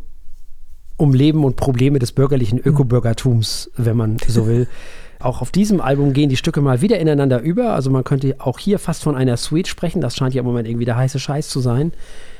um 0.97 1.13
Leben 1.13 1.43
und 1.45 1.57
Probleme 1.57 1.99
des 1.99 2.11
bürgerlichen 2.11 2.63
hm. 2.63 2.65
Ökobürgertums, 2.65 3.69
wenn 3.77 3.95
man 3.95 4.17
so 4.27 4.47
will. 4.47 4.67
Auch 5.23 5.41
auf 5.41 5.51
diesem 5.51 5.81
Album 5.81 6.13
gehen 6.13 6.29
die 6.29 6.37
Stücke 6.37 6.61
mal 6.61 6.81
wieder 6.81 6.99
ineinander 6.99 7.39
über. 7.41 7.73
Also 7.73 7.89
man 7.89 8.03
könnte 8.03 8.35
auch 8.39 8.59
hier 8.59 8.79
fast 8.79 9.03
von 9.03 9.15
einer 9.15 9.37
Suite 9.37 9.67
sprechen. 9.67 10.01
Das 10.01 10.15
scheint 10.15 10.33
ja 10.33 10.39
im 10.41 10.45
Moment 10.45 10.67
irgendwie 10.67 10.85
der 10.85 10.97
heiße 10.97 11.19
Scheiß 11.19 11.49
zu 11.49 11.59
sein. 11.59 11.93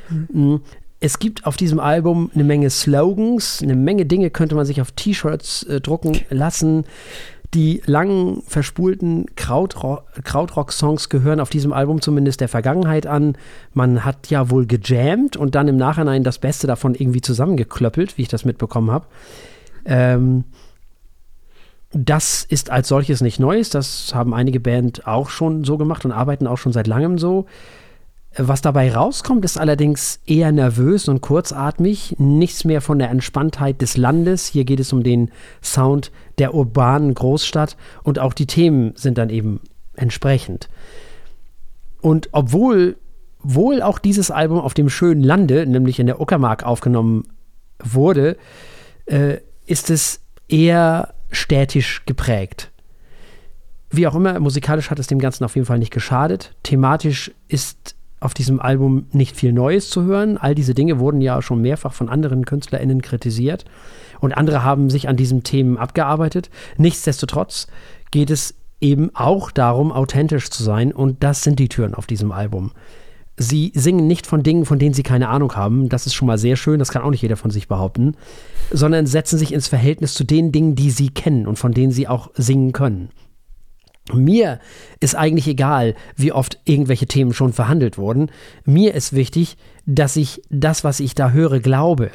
Mhm. 0.10 0.62
Es 1.00 1.18
gibt 1.18 1.48
auf 1.48 1.58
diesem 1.58 1.80
Album 1.80 2.30
eine 2.36 2.44
Menge 2.44 2.70
Slogans, 2.70 3.62
eine 3.64 3.76
Menge 3.76 4.06
Dinge 4.06 4.30
könnte 4.30 4.54
man 4.54 4.68
sich 4.68 4.82
auf 4.82 4.92
T-Shirts 4.92 5.64
äh, 5.64 5.82
drucken 5.82 6.20
lassen. 6.30 6.86
Die 7.56 7.82
langen, 7.86 8.44
verspulten 8.48 9.26
Krautrock- 9.36 10.04
Krautrock-Songs 10.24 11.10
gehören 11.10 11.40
auf 11.42 11.50
diesem 11.50 11.74
Album 11.74 12.02
zumindest 12.02 12.40
der 12.40 12.48
Vergangenheit 12.48 13.08
an. 13.08 13.36
Man 13.74 14.06
hat 14.06 14.30
ja 14.30 14.50
wohl 14.52 14.68
gejammt 14.68 15.36
und 15.36 15.56
dann 15.56 15.68
im 15.68 15.76
Nachhinein 15.76 16.24
das 16.24 16.38
Beste 16.38 16.68
davon 16.68 16.96
irgendwie 16.96 17.20
zusammengeklöppelt, 17.20 18.18
wie 18.18 18.22
ich 18.22 18.30
das 18.30 18.46
mitbekommen 18.46 18.92
habe. 18.92 19.08
Ähm, 19.86 20.46
das 21.94 22.44
ist 22.44 22.70
als 22.70 22.88
solches 22.88 23.22
nicht 23.22 23.40
Neues. 23.40 23.70
Das 23.70 24.14
haben 24.16 24.34
einige 24.34 24.60
Band 24.60 25.08
auch 25.08 25.30
schon 25.30 25.64
so 25.64 25.78
gemacht 25.78 26.06
und 26.06 26.12
arbeiten 26.12 26.48
auch 26.48 26.58
schon 26.58 26.74
seit 26.74 26.88
langem 26.88 27.18
so. 27.18 27.46
Was 28.38 28.62
dabei 28.62 28.94
rauskommt, 28.94 29.44
ist 29.44 29.58
allerdings 29.58 30.22
eher 30.26 30.54
nervös 30.54 31.10
und 31.10 31.20
kurzatmig. 31.20 32.16
Nichts 32.18 32.64
mehr 32.64 32.80
von 32.80 32.98
der 32.98 33.10
Entspanntheit 33.10 33.82
des 33.82 33.98
Landes. 33.98 34.48
Hier 34.48 34.64
geht 34.64 34.80
es 34.80 34.94
um 34.94 35.04
den 35.04 35.32
Sound 35.62 36.12
der 36.38 36.54
urbanen 36.54 37.14
Großstadt 37.14 37.76
und 38.04 38.20
auch 38.20 38.34
die 38.34 38.48
Themen 38.48 38.94
sind 38.96 39.18
dann 39.18 39.30
eben 39.30 39.60
entsprechend. 39.96 40.70
Und 42.00 42.30
obwohl 42.32 42.96
wohl 43.44 43.82
auch 43.82 44.00
dieses 44.00 44.32
Album 44.32 44.60
auf 44.60 44.74
dem 44.74 44.90
schönen 44.90 45.24
Lande, 45.24 45.66
nämlich 45.66 46.00
in 46.00 46.08
der 46.08 46.22
Uckermark, 46.22 46.64
aufgenommen 46.64 47.28
wurde, 47.84 48.38
äh, 49.08 49.38
ist 49.66 49.90
es 49.90 50.22
eher 50.48 51.14
städtisch 51.32 52.04
geprägt. 52.06 52.72
Wie 53.90 54.08
auch 54.08 54.16
immer, 54.16 54.40
musikalisch 54.40 54.90
hat 54.90 55.00
es 55.00 55.08
dem 55.08 55.20
Ganzen 55.20 55.44
auf 55.44 55.56
jeden 55.56 55.68
Fall 55.68 55.80
nicht 55.80 55.92
geschadet. 55.92 56.54
Thematisch 56.64 57.32
ist 57.48 57.96
auf 58.22 58.34
diesem 58.34 58.60
Album 58.60 59.08
nicht 59.12 59.36
viel 59.36 59.52
Neues 59.52 59.90
zu 59.90 60.04
hören. 60.04 60.38
All 60.38 60.56
diese 60.56 60.74
Dinge 60.74 61.00
wurden 61.00 61.22
ja 61.22 61.42
schon 61.42 61.62
mehrfach 61.62 61.92
von 61.92 62.08
anderen 62.08 62.46
KünstlerInnen 62.46 63.02
kritisiert 63.02 63.66
und 64.20 64.34
andere 64.34 64.64
haben 64.64 64.90
sich 64.90 65.10
an 65.10 65.18
diesen 65.18 65.44
Themen 65.44 65.78
abgearbeitet. 65.78 66.50
Nichtsdestotrotz 66.78 67.68
geht 68.12 68.30
es 68.30 68.56
eben 68.80 69.14
auch 69.14 69.52
darum, 69.52 69.92
authentisch 69.92 70.50
zu 70.50 70.64
sein 70.64 70.94
und 70.94 71.24
das 71.24 71.44
sind 71.44 71.60
die 71.60 71.70
Türen 71.70 71.96
auf 71.96 72.08
diesem 72.08 72.32
Album. 72.32 72.72
Sie 73.42 73.72
singen 73.74 74.06
nicht 74.06 74.28
von 74.28 74.44
Dingen, 74.44 74.66
von 74.66 74.78
denen 74.78 74.94
sie 74.94 75.04
keine 75.04 75.30
Ahnung 75.30 75.56
haben. 75.56 75.90
Das 75.90 76.06
ist 76.06 76.14
schon 76.14 76.28
mal 76.28 76.38
sehr 76.38 76.56
schön, 76.56 76.80
das 76.80 76.92
kann 76.92 77.02
auch 77.02 77.10
nicht 77.10 77.24
jeder 77.24 77.38
von 77.38 77.50
sich 77.50 77.68
behaupten. 77.68 78.16
Sondern 78.70 79.08
setzen 79.08 79.40
sich 79.40 79.52
ins 79.52 79.68
Verhältnis 79.68 80.14
zu 80.14 80.24
den 80.24 80.52
Dingen, 80.52 80.76
die 80.76 80.92
sie 80.92 81.10
kennen 81.10 81.48
und 81.48 81.58
von 81.58 81.74
denen 81.74 81.92
sie 81.92 82.08
auch 82.08 82.30
singen 82.36 82.72
können. 82.72 83.10
Mir 84.14 84.60
ist 85.00 85.16
eigentlich 85.16 85.48
egal, 85.48 85.96
wie 86.16 86.32
oft 86.32 86.60
irgendwelche 86.66 87.08
Themen 87.08 87.34
schon 87.34 87.54
verhandelt 87.54 87.98
wurden. 87.98 88.30
Mir 88.66 88.94
ist 88.94 89.14
wichtig, 89.14 89.58
dass 89.86 90.16
ich 90.16 90.42
das, 90.50 90.84
was 90.84 91.00
ich 91.00 91.16
da 91.16 91.32
höre, 91.32 91.60
glaube. 91.60 92.12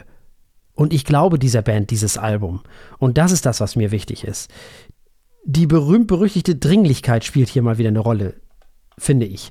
Und 0.75 0.93
ich 0.93 1.05
glaube 1.05 1.39
dieser 1.39 1.62
Band, 1.62 1.91
dieses 1.91 2.19
Album. 2.19 2.61
Und 2.99 3.19
das 3.19 3.33
ist 3.33 3.47
das, 3.47 3.61
was 3.61 3.77
mir 3.77 3.91
wichtig 3.91 4.25
ist. 4.25 4.51
Die 5.45 5.67
berühmt-berüchtigte 5.67 6.57
Dringlichkeit 6.57 7.25
spielt 7.25 7.49
hier 7.49 7.62
mal 7.62 7.79
wieder 7.79 7.89
eine 7.89 8.01
Rolle, 8.01 8.35
finde 8.99 9.27
ich. 9.27 9.51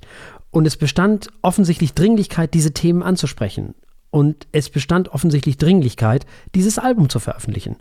Und 0.55 0.65
es 0.65 0.77
bestand 0.77 1.27
offensichtlich 1.41 1.95
Dringlichkeit, 1.95 2.53
diese 2.53 2.71
Themen 2.71 3.03
anzusprechen. 3.03 3.75
Und 4.09 4.47
es 4.53 4.69
bestand 4.69 5.09
offensichtlich 5.09 5.57
Dringlichkeit, 5.57 6.25
dieses 6.55 6.79
Album 6.79 7.09
zu 7.09 7.19
veröffentlichen. 7.19 7.75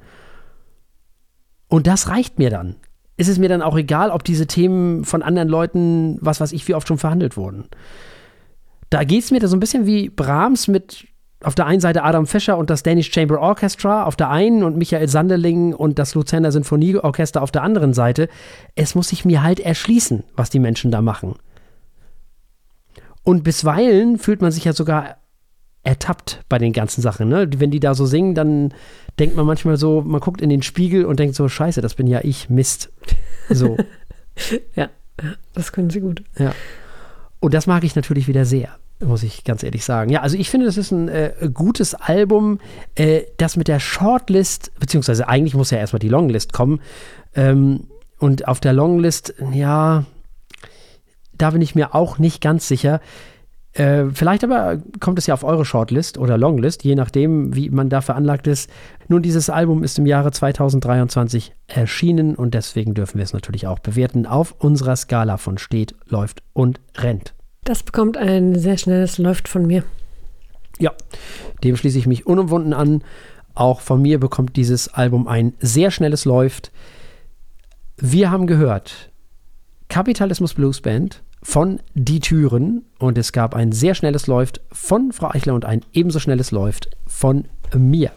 Und 1.68 1.86
das 1.86 2.08
reicht 2.08 2.40
mir 2.40 2.50
dann. 2.50 2.74
Ist 3.16 3.28
es 3.28 3.38
mir 3.38 3.48
dann 3.48 3.62
auch 3.62 3.76
egal, 3.76 4.10
ob 4.10 4.24
diese 4.24 4.48
Themen 4.48 5.04
von 5.04 5.22
anderen 5.22 5.48
Leuten, 5.48 6.18
was 6.20 6.40
weiß 6.40 6.50
ich, 6.50 6.66
wie 6.66 6.74
oft 6.74 6.88
schon 6.88 6.98
verhandelt 6.98 7.36
wurden. 7.36 7.68
Da 8.90 9.04
geht 9.04 9.22
es 9.22 9.30
mir 9.30 9.38
da 9.38 9.46
so 9.46 9.56
ein 9.56 9.60
bisschen 9.60 9.86
wie 9.86 10.08
Brahms 10.08 10.66
mit 10.66 11.06
auf 11.44 11.54
der 11.54 11.66
einen 11.66 11.80
Seite 11.80 12.02
Adam 12.02 12.26
Fischer 12.26 12.58
und 12.58 12.70
das 12.70 12.82
Danish 12.82 13.12
Chamber 13.12 13.38
Orchestra 13.38 14.02
auf 14.02 14.16
der 14.16 14.30
einen 14.30 14.64
und 14.64 14.76
Michael 14.76 15.06
Sanderling 15.06 15.74
und 15.74 16.00
das 16.00 16.16
Luzerner 16.16 16.50
Sinfonieorchester 16.50 17.40
auf 17.40 17.52
der 17.52 17.62
anderen 17.62 17.94
Seite. 17.94 18.28
Es 18.74 18.96
muss 18.96 19.10
sich 19.10 19.24
mir 19.24 19.44
halt 19.44 19.60
erschließen, 19.60 20.24
was 20.34 20.50
die 20.50 20.58
Menschen 20.58 20.90
da 20.90 21.02
machen. 21.02 21.36
Und 23.24 23.42
bisweilen 23.42 24.18
fühlt 24.18 24.42
man 24.42 24.52
sich 24.52 24.64
ja 24.64 24.72
sogar 24.72 25.16
ertappt 25.82 26.40
bei 26.48 26.58
den 26.58 26.72
ganzen 26.72 27.02
Sachen. 27.02 27.28
Ne? 27.28 27.48
Wenn 27.56 27.70
die 27.70 27.80
da 27.80 27.94
so 27.94 28.06
singen, 28.06 28.34
dann 28.34 28.72
denkt 29.18 29.36
man 29.36 29.46
manchmal 29.46 29.76
so, 29.76 30.02
man 30.02 30.20
guckt 30.20 30.40
in 30.40 30.50
den 30.50 30.62
Spiegel 30.62 31.04
und 31.04 31.20
denkt 31.20 31.34
so, 31.34 31.48
scheiße, 31.48 31.80
das 31.80 31.94
bin 31.94 32.06
ja 32.06 32.20
ich, 32.22 32.48
Mist. 32.48 32.90
So. 33.50 33.76
ja, 34.74 34.88
das 35.52 35.72
können 35.72 35.90
sie 35.90 36.00
gut. 36.00 36.24
Ja. 36.38 36.54
Und 37.40 37.54
das 37.54 37.66
mag 37.66 37.84
ich 37.84 37.94
natürlich 37.94 38.26
wieder 38.28 38.46
sehr, 38.46 38.70
muss 39.00 39.22
ich 39.22 39.44
ganz 39.44 39.62
ehrlich 39.62 39.84
sagen. 39.84 40.10
Ja, 40.10 40.22
also 40.22 40.36
ich 40.36 40.48
finde, 40.48 40.66
das 40.66 40.78
ist 40.78 40.90
ein 40.90 41.08
äh, 41.08 41.50
gutes 41.52 41.94
Album, 41.94 42.58
äh, 42.94 43.22
das 43.36 43.56
mit 43.56 43.68
der 43.68 43.80
Shortlist, 43.80 44.72
beziehungsweise 44.80 45.28
eigentlich 45.28 45.54
muss 45.54 45.70
ja 45.70 45.78
erstmal 45.78 46.00
die 46.00 46.08
Longlist 46.08 46.52
kommen. 46.54 46.80
Ähm, 47.34 47.88
und 48.18 48.48
auf 48.48 48.60
der 48.60 48.72
Longlist, 48.72 49.34
ja, 49.52 50.06
da 51.38 51.50
bin 51.50 51.62
ich 51.62 51.74
mir 51.74 51.94
auch 51.94 52.18
nicht 52.18 52.40
ganz 52.40 52.68
sicher. 52.68 53.00
Äh, 53.74 54.04
vielleicht 54.12 54.44
aber 54.44 54.78
kommt 55.00 55.18
es 55.18 55.26
ja 55.26 55.34
auf 55.34 55.42
eure 55.42 55.64
Shortlist 55.64 56.16
oder 56.16 56.38
Longlist, 56.38 56.84
je 56.84 56.94
nachdem, 56.94 57.56
wie 57.56 57.70
man 57.70 57.88
da 57.88 58.00
veranlagt 58.00 58.46
ist. 58.46 58.70
Nun, 59.08 59.20
dieses 59.20 59.50
Album 59.50 59.82
ist 59.82 59.98
im 59.98 60.06
Jahre 60.06 60.30
2023 60.30 61.54
erschienen 61.66 62.36
und 62.36 62.54
deswegen 62.54 62.94
dürfen 62.94 63.18
wir 63.18 63.24
es 63.24 63.32
natürlich 63.32 63.66
auch 63.66 63.80
bewerten 63.80 64.26
auf 64.26 64.54
unserer 64.58 64.94
Skala 64.94 65.38
von 65.38 65.58
steht, 65.58 65.96
läuft 66.06 66.42
und 66.52 66.80
rennt. 66.96 67.34
Das 67.64 67.82
bekommt 67.82 68.16
ein 68.16 68.56
sehr 68.56 68.78
schnelles 68.78 69.18
Läuft 69.18 69.48
von 69.48 69.66
mir. 69.66 69.82
Ja, 70.78 70.92
dem 71.64 71.76
schließe 71.76 71.98
ich 71.98 72.06
mich 72.06 72.26
unumwunden 72.26 72.74
an. 72.74 73.02
Auch 73.54 73.80
von 73.80 74.00
mir 74.00 74.20
bekommt 74.20 74.56
dieses 74.56 74.92
Album 74.94 75.26
ein 75.26 75.54
sehr 75.58 75.90
schnelles 75.90 76.24
Läuft. 76.24 76.70
Wir 77.96 78.30
haben 78.30 78.46
gehört, 78.46 79.10
Kapitalismus 79.88 80.54
Blues 80.54 80.80
Band 80.80 81.23
von 81.44 81.78
Die 81.92 82.18
Türen 82.20 82.84
und 82.98 83.18
es 83.18 83.30
gab 83.30 83.54
ein 83.54 83.70
sehr 83.70 83.94
schnelles 83.94 84.26
Läuft 84.26 84.62
von 84.72 85.12
Frau 85.12 85.30
Eichler 85.30 85.54
und 85.54 85.64
ein 85.64 85.82
ebenso 85.92 86.18
schnelles 86.18 86.50
Läuft 86.50 86.90
von 87.06 87.44
mir. 87.76 88.10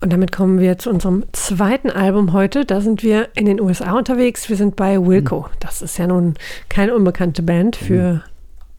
Und 0.00 0.12
damit 0.12 0.30
kommen 0.30 0.60
wir 0.60 0.78
zu 0.78 0.88
unserem 0.88 1.24
zweiten 1.32 1.90
Album 1.90 2.32
heute. 2.32 2.64
Da 2.64 2.80
sind 2.80 3.02
wir 3.02 3.28
in 3.34 3.46
den 3.46 3.60
USA 3.60 3.98
unterwegs. 3.98 4.48
Wir 4.48 4.56
sind 4.56 4.76
bei 4.76 5.04
Wilco. 5.04 5.48
Das 5.58 5.82
ist 5.82 5.98
ja 5.98 6.06
nun 6.06 6.34
keine 6.68 6.94
unbekannte 6.94 7.42
Band 7.42 7.74
für 7.74 8.22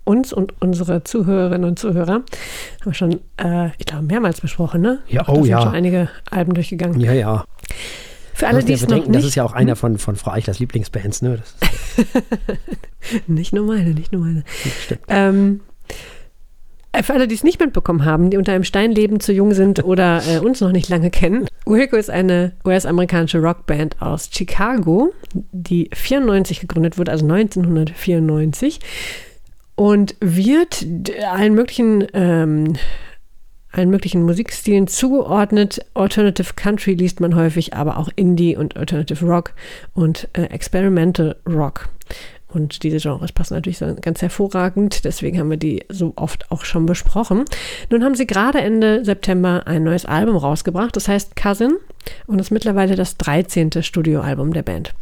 uns 0.06 0.32
und 0.32 0.54
unsere 0.62 1.04
Zuhörerinnen 1.04 1.70
und 1.70 1.78
Zuhörer. 1.78 2.14
Haben 2.14 2.26
wir 2.86 2.94
schon, 2.94 3.20
äh, 3.38 3.68
ich 3.78 3.86
glaube, 3.86 4.06
mehrmals 4.06 4.40
besprochen, 4.40 4.82
ne? 4.82 5.00
Ja, 5.10 5.24
da 5.24 5.34
oh 5.34 5.36
sind 5.36 5.48
ja. 5.48 5.62
schon 5.62 5.74
einige 5.76 6.10
Alben 6.32 6.54
durchgegangen. 6.54 7.00
Ja, 7.02 7.12
ja. 7.12 7.44
Für 8.40 8.48
alle, 8.48 8.64
die 8.64 8.72
es 8.72 8.82
ja 8.82 8.88
noch 8.88 8.96
nicht... 8.96 9.14
das 9.14 9.26
ist 9.26 9.36
ja 9.36 9.44
auch 9.44 9.52
einer 9.52 9.76
von, 9.76 9.98
von 9.98 10.16
Frau 10.16 10.32
Eichlers 10.32 10.60
Lieblingsbands, 10.60 11.22
ne? 11.22 11.40
Nicht 13.28 13.52
nur 13.52 13.66
meine, 13.66 13.90
nicht 13.90 14.14
nur 14.14 14.22
meine. 14.22 14.44
Ähm, 15.10 15.60
äh, 16.94 17.04
für 17.04 17.14
alle, 17.14 17.28
die 17.28 17.36
es 17.36 17.44
nicht 17.44 17.60
mitbekommen 17.60 18.06
haben, 18.06 18.30
die 18.30 18.38
unter 18.38 18.54
einem 18.54 18.64
Stein 18.64 18.94
leben, 18.94 19.20
zu 19.20 19.34
jung 19.34 19.54
sind 19.54 19.84
oder 19.84 20.22
äh, 20.26 20.40
uns 20.40 20.62
noch 20.62 20.72
nicht 20.72 20.88
lange 20.88 21.10
kennen, 21.10 21.48
Wilco 21.66 21.98
ist 21.98 22.10
eine 22.10 22.54
US-amerikanische 22.64 23.40
Rockband 23.40 24.02
aus 24.02 24.30
Chicago, 24.32 25.12
die 25.34 25.90
94 25.94 26.62
gegründet 26.62 26.98
wurde, 26.98 27.12
also 27.12 27.26
1994 27.26 28.80
und 29.76 30.16
wird 30.22 30.86
allen 31.30 31.56
möglichen 31.56 32.08
ähm, 32.14 32.78
allen 33.72 33.90
möglichen 33.90 34.24
Musikstilen 34.24 34.88
zugeordnet. 34.88 35.86
Alternative 35.94 36.54
Country 36.56 36.94
liest 36.94 37.20
man 37.20 37.36
häufig, 37.36 37.74
aber 37.74 37.98
auch 37.98 38.10
Indie 38.16 38.56
und 38.56 38.78
Alternative 38.78 39.26
Rock 39.26 39.54
und 39.94 40.28
äh, 40.34 40.44
Experimental 40.44 41.36
Rock. 41.48 41.90
Und 42.52 42.82
diese 42.82 42.98
Genres 42.98 43.32
passen 43.32 43.54
natürlich 43.54 43.84
ganz 44.02 44.24
hervorragend, 44.24 45.06
deswegen 45.06 45.38
haben 45.38 45.52
wir 45.52 45.58
die 45.58 45.84
so 45.88 46.14
oft 46.16 46.52
auch 46.52 46.66
schon 46.66 46.88
besprochen. 46.88 47.46
Nun 47.92 48.04
haben 48.04 48.16
sie 48.16 48.26
gerade 48.26 48.60
Ende 48.60 49.06
September 49.06 49.68
ein 49.68 49.84
neues 49.84 50.06
Album 50.06 50.36
rausgebracht, 50.36 50.96
das 50.96 51.08
heißt 51.08 51.36
Cousin 51.36 51.78
und 52.26 52.40
ist 52.40 52.50
mittlerweile 52.50 52.96
das 52.96 53.18
13. 53.18 53.84
Studioalbum 53.84 54.54
der 54.54 54.64
Band. 54.64 54.96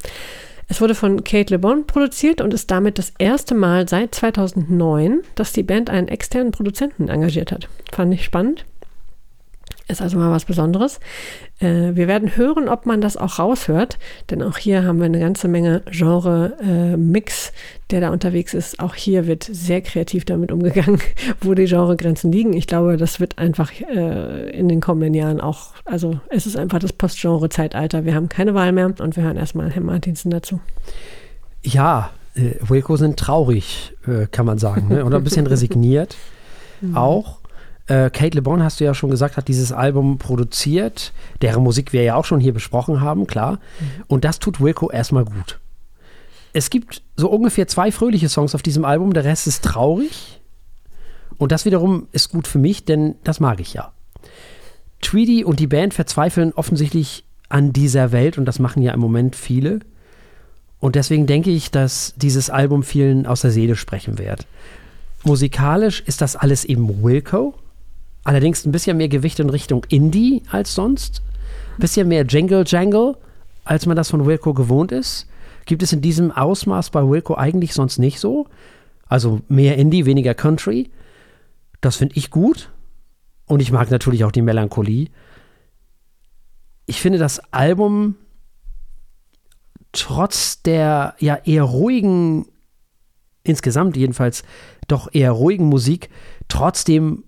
Es 0.70 0.82
wurde 0.82 0.96
von 0.96 1.24
Kate 1.24 1.54
LeBon 1.54 1.88
produziert 1.88 2.42
und 2.42 2.54
ist 2.54 2.70
damit 2.70 3.00
das 3.00 3.14
erste 3.18 3.56
Mal 3.56 3.88
seit 3.88 4.14
2009, 4.14 5.22
dass 5.36 5.54
die 5.54 5.64
Band 5.64 5.90
einen 5.90 6.10
externen 6.10 6.52
Produzenten 6.52 7.08
engagiert 7.08 7.52
hat. 7.52 7.70
Fand 7.92 8.14
ich 8.14 8.26
spannend. 8.26 8.66
Ist 9.90 10.02
also 10.02 10.18
mal 10.18 10.32
was 10.32 10.44
Besonderes. 10.44 11.00
Äh, 11.60 11.96
wir 11.96 12.10
werden 12.10 12.36
hören, 12.36 12.68
ob 12.68 12.86
man 12.86 13.00
das 13.00 13.16
auch 13.16 13.40
raushört, 13.40 13.98
denn 14.30 14.44
auch 14.44 14.58
hier 14.58 14.84
haben 14.84 15.00
wir 15.00 15.06
eine 15.06 15.20
ganze 15.20 15.48
Menge 15.48 15.82
Genre-Mix, 15.90 17.54
der 17.90 18.02
da 18.02 18.10
unterwegs 18.10 18.54
ist. 18.54 18.80
Auch 18.82 18.96
hier 18.96 19.28
wird 19.28 19.46
sehr 19.46 19.82
kreativ 19.82 20.26
damit 20.26 20.52
umgegangen, 20.52 21.00
wo 21.42 21.54
die 21.54 21.66
Genregrenzen 21.66 22.34
liegen. 22.34 22.52
Ich 22.52 22.68
glaube, 22.68 22.98
das 22.98 23.22
wird 23.22 23.38
einfach 23.38 23.72
äh, 23.80 24.50
in 24.50 24.68
den 24.68 24.82
kommenden 24.82 25.14
Jahren 25.14 25.40
auch, 25.40 25.72
also 25.86 26.20
es 26.30 26.46
ist 26.46 26.58
einfach 26.58 26.80
das 26.80 26.92
Post-Genre-Zeitalter. 26.92 28.04
Wir 28.04 28.14
haben 28.14 28.28
keine 28.28 28.54
Wahl 28.54 28.74
mehr 28.74 28.88
und 28.88 29.16
wir 29.16 29.24
hören 29.24 29.38
erstmal 29.38 29.72
Herrn 29.72 29.86
Martinsen 29.86 30.32
dazu. 30.32 30.60
Ja, 31.64 32.10
äh, 32.36 32.56
Wilco 32.60 32.98
sind 32.98 33.18
traurig, 33.18 33.94
äh, 34.06 34.28
kann 34.28 34.46
man 34.46 34.58
sagen, 34.58 34.90
ne? 34.90 35.06
oder 35.06 35.18
ein 35.18 35.24
bisschen 35.24 35.48
resigniert 35.48 36.18
auch. 36.94 37.40
Äh, 37.88 38.10
Kate 38.10 38.36
LeBon, 38.36 38.64
hast 38.64 38.80
du 38.80 38.84
ja 38.84 38.94
schon 38.94 39.10
gesagt, 39.10 39.38
hat 39.38 39.48
dieses 39.48 39.72
Album 39.72 40.18
produziert, 40.18 41.14
deren 41.42 41.64
Musik 41.64 41.94
wir 41.94 42.04
ja 42.04 42.16
auch 42.16 42.26
schon 42.26 42.40
hier 42.40 42.54
besprochen 42.54 43.02
haben, 43.02 43.28
klar. 43.28 43.54
Mhm. 43.54 44.04
Und 44.08 44.26
das 44.26 44.40
tut 44.40 44.60
Wilco 44.60 44.92
erstmal 44.92 45.26
gut. 45.26 45.60
Es 46.54 46.70
gibt 46.70 47.02
so 47.16 47.30
ungefähr 47.30 47.68
zwei 47.68 47.92
fröhliche 47.92 48.30
Songs 48.30 48.56
auf 48.56 48.62
diesem 48.62 48.84
Album, 48.84 49.14
der 49.14 49.24
Rest 49.24 49.48
ist 49.48 49.64
traurig. 49.64 50.42
Und 51.38 51.52
das 51.52 51.66
wiederum 51.66 52.08
ist 52.12 52.30
gut 52.30 52.48
für 52.48 52.60
mich, 52.60 52.84
denn 52.84 53.16
das 53.24 53.40
mag 53.40 53.60
ich 53.60 53.74
ja. 53.74 53.92
Tweedy 55.02 55.44
und 55.44 55.60
die 55.60 55.68
Band 55.68 55.94
verzweifeln 55.94 56.52
offensichtlich 56.54 57.24
an 57.50 57.72
dieser 57.72 58.12
Welt 58.12 58.38
und 58.38 58.46
das 58.46 58.60
machen 58.60 58.82
ja 58.82 58.94
im 58.94 59.00
Moment 59.00 59.36
viele. 59.36 59.80
Und 60.80 60.96
deswegen 60.96 61.28
denke 61.28 61.52
ich, 61.52 61.72
dass 61.72 62.14
dieses 62.18 62.50
Album 62.50 62.84
vielen 62.84 63.26
aus 63.26 63.42
der 63.42 63.52
Seele 63.52 63.76
sprechen 63.76 64.18
wird. 64.18 64.46
Musikalisch 65.24 66.02
ist 66.06 66.22
das 66.22 66.36
alles 66.36 66.66
eben 66.66 67.04
Wilco, 67.04 67.56
allerdings 68.28 68.66
ein 68.66 68.74
bisschen 68.74 68.98
mehr 68.98 69.08
Gewicht 69.08 69.40
in 69.40 69.50
Richtung 69.50 69.86
Indie 69.86 70.44
als 70.52 70.76
sonst. 70.76 71.22
Ein 71.78 71.80
bisschen 71.80 72.10
mehr 72.10 72.26
Jangle 72.28 72.66
Jangle, 72.68 73.16
als 73.64 73.86
man 73.86 73.96
das 73.96 74.10
von 74.10 74.26
Wilco 74.26 74.54
gewohnt 74.54 74.92
ist. 74.92 75.28
Gibt 75.66 75.82
es 75.82 75.94
in 75.94 76.02
diesem 76.02 76.32
Ausmaß 76.32 76.90
bei 76.90 77.02
Wilco 77.08 77.36
eigentlich 77.36 77.74
sonst 77.74 78.00
nicht 78.00 78.20
so. 78.20 78.48
Also 79.08 79.40
mehr 79.48 79.78
Indie, 79.78 80.06
weniger 80.06 80.34
Country. 80.34 80.92
Das 81.80 81.96
finde 81.96 82.18
ich 82.18 82.30
gut. 82.30 82.70
Und 83.46 83.62
ich 83.62 83.72
mag 83.72 83.90
natürlich 83.92 84.26
auch 84.26 84.34
die 84.34 84.42
Melancholie. 84.42 85.08
Ich 86.86 87.00
finde 87.00 87.20
das 87.20 87.40
Album 87.54 88.16
trotz 89.94 90.62
der 90.64 91.16
ja 91.20 91.36
eher 91.46 91.64
ruhigen, 91.64 92.46
insgesamt 93.44 93.96
jedenfalls 93.96 94.44
doch 94.90 95.08
eher 95.14 95.32
ruhigen 95.32 95.68
Musik, 95.68 96.10
trotzdem 96.50 97.24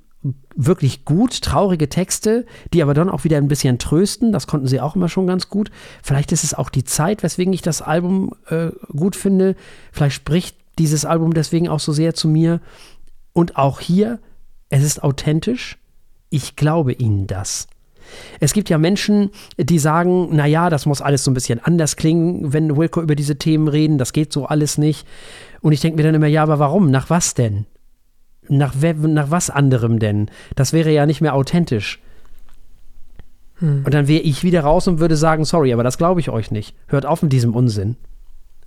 wirklich 0.56 1.06
gut, 1.06 1.42
traurige 1.42 1.88
Texte, 1.88 2.46
die 2.74 2.84
aber 2.84 2.94
dann 2.94 3.10
auch 3.10 3.24
wieder 3.24 3.38
ein 3.38 3.48
bisschen 3.48 3.80
trösten. 3.80 4.32
Das 4.32 4.48
konnten 4.48 4.68
sie 4.68 4.82
auch 4.82 4.96
immer 4.96 5.08
schon 5.08 5.28
ganz 5.28 5.50
gut. 5.50 5.72
Vielleicht 6.04 6.32
ist 6.32 6.44
es 6.44 6.54
auch 6.54 6.70
die 6.70 6.84
Zeit, 6.84 7.24
weswegen 7.24 7.54
ich 7.54 7.62
das 7.62 7.82
Album 7.82 8.34
äh, 8.50 8.72
gut 8.94 9.16
finde. 9.16 9.56
Vielleicht 9.92 10.16
spricht 10.16 10.58
dieses 10.78 11.06
Album 11.06 11.34
deswegen 11.34 11.70
auch 11.70 11.80
so 11.80 11.94
sehr 11.94 12.14
zu 12.14 12.28
mir. 12.28 12.60
Und 13.32 13.56
auch 13.58 13.80
hier, 13.80 14.20
es 14.70 14.84
ist 14.84 15.04
authentisch. 15.04 15.78
Ich 16.30 16.56
glaube 16.56 16.94
ihnen 16.94 17.28
das. 17.28 17.68
Es 18.40 18.54
gibt 18.54 18.70
ja 18.70 18.78
Menschen, 18.78 19.30
die 19.58 19.80
sagen, 19.80 20.36
naja, 20.36 20.70
das 20.70 20.86
muss 20.86 21.02
alles 21.02 21.24
so 21.24 21.32
ein 21.32 21.36
bisschen 21.36 21.60
anders 21.64 21.96
klingen, 21.96 22.52
wenn 22.54 22.76
Wilco 22.76 23.02
über 23.02 23.16
diese 23.16 23.38
Themen 23.38 23.68
reden, 23.68 23.98
das 23.98 24.14
geht 24.14 24.34
so 24.34 24.46
alles 24.46 24.78
nicht. 24.78 25.08
Und 25.62 25.74
ich 25.74 25.82
denke 25.82 25.98
mir 25.98 26.04
dann 26.04 26.16
immer, 26.16 26.28
ja, 26.28 26.44
aber 26.44 26.60
warum? 26.60 26.92
Nach 26.92 27.10
was 27.10 27.36
denn? 27.36 27.66
Nach, 28.50 28.74
nach 28.76 29.32
was 29.32 29.50
anderem 29.50 30.00
denn? 30.00 30.30
Das 30.56 30.74
wäre 30.74 30.92
ja 30.92 31.06
nicht 31.06 31.22
mehr 31.22 31.36
authentisch. 31.36 32.00
Hm. 33.60 33.84
Und 33.86 33.94
dann 33.94 34.08
wäre 34.08 34.22
ich 34.22 34.44
wieder 34.44 34.62
raus 34.62 34.88
und 34.88 35.00
würde 35.00 35.16
sagen, 35.16 35.46
sorry, 35.46 35.74
aber 35.74 35.84
das 35.84 35.98
glaube 35.98 36.20
ich 36.20 36.30
euch 36.30 36.52
nicht. 36.52 36.76
Hört 36.88 37.06
auf 37.06 37.22
mit 37.22 37.32
diesem 37.32 37.56
Unsinn. 37.56 37.96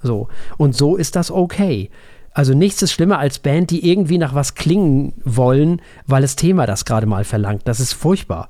So. 0.02 0.28
Und 0.56 0.76
so 0.76 0.96
ist 0.96 1.16
das 1.16 1.30
okay. 1.30 1.90
Also 2.34 2.54
nichts 2.54 2.80
ist 2.82 2.92
schlimmer 2.92 3.18
als 3.18 3.38
Band, 3.38 3.70
die 3.70 3.88
irgendwie 3.88 4.18
nach 4.18 4.34
was 4.34 4.54
klingen 4.54 5.14
wollen, 5.24 5.82
weil 6.06 6.22
das 6.22 6.36
Thema 6.36 6.66
das 6.66 6.84
gerade 6.84 7.06
mal 7.06 7.24
verlangt. 7.24 7.62
Das 7.66 7.80
ist 7.80 7.92
furchtbar. 7.92 8.48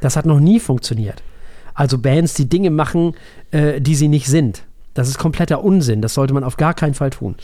Das 0.00 0.16
hat 0.16 0.26
noch 0.26 0.40
nie 0.40 0.58
funktioniert. 0.58 1.22
Also 1.74 1.98
Bands, 1.98 2.34
die 2.34 2.48
Dinge 2.48 2.70
machen, 2.70 3.14
äh, 3.50 3.80
die 3.80 3.94
sie 3.94 4.08
nicht 4.08 4.26
sind. 4.26 4.64
Das 4.94 5.08
ist 5.08 5.18
kompletter 5.18 5.64
Unsinn. 5.64 6.02
Das 6.02 6.14
sollte 6.14 6.34
man 6.34 6.44
auf 6.44 6.56
gar 6.56 6.74
keinen 6.74 6.94
Fall 6.94 7.10
tun. 7.10 7.36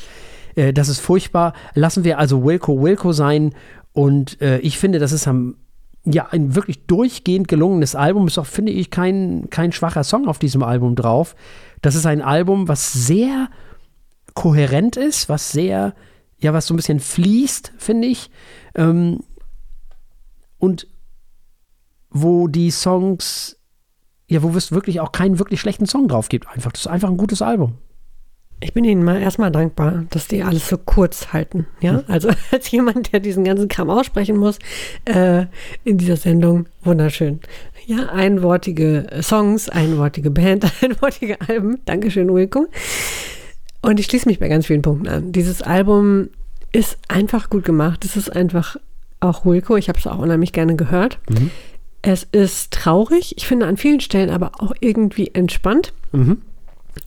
Äh, 0.59 0.73
das 0.73 0.89
ist 0.89 1.01
furchtbar. 1.01 1.55
Lassen 1.75 2.05
wir 2.05 2.19
also 2.19 2.45
Wilco 2.45 2.83
Wilco 2.83 3.13
sein. 3.13 3.55
Und 3.93 4.43
äh, 4.43 4.59
ich 4.59 4.79
finde, 4.79 4.99
das 4.99 5.13
ist 5.13 5.29
am, 5.29 5.57
ja, 6.05 6.27
ein 6.31 6.55
wirklich 6.55 6.87
durchgehend 6.87 7.49
gelungenes 7.49 7.95
Album. 7.95 8.27
Ist 8.27 8.39
auch, 8.39 8.47
finde 8.47 8.73
ich, 8.73 8.91
kein, 8.91 9.49
kein 9.51 9.73
schwacher 9.73 10.05
Song 10.05 10.27
auf 10.27 10.39
diesem 10.39 10.63
Album 10.63 10.97
drauf. 10.97 11.37
Das 11.81 11.95
ist 11.95 12.07
ein 12.07 12.23
Album, 12.23 12.67
was 12.67 12.93
sehr 12.93 13.49
kohärent 14.35 14.97
ist, 14.97 15.29
was 15.29 15.53
sehr, 15.53 15.95
ja, 16.39 16.53
was 16.53 16.67
so 16.67 16.75
ein 16.75 16.77
bisschen 16.77 17.01
fließt, 17.01 17.73
finde 17.79 18.09
ich. 18.09 18.31
Ähm, 18.75 19.21
und 20.59 20.89
wo 22.11 22.49
die 22.49 22.73
Songs, 22.73 23.61
ja, 24.27 24.43
wo 24.43 24.49
es 24.51 24.73
wirklich 24.73 25.01
auch 25.01 25.13
keinen 25.13 25.39
wirklich 25.39 25.61
schlechten 25.61 25.87
Song 25.87 26.09
drauf 26.09 26.29
gibt. 26.29 26.49
Einfach, 26.49 26.73
das 26.73 26.83
ist 26.83 26.87
einfach 26.89 27.09
ein 27.09 27.17
gutes 27.17 27.43
Album. 27.43 27.79
Ich 28.61 28.73
bin 28.73 28.85
Ihnen 28.85 29.05
mal 29.05 29.21
erstmal 29.21 29.53
dankbar, 29.53 30.05
dass 30.11 30.27
die 30.27 30.43
alles 30.43 30.69
so 30.69 30.79
kurz 30.79 31.33
halten. 31.33 31.67
Ja, 31.81 31.99
hm. 31.99 32.05
also 32.09 32.31
als 32.51 32.71
jemand, 32.71 33.13
der 33.13 33.21
diesen 33.21 33.45
ganzen 33.45 33.69
Kram 33.69 33.91
aussprechen 33.91 34.37
muss, 34.37 34.59
äh, 35.05 35.47
in 35.85 35.99
dieser 35.99 36.17
Sendung, 36.17 36.67
wunderschön. 36.83 37.41
Ja, 37.87 38.07
einwortige 38.11 39.07
Songs, 39.23 39.69
einwortige 39.69 40.31
Band, 40.31 40.71
einwortige 40.83 41.41
Alben. 41.41 41.79
Dankeschön, 41.85 42.33
Wilco. 42.33 42.67
Und 43.81 44.01
ich 44.01 44.07
schließe 44.07 44.29
mich 44.29 44.41
bei 44.41 44.49
ganz 44.49 44.67
vielen 44.67 44.83
Punkten 44.83 45.09
an. 45.09 45.33
Dieses 45.33 45.63
Album 45.63 46.29
ist 46.73 46.99
einfach 47.09 47.49
gut 47.49 47.65
gemacht. 47.65 48.05
Es 48.05 48.17
ist 48.17 48.35
einfach 48.35 48.77
auch 49.21 49.47
Wilco. 49.47 49.77
Ich 49.77 49.89
habe 49.89 49.99
es 49.99 50.07
auch 50.07 50.19
unheimlich 50.19 50.53
gerne 50.53 50.77
gehört. 50.77 51.19
Mhm. 51.31 51.51
Es 52.03 52.27
ist 52.31 52.73
traurig, 52.73 53.35
ich 53.37 53.47
finde 53.47 53.67
an 53.67 53.77
vielen 53.77 54.01
Stellen 54.01 54.31
aber 54.31 54.53
auch 54.61 54.73
irgendwie 54.81 55.31
entspannt, 55.35 55.93
mhm. 56.13 56.43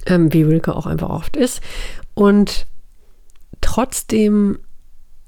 Ähm, 0.05 0.33
wie 0.33 0.47
Wilke 0.47 0.75
auch 0.75 0.85
einfach 0.85 1.09
oft 1.09 1.35
ist. 1.35 1.61
Und 2.13 2.67
trotzdem 3.61 4.59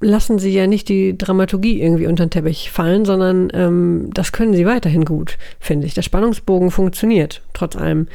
lassen 0.00 0.38
sie 0.38 0.50
ja 0.50 0.66
nicht 0.66 0.88
die 0.88 1.16
Dramaturgie 1.16 1.80
irgendwie 1.80 2.06
unter 2.06 2.26
den 2.26 2.30
Teppich 2.30 2.70
fallen, 2.70 3.04
sondern 3.04 3.50
ähm, 3.54 4.10
das 4.12 4.32
können 4.32 4.54
sie 4.54 4.66
weiterhin 4.66 5.04
gut, 5.04 5.38
finde 5.60 5.86
ich. 5.86 5.94
Der 5.94 6.02
Spannungsbogen 6.02 6.70
funktioniert, 6.70 7.42
trotz 7.54 7.76
allem 7.76 8.08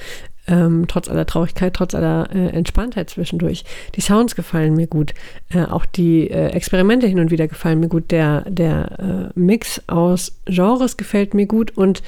ähm, 0.49 0.85
trotz 0.87 1.07
aller 1.07 1.25
Traurigkeit, 1.25 1.73
trotz 1.75 1.93
aller 1.93 2.27
äh, 2.33 2.47
Entspanntheit 2.49 3.09
zwischendurch. 3.09 3.63
Die 3.95 4.01
Sounds 4.01 4.35
gefallen 4.35 4.75
mir 4.75 4.87
gut. 4.87 5.13
Äh, 5.49 5.65
auch 5.65 5.85
die 5.85 6.29
äh, 6.29 6.47
Experimente 6.47 7.07
hin 7.07 7.19
und 7.19 7.31
wieder 7.31 7.47
gefallen 7.47 7.79
mir 7.79 7.87
gut. 7.87 8.11
Der, 8.11 8.41
der 8.49 9.31
äh, 9.35 9.39
Mix 9.39 9.81
aus 9.87 10.39
Genres 10.45 10.97
gefällt 10.97 11.33
mir 11.33 11.45
gut 11.45 11.77
und 11.77 12.01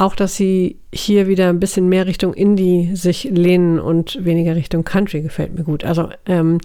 auch, 0.00 0.16
dass 0.16 0.34
sie 0.34 0.80
hier 0.92 1.26
wieder 1.26 1.48
ein 1.48 1.60
bisschen 1.60 1.88
mehr 1.88 2.06
Richtung 2.06 2.32
Indie 2.32 2.96
sich 2.96 3.24
lehnen 3.24 3.78
und 3.78 4.24
weniger 4.24 4.56
Richtung 4.56 4.82
Country 4.82 5.20
gefällt 5.20 5.54
mir 5.54 5.64
gut. 5.64 5.84
Also 5.84 6.08
ähm, 6.26 6.58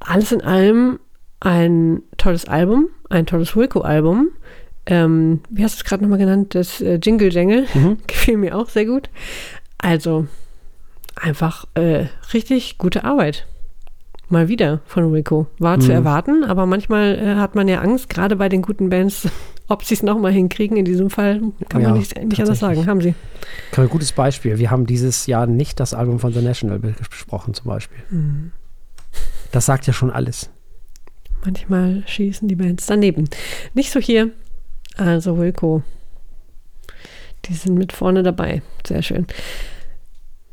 alles 0.00 0.32
in 0.32 0.42
allem 0.42 0.98
ein 1.38 2.02
tolles 2.16 2.46
Album, 2.46 2.88
ein 3.08 3.26
tolles 3.26 3.54
Wilco-Album. 3.54 4.30
Ähm, 4.86 5.40
wie 5.50 5.62
hast 5.62 5.76
du 5.76 5.78
es 5.78 5.84
gerade 5.84 6.02
nochmal 6.02 6.18
genannt? 6.18 6.54
Das 6.54 6.80
äh, 6.80 6.98
Jingle 7.02 7.32
Jangle 7.32 7.66
mhm. 7.74 7.98
gefiel 8.08 8.36
mir 8.36 8.56
auch 8.56 8.68
sehr 8.68 8.86
gut. 8.86 9.08
Also 9.78 10.26
einfach 11.14 11.66
äh, 11.74 12.06
richtig 12.32 12.78
gute 12.78 13.04
Arbeit. 13.04 13.46
Mal 14.28 14.48
wieder 14.48 14.80
von 14.86 15.12
Rico. 15.12 15.46
War 15.58 15.76
mhm. 15.76 15.82
zu 15.82 15.92
erwarten, 15.92 16.42
aber 16.42 16.66
manchmal 16.66 17.18
äh, 17.18 17.34
hat 17.36 17.54
man 17.54 17.68
ja 17.68 17.80
Angst, 17.80 18.08
gerade 18.08 18.34
bei 18.34 18.48
den 18.48 18.62
guten 18.62 18.88
Bands, 18.88 19.28
ob 19.72 19.84
sie 19.84 19.94
es 19.94 20.02
nochmal 20.02 20.32
hinkriegen. 20.32 20.76
In 20.76 20.84
diesem 20.84 21.10
Fall 21.10 21.40
kann 21.68 21.82
ja, 21.82 21.88
man 21.88 21.98
nicht, 21.98 22.16
nicht 22.22 22.40
anders 22.40 22.60
sagen. 22.60 22.86
Haben 22.86 23.00
sie. 23.00 23.14
Ein 23.76 23.88
gutes 23.88 24.12
Beispiel. 24.12 24.58
Wir 24.58 24.70
haben 24.70 24.86
dieses 24.86 25.26
Jahr 25.26 25.46
nicht 25.46 25.80
das 25.80 25.94
Album 25.94 26.18
von 26.18 26.32
The 26.32 26.42
National 26.42 26.78
besprochen, 26.78 27.54
zum 27.54 27.66
Beispiel. 27.66 27.98
Mhm. 28.10 28.52
Das 29.50 29.66
sagt 29.66 29.86
ja 29.86 29.92
schon 29.92 30.10
alles. 30.10 30.50
Manchmal 31.44 32.02
schießen 32.06 32.46
die 32.48 32.54
Bands 32.54 32.86
daneben. 32.86 33.28
Nicht 33.74 33.90
so 33.90 33.98
hier. 33.98 34.30
Also 34.96 35.38
Wilco. 35.38 35.82
Die 37.46 37.54
sind 37.54 37.74
mit 37.76 37.92
vorne 37.92 38.22
dabei. 38.22 38.62
Sehr 38.86 39.02
schön. 39.02 39.26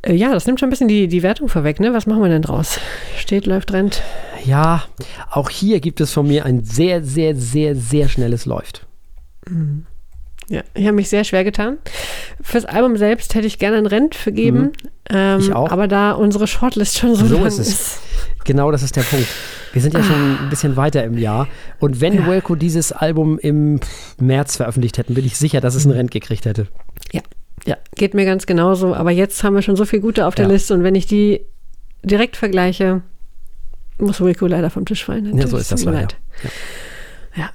Äh, 0.01 0.13
ja, 0.13 0.31
das 0.31 0.47
nimmt 0.47 0.59
schon 0.59 0.67
ein 0.67 0.71
bisschen 0.71 0.87
die, 0.87 1.07
die 1.07 1.23
Wertung 1.23 1.49
vorweg, 1.49 1.79
ne? 1.79 1.93
Was 1.93 2.07
machen 2.07 2.21
wir 2.21 2.29
denn 2.29 2.41
draus? 2.41 2.79
Steht, 3.17 3.45
läuft, 3.45 3.73
rennt. 3.73 4.01
Ja, 4.45 4.83
auch 5.29 5.49
hier 5.49 5.81
gibt 5.81 5.99
es 6.01 6.13
von 6.13 6.27
mir 6.27 6.45
ein 6.45 6.63
sehr, 6.63 7.03
sehr, 7.03 7.35
sehr, 7.35 7.75
sehr 7.75 8.07
schnelles 8.07 8.45
Läuft. 8.45 8.87
Mhm. 9.49 9.85
Ja, 10.49 10.63
ich 10.73 10.85
habe 10.85 10.95
mich 10.95 11.09
sehr 11.09 11.23
schwer 11.23 11.43
getan. 11.43 11.77
Fürs 12.41 12.65
Album 12.65 12.97
selbst 12.97 13.35
hätte 13.35 13.45
ich 13.45 13.59
gerne 13.59 13.77
ein 13.77 13.85
Rent 13.85 14.15
vergeben. 14.15 14.59
Mhm. 14.59 14.71
Ähm, 15.11 15.39
ich 15.39 15.53
auch. 15.53 15.71
Aber 15.71 15.87
da 15.87 16.11
unsere 16.11 16.47
Shortlist 16.47 16.97
schon 16.97 17.15
so, 17.15 17.27
so 17.27 17.35
lang 17.35 17.45
ist, 17.45 17.59
ist. 17.59 17.99
Genau, 18.45 18.71
das 18.71 18.81
ist 18.81 18.95
der 18.95 19.03
Punkt. 19.03 19.27
Wir 19.73 19.81
sind 19.81 19.93
ja 19.93 20.01
schon 20.01 20.37
ein 20.39 20.49
bisschen 20.49 20.75
weiter 20.75 21.03
im 21.03 21.19
Jahr. 21.19 21.47
Und 21.79 22.01
wenn 22.01 22.15
ja. 22.15 22.27
Welco 22.27 22.55
dieses 22.55 22.91
Album 22.91 23.37
im 23.37 23.79
März 24.19 24.57
veröffentlicht 24.57 24.97
hätten, 24.97 25.13
bin 25.13 25.23
ich 25.23 25.37
sicher, 25.37 25.61
dass 25.61 25.75
es 25.75 25.85
ein 25.85 25.91
Rent 25.91 26.09
gekriegt 26.09 26.45
hätte. 26.45 26.67
Ja, 27.11 27.21
ja, 27.65 27.77
geht 27.95 28.15
mir 28.15 28.25
ganz 28.25 28.47
genauso. 28.47 28.95
Aber 28.95 29.11
jetzt 29.11 29.43
haben 29.43 29.53
wir 29.53 29.61
schon 29.61 29.75
so 29.75 29.85
viele 29.85 30.01
gute 30.01 30.25
auf 30.25 30.33
der 30.33 30.47
ja. 30.47 30.51
Liste 30.51 30.73
und 30.73 30.83
wenn 30.83 30.95
ich 30.95 31.05
die 31.05 31.41
direkt 32.03 32.37
vergleiche, 32.37 33.03
muss 33.99 34.19
Wilco 34.21 34.47
leider 34.47 34.71
vom 34.71 34.85
Tisch 34.85 35.05
fallen. 35.05 35.37
Ja, 35.37 35.45
so 35.45 35.57
ist 35.57 35.71
das 35.71 35.83
leider. 35.83 36.07
Ja. 36.43 36.49
ja. 37.43 37.49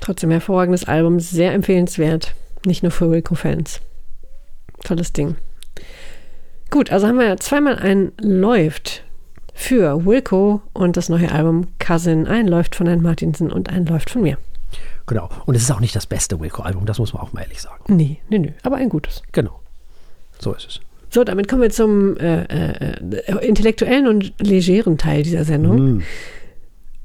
Trotzdem 0.00 0.30
hervorragendes 0.30 0.84
Album, 0.84 1.20
sehr 1.20 1.52
empfehlenswert. 1.52 2.34
Nicht 2.64 2.82
nur 2.82 2.92
für 2.92 3.10
Wilco-Fans. 3.10 3.80
Tolles 4.84 5.12
Ding. 5.12 5.36
Gut, 6.70 6.90
also 6.90 7.06
haben 7.06 7.18
wir 7.18 7.36
zweimal 7.38 7.78
ein 7.78 8.12
Läuft 8.20 9.04
für 9.54 10.06
Wilco 10.06 10.62
und 10.72 10.96
das 10.96 11.08
neue 11.08 11.32
Album 11.32 11.68
Cousin. 11.78 12.26
Ein 12.26 12.48
Läuft 12.48 12.76
von 12.76 12.86
Herrn 12.86 13.02
Martinsen 13.02 13.50
und 13.50 13.70
ein 13.70 13.86
Läuft 13.86 14.10
von 14.10 14.22
mir. 14.22 14.38
Genau. 15.06 15.28
Und 15.46 15.56
es 15.56 15.62
ist 15.62 15.70
auch 15.70 15.80
nicht 15.80 15.96
das 15.96 16.06
beste 16.06 16.38
Wilco-Album, 16.40 16.86
das 16.86 16.98
muss 16.98 17.12
man 17.12 17.22
auch 17.22 17.32
mal 17.32 17.42
ehrlich 17.42 17.60
sagen. 17.60 17.82
Nee, 17.88 18.18
nee, 18.28 18.38
nee, 18.38 18.54
aber 18.62 18.76
ein 18.76 18.88
gutes. 18.88 19.22
Genau. 19.32 19.60
So 20.38 20.54
ist 20.54 20.66
es. 20.66 20.80
So, 21.12 21.24
damit 21.24 21.48
kommen 21.48 21.62
wir 21.62 21.70
zum 21.70 22.16
äh, 22.18 22.44
äh, 22.44 23.46
intellektuellen 23.46 24.06
und 24.06 24.32
legeren 24.40 24.96
Teil 24.96 25.24
dieser 25.24 25.44
Sendung. 25.44 25.96
Mm. 25.96 26.02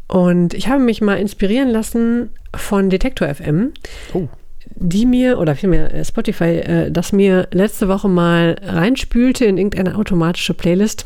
Und 0.08 0.54
ich 0.54 0.68
habe 0.68 0.82
mich 0.82 1.02
mal 1.02 1.16
inspirieren 1.16 1.70
lassen 1.70 2.30
von 2.56 2.90
Detektor 2.90 3.34
FM, 3.34 3.74
Oh. 4.14 4.28
die 4.76 5.06
mir, 5.06 5.40
oder 5.40 5.56
vielmehr 5.56 5.94
äh, 5.94 6.06
Spotify, 6.06 6.44
äh, 6.60 6.92
das 6.92 7.12
mir 7.12 7.48
letzte 7.52 7.88
Woche 7.88 8.08
mal 8.08 8.56
reinspülte 8.62 9.46
in 9.46 9.58
irgendeine 9.58 9.96
automatische 9.98 10.54
Playlist. 10.54 11.06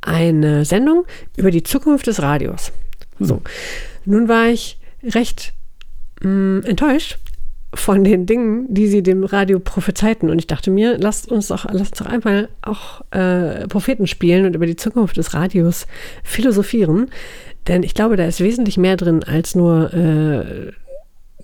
Eine 0.00 0.64
Sendung 0.64 1.04
über 1.36 1.50
die 1.52 1.62
Zukunft 1.62 2.08
des 2.08 2.20
Radios. 2.20 2.72
So. 3.20 3.40
Nun 4.04 4.26
war 4.28 4.48
ich 4.48 4.78
recht 5.04 5.52
mh, 6.20 6.66
enttäuscht 6.66 7.18
von 7.74 8.04
den 8.04 8.26
Dingen, 8.26 8.66
die 8.68 8.86
sie 8.86 9.02
dem 9.02 9.24
Radio 9.24 9.58
prophezeiten. 9.58 10.30
Und 10.30 10.38
ich 10.38 10.46
dachte 10.46 10.70
mir, 10.70 10.98
lasst 10.98 11.30
uns 11.30 11.48
doch, 11.48 11.66
lasst 11.70 12.00
doch 12.00 12.06
einmal 12.06 12.48
auch 12.60 13.00
äh, 13.10 13.66
Propheten 13.68 14.06
spielen 14.06 14.44
und 14.44 14.54
über 14.54 14.66
die 14.66 14.76
Zukunft 14.76 15.16
des 15.16 15.34
Radios 15.34 15.86
philosophieren. 16.22 17.10
Denn 17.68 17.82
ich 17.82 17.94
glaube, 17.94 18.16
da 18.16 18.24
ist 18.24 18.40
wesentlich 18.40 18.76
mehr 18.76 18.96
drin 18.96 19.22
als 19.24 19.54
nur 19.54 19.92
äh, 19.94 20.72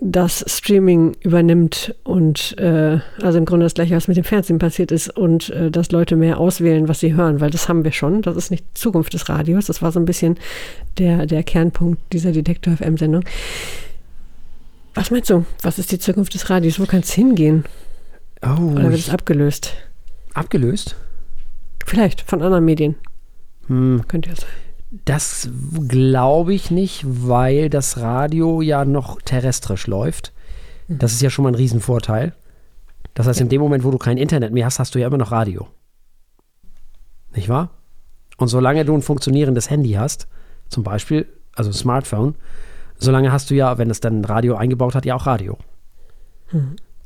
das 0.01 0.45
Streaming 0.47 1.17
übernimmt 1.23 1.95
und 2.05 2.57
äh, 2.59 2.99
also 3.21 3.39
im 3.39 3.45
Grunde 3.45 3.67
das 3.67 3.75
gleiche, 3.75 3.97
was 3.97 4.07
mit 4.07 4.17
dem 4.17 4.25
Fernsehen 4.25 4.59
passiert 4.59 4.93
ist 4.93 5.17
und 5.17 5.51
äh, 5.51 5.71
dass 5.71 5.91
Leute 5.91 6.15
mehr 6.15 6.39
auswählen, 6.39 6.89
was 6.89 7.01
sie 7.01 7.15
hören, 7.15 7.41
weil 7.41 7.51
das 7.51 7.69
haben 7.69 7.85
wir 7.85 7.93
schon. 7.93 8.23
Das 8.23 8.37
ist 8.37 8.51
nicht 8.51 8.65
Zukunft 8.75 9.15
des 9.15 9.29
Radios. 9.29 9.67
Das 9.67 9.83
war 9.83 9.91
so 9.91 9.99
ein 9.99 10.05
bisschen 10.05 10.39
der, 10.99 11.27
der 11.27 11.43
Kernpunkt 11.43 12.01
dieser 12.13 12.33
Detektor 12.33 12.77
FM-Sendung. 12.77 13.25
Was 14.99 15.13
meinst 15.13 15.31
du? 15.31 15.47
Was 15.63 15.79
ist 15.79 15.93
die 15.93 16.01
Zukunft 16.01 16.35
des 16.35 16.51
Radios? 16.51 16.81
Wo 16.81 16.85
kann 16.85 17.01
es 17.01 17.13
hingehen? 17.13 17.65
Oh, 18.43 18.73
Oder 18.73 18.91
wird 18.91 18.99
es 18.99 19.11
abgelöst? 19.11 19.75
abgelöst? 20.35 20.97
Vielleicht 21.87 22.23
von 22.23 22.43
anderen 22.43 22.65
Medien. 22.65 22.97
Hm. 23.69 24.03
Könnte 24.09 24.31
ja 24.31 24.35
sein. 24.35 24.49
Das 25.05 25.49
glaube 25.87 26.53
ich 26.53 26.73
nicht, 26.73 27.05
weil 27.07 27.71
das 27.71 27.99
Radio 27.99 28.61
ja 28.61 28.85
noch 28.85 29.23
terrestrisch 29.23 29.87
läuft. 29.87 30.33
Das 30.89 31.13
ist 31.13 31.23
ja 31.23 31.31
schon 31.31 31.45
mal 31.45 31.51
ein 31.51 31.55
Riesenvorteil. 31.55 32.35
Das 33.15 33.29
heißt, 33.29 33.41
in 33.41 33.49
dem 33.49 33.61
Moment, 33.61 33.85
wo 33.85 33.93
du 33.93 33.99
kein 33.99 34.19
Internet 34.19 34.53
mehr 34.53 34.67
hast, 34.67 34.81
hast 34.81 34.97
du 34.97 34.99
ja 34.99 35.07
immer 35.07 35.19
noch 35.19 35.31
Radio. 35.31 35.69
Nicht 37.37 37.49
wahr? 37.49 37.71
Und 38.37 38.49
solange 38.49 38.85
du 38.85 38.95
ein 38.95 39.03
funktionierendes 39.03 39.71
Handy 39.71 39.93
hast, 39.93 40.27
zum 40.69 40.83
Beispiel, 40.83 41.29
also 41.55 41.71
ein 41.71 41.75
Smartphone, 41.75 42.35
solange 42.99 43.33
hast 43.33 43.51
du 43.51 43.55
ja, 43.55 43.79
wenn 43.79 43.91
es 43.91 44.01
dann 44.01 44.25
Radio 44.25 44.57
eingebaut 44.57 44.95
hat, 44.95 45.05
ja 45.05 45.15
auch 45.15 45.27
Radio. 45.27 45.59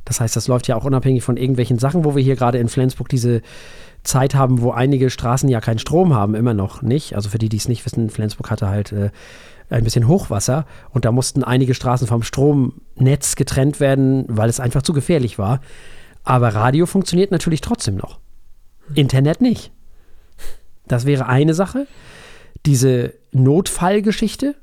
Das 0.05 0.21
heißt, 0.21 0.35
das 0.35 0.49
läuft 0.49 0.69
ja 0.69 0.77
auch 0.77 0.85
unabhängig 0.85 1.23
von 1.23 1.37
irgendwelchen 1.37 1.79
Sachen, 1.79 2.05
wo 2.05 2.17
wir 2.17 2.23
hier 2.23 2.37
gerade 2.37 2.59
in 2.59 2.69
Flensburg 2.69 3.09
diese 3.09 3.43
Zeit 4.03 4.35
haben, 4.35 4.61
wo 4.61 4.73
einige 4.73 5.11
Straßen 5.11 5.49
ja 5.49 5.61
keinen 5.61 5.79
Strom 5.79 6.15
haben, 6.15 6.35
immer 6.35 6.55
noch 6.55 6.83
nicht. 6.83 7.15
Also 7.15 7.29
für 7.29 7.39
die, 7.39 7.49
die 7.49 7.57
es 7.57 7.69
nicht 7.69 7.85
wissen, 7.87 8.11
Flensburg 8.11 8.51
hatte 8.51 8.69
halt 8.69 8.93
äh, 8.93 9.11
ein 9.71 9.85
bisschen 9.85 10.09
Hochwasser 10.09 10.67
und 10.91 11.05
da 11.05 11.13
mussten 11.13 11.45
einige 11.45 11.75
Straßen 11.75 12.07
vom 12.07 12.23
Stromnetz 12.23 13.37
getrennt 13.37 13.81
werden, 13.81 14.25
weil 14.29 14.49
es 14.49 14.61
einfach 14.61 14.83
zu 14.83 14.93
gefährlich 14.93 15.39
war. 15.39 15.61
Aber 16.25 16.49
Radio 16.49 16.87
funktioniert 16.87 17.31
natürlich 17.31 17.61
trotzdem 17.61 17.97
noch. 17.97 18.19
Internet 18.95 19.41
nicht. 19.41 19.73
Das 20.87 21.07
wäre 21.07 21.27
eine 21.27 21.55
Sache. 21.55 21.87
Diese 22.67 23.15
Notfallgeschichte. 23.33 24.57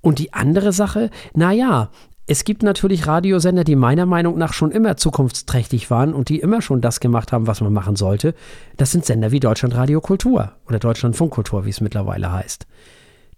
Und 0.00 0.18
die 0.18 0.32
andere 0.32 0.72
Sache, 0.72 1.10
naja, 1.34 1.90
es 2.30 2.44
gibt 2.44 2.62
natürlich 2.62 3.06
Radiosender, 3.06 3.64
die 3.64 3.74
meiner 3.74 4.04
Meinung 4.04 4.36
nach 4.36 4.52
schon 4.52 4.70
immer 4.70 4.98
zukunftsträchtig 4.98 5.90
waren 5.90 6.12
und 6.12 6.28
die 6.28 6.40
immer 6.40 6.60
schon 6.60 6.82
das 6.82 7.00
gemacht 7.00 7.32
haben, 7.32 7.46
was 7.46 7.62
man 7.62 7.72
machen 7.72 7.96
sollte. 7.96 8.34
Das 8.76 8.92
sind 8.92 9.06
Sender 9.06 9.32
wie 9.32 9.40
Deutschlandradio 9.40 10.02
Kultur 10.02 10.52
oder 10.66 10.78
Deutschlandfunkkultur, 10.78 11.64
wie 11.64 11.70
es 11.70 11.80
mittlerweile 11.80 12.30
heißt. 12.30 12.66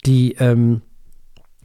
Die 0.06 0.32
ähm, 0.40 0.82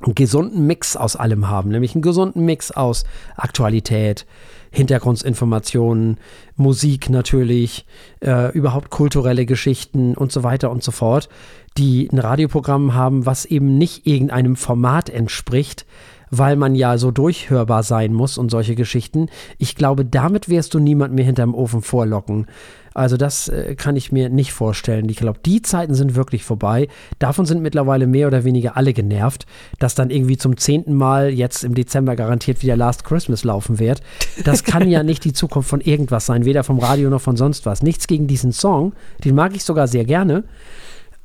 einen 0.01 0.13
gesunden 0.13 0.67
Mix 0.67 0.95
aus 0.95 1.15
allem 1.15 1.49
haben, 1.49 1.69
nämlich 1.69 1.95
einen 1.95 2.03
gesunden 2.03 2.45
Mix 2.45 2.71
aus 2.71 3.05
Aktualität, 3.35 4.27
Hintergrundinformationen, 4.75 6.17
Musik 6.55 7.09
natürlich, 7.09 7.85
äh, 8.19 8.51
überhaupt 8.51 8.89
kulturelle 8.89 9.45
Geschichten 9.45 10.15
und 10.15 10.31
so 10.31 10.43
weiter 10.43 10.69
und 10.69 10.83
so 10.83 10.91
fort, 10.91 11.29
die 11.77 12.09
ein 12.11 12.19
Radioprogramm 12.19 12.93
haben, 12.93 13.25
was 13.25 13.45
eben 13.45 13.77
nicht 13.77 14.05
irgendeinem 14.05 14.55
Format 14.55 15.09
entspricht, 15.09 15.85
weil 16.29 16.55
man 16.55 16.75
ja 16.75 16.97
so 16.97 17.11
durchhörbar 17.11 17.83
sein 17.83 18.13
muss 18.13 18.37
und 18.37 18.49
solche 18.51 18.75
Geschichten. 18.75 19.29
Ich 19.57 19.75
glaube, 19.75 20.03
damit 20.03 20.49
wirst 20.49 20.73
du 20.73 20.79
niemand 20.79 21.13
mehr 21.13 21.25
hinterm 21.25 21.55
Ofen 21.55 21.81
vorlocken. 21.81 22.47
Also 22.95 23.17
das 23.17 23.49
äh, 23.49 23.75
kann 23.75 23.97
ich 23.97 24.13
mir 24.13 24.29
nicht 24.29 24.53
vorstellen. 24.53 25.09
Ich 25.09 25.17
glaube, 25.17 25.39
die 25.45 25.61
Zeiten 25.61 25.93
sind 25.93 26.15
wirklich 26.15 26.45
vorbei. 26.45 26.87
Davon 27.19 27.45
sind 27.45 27.61
mittlerweile 27.61 28.07
mehr 28.07 28.25
oder 28.25 28.45
weniger 28.45 28.77
alle 28.77 28.93
genervt, 28.93 29.45
dass 29.79 29.95
dann 29.95 30.09
irgendwie 30.09 30.37
zum 30.37 30.55
zehnten 30.55 30.93
Mal 30.95 31.29
jetzt 31.29 31.65
im 31.65 31.75
Dezember 31.75 32.15
garantiert 32.15 32.63
wieder 32.63 32.77
Last 32.77 33.03
Christmas 33.03 33.43
laufen 33.43 33.79
wird. 33.79 34.01
Das 34.45 34.63
kann 34.63 34.89
ja 34.89 35.03
nicht 35.03 35.25
die 35.25 35.33
Zukunft 35.33 35.69
von 35.69 35.81
irgendwas 35.81 36.25
sein, 36.25 36.45
weder 36.45 36.63
vom 36.63 36.79
Radio 36.79 37.09
noch 37.09 37.19
von 37.19 37.35
sonst 37.35 37.65
was. 37.65 37.83
Nichts 37.83 38.07
gegen 38.07 38.27
diesen 38.27 38.53
Song, 38.53 38.93
den 39.25 39.35
mag 39.35 39.53
ich 39.57 39.65
sogar 39.65 39.89
sehr 39.89 40.05
gerne, 40.05 40.45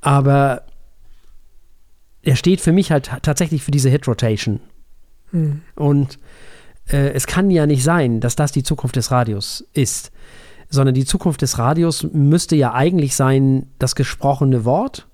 aber 0.00 0.62
er 2.22 2.34
steht 2.34 2.60
für 2.60 2.72
mich 2.72 2.90
halt 2.90 3.10
tatsächlich 3.22 3.62
für 3.62 3.70
diese 3.70 3.90
Hit-Rotation. 3.90 4.58
Und 5.76 6.18
äh, 6.88 7.12
es 7.12 7.28
kann 7.28 7.50
ja 7.50 7.66
nicht 7.66 7.84
sein, 7.84 8.20
dass 8.20 8.34
das 8.34 8.50
die 8.50 8.64
Zukunft 8.64 8.96
des 8.96 9.12
Radios 9.12 9.64
ist, 9.72 10.10
sondern 10.70 10.94
die 10.94 11.04
Zukunft 11.04 11.42
des 11.42 11.58
Radios 11.58 12.04
müsste 12.12 12.56
ja 12.56 12.72
eigentlich 12.72 13.16
sein, 13.16 13.66
das 13.78 13.94
gesprochene 13.94 14.64
Wort 14.64 15.08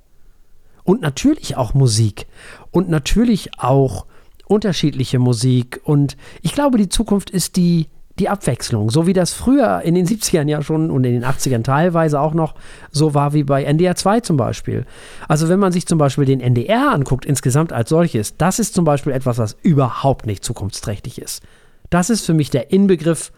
und 0.84 1.00
natürlich 1.00 1.56
auch 1.56 1.74
Musik 1.74 2.26
und 2.70 2.88
natürlich 2.88 3.58
auch 3.58 4.06
unterschiedliche 4.46 5.18
Musik. 5.18 5.80
Und 5.82 6.16
ich 6.42 6.54
glaube, 6.54 6.78
die 6.78 6.88
Zukunft 6.88 7.30
ist 7.30 7.56
die, 7.56 7.88
die 8.18 8.28
Abwechslung, 8.28 8.90
so 8.90 9.06
wie 9.06 9.12
das 9.12 9.32
früher 9.32 9.82
in 9.82 9.94
den 9.94 10.06
70ern 10.06 10.48
ja 10.48 10.62
schon 10.62 10.90
und 10.90 11.04
in 11.04 11.12
den 11.12 11.24
80ern 11.24 11.64
teilweise 11.64 12.20
auch 12.20 12.34
noch 12.34 12.54
so 12.92 13.14
war 13.14 13.32
wie 13.32 13.42
bei 13.42 13.64
NDR 13.64 13.96
2 13.96 14.20
zum 14.20 14.36
Beispiel. 14.36 14.86
Also 15.26 15.48
wenn 15.48 15.58
man 15.58 15.72
sich 15.72 15.86
zum 15.86 15.98
Beispiel 15.98 16.26
den 16.26 16.40
NDR 16.40 16.92
anguckt, 16.92 17.24
insgesamt 17.24 17.72
als 17.72 17.88
solches, 17.88 18.36
das 18.36 18.58
ist 18.58 18.74
zum 18.74 18.84
Beispiel 18.84 19.12
etwas, 19.12 19.38
was 19.38 19.56
überhaupt 19.62 20.26
nicht 20.26 20.44
zukunftsträchtig 20.44 21.20
ist. 21.20 21.42
Das 21.90 22.10
ist 22.10 22.26
für 22.26 22.34
mich 22.34 22.50
der 22.50 22.72
Inbegriff 22.72 23.32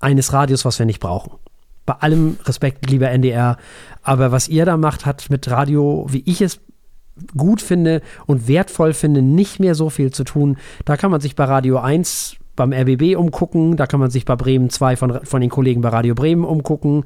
eines 0.00 0.32
Radios, 0.32 0.64
was 0.64 0.78
wir 0.78 0.86
nicht 0.86 1.00
brauchen. 1.00 1.32
Bei 1.86 1.94
allem 1.94 2.38
Respekt, 2.44 2.88
lieber 2.90 3.10
NDR, 3.10 3.58
aber 4.02 4.32
was 4.32 4.48
ihr 4.48 4.64
da 4.64 4.76
macht, 4.76 5.04
hat 5.04 5.28
mit 5.28 5.50
Radio, 5.50 6.06
wie 6.08 6.22
ich 6.26 6.40
es 6.40 6.60
gut 7.36 7.60
finde 7.60 8.02
und 8.26 8.48
wertvoll 8.48 8.92
finde, 8.92 9.22
nicht 9.22 9.60
mehr 9.60 9.74
so 9.74 9.90
viel 9.90 10.10
zu 10.10 10.24
tun. 10.24 10.56
Da 10.84 10.96
kann 10.96 11.10
man 11.10 11.20
sich 11.20 11.36
bei 11.36 11.44
Radio 11.44 11.78
1 11.78 12.36
beim 12.56 12.72
RBB 12.72 13.16
umgucken, 13.16 13.76
da 13.76 13.86
kann 13.86 14.00
man 14.00 14.10
sich 14.10 14.24
bei 14.24 14.36
Bremen 14.36 14.70
2 14.70 14.96
von, 14.96 15.20
von 15.24 15.40
den 15.40 15.50
Kollegen 15.50 15.80
bei 15.80 15.88
Radio 15.90 16.14
Bremen 16.14 16.44
umgucken. 16.44 17.04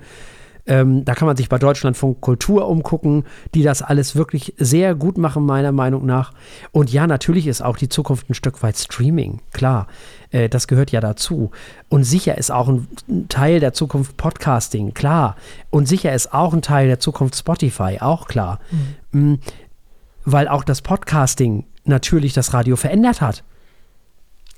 Ähm, 0.69 1.05
da 1.07 1.15
kann 1.15 1.27
man 1.27 1.37
sich 1.37 1.49
bei 1.49 1.59
Deutschlandfunk 1.59 2.21
Kultur 2.21 2.69
umgucken, 2.69 3.25
die 3.55 3.63
das 3.63 3.81
alles 3.81 4.17
wirklich 4.17 4.53
sehr 4.59 4.95
gut 4.95 5.17
machen, 5.17 5.47
meiner 5.47 5.73
Meinung 5.73 6.05
nach. 6.05 6.33
Und 6.73 6.93
ja, 6.93 7.07
natürlich 7.07 7.47
ist 7.47 7.63
auch 7.63 7.79
die 7.79 7.89
Zukunft 7.89 8.29
ein 8.29 8.35
Stück 8.35 8.63
weit 8.63 8.77
Streaming, 8.77 9.41
klar. 9.53 9.87
Äh, 10.31 10.51
das 10.51 10.69
gehört 10.69 10.93
ja 10.93 11.01
dazu. 11.01 11.51
Und 11.89 12.05
sicher 12.05 12.37
ist 12.37 12.51
auch 12.51 12.69
ein, 12.69 12.87
ein 13.09 13.29
Teil 13.29 13.61
der 13.61 13.73
Zukunft 13.73 14.19
Podcasting, 14.19 14.93
klar. 14.93 15.37
Und 15.71 15.89
sicher 15.89 16.13
ist 16.13 16.35
auch 16.35 16.53
ein 16.53 16.61
Teil 16.61 16.87
der 16.87 17.01
Zukunft 17.01 17.37
Spotify, 17.37 17.99
auch 18.01 18.29
klar. 18.29 18.61
Mhm. 19.13 19.39
Weil 20.27 20.49
auch 20.49 20.65
das 20.65 20.83
Podcasting 20.83 21.65
natürlich 21.85 22.35
das 22.35 22.53
Radio 22.53 22.77
verändert 22.77 23.23
hat. 23.23 23.43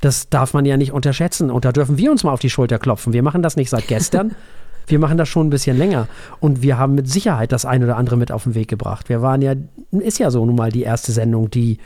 Das 0.00 0.28
darf 0.28 0.54
man 0.54 0.64
ja 0.64 0.76
nicht 0.76 0.90
unterschätzen. 0.90 1.52
Und 1.52 1.64
da 1.64 1.70
dürfen 1.70 1.98
wir 1.98 2.10
uns 2.10 2.24
mal 2.24 2.32
auf 2.32 2.40
die 2.40 2.50
Schulter 2.50 2.80
klopfen. 2.80 3.12
Wir 3.12 3.22
machen 3.22 3.42
das 3.42 3.54
nicht 3.54 3.70
seit 3.70 3.86
gestern. 3.86 4.34
Wir 4.86 4.98
machen 4.98 5.18
das 5.18 5.28
schon 5.28 5.46
ein 5.46 5.50
bisschen 5.50 5.78
länger 5.78 6.08
und 6.40 6.62
wir 6.62 6.78
haben 6.78 6.94
mit 6.94 7.08
Sicherheit 7.08 7.52
das 7.52 7.64
ein 7.64 7.82
oder 7.82 7.96
andere 7.96 8.16
mit 8.16 8.32
auf 8.32 8.44
den 8.44 8.54
Weg 8.54 8.68
gebracht. 8.68 9.08
Wir 9.08 9.22
waren 9.22 9.42
ja, 9.42 9.54
ist 9.92 10.18
ja 10.18 10.30
so 10.30 10.44
nun 10.44 10.56
mal 10.56 10.72
die 10.72 10.82
erste 10.82 11.12
Sendung, 11.12 11.50
die 11.50 11.78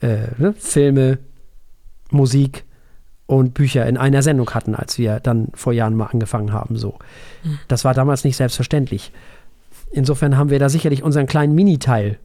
äh, 0.00 0.28
ne, 0.38 0.54
Filme, 0.58 1.18
Musik 2.10 2.64
und 3.26 3.54
Bücher 3.54 3.86
in 3.86 3.96
einer 3.96 4.22
Sendung 4.22 4.50
hatten, 4.50 4.74
als 4.74 4.98
wir 4.98 5.20
dann 5.20 5.48
vor 5.54 5.72
Jahren 5.72 5.96
mal 5.96 6.06
angefangen 6.06 6.52
haben. 6.52 6.76
So, 6.76 6.98
das 7.68 7.84
war 7.84 7.94
damals 7.94 8.24
nicht 8.24 8.36
selbstverständlich. 8.36 9.12
Insofern 9.90 10.36
haben 10.36 10.50
wir 10.50 10.58
da 10.58 10.68
sicherlich 10.68 11.02
unseren 11.02 11.26
kleinen 11.26 11.54
Miniteil 11.54 12.18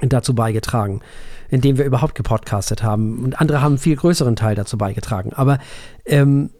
dazu 0.00 0.34
beigetragen, 0.34 1.00
indem 1.48 1.78
wir 1.78 1.84
überhaupt 1.84 2.14
gepodcastet 2.14 2.82
haben. 2.82 3.24
Und 3.24 3.40
andere 3.40 3.60
haben 3.60 3.72
einen 3.72 3.78
viel 3.78 3.96
größeren 3.96 4.36
Teil 4.36 4.54
dazu 4.54 4.76
beigetragen. 4.76 5.32
Aber 5.34 5.58
ähm, 6.04 6.50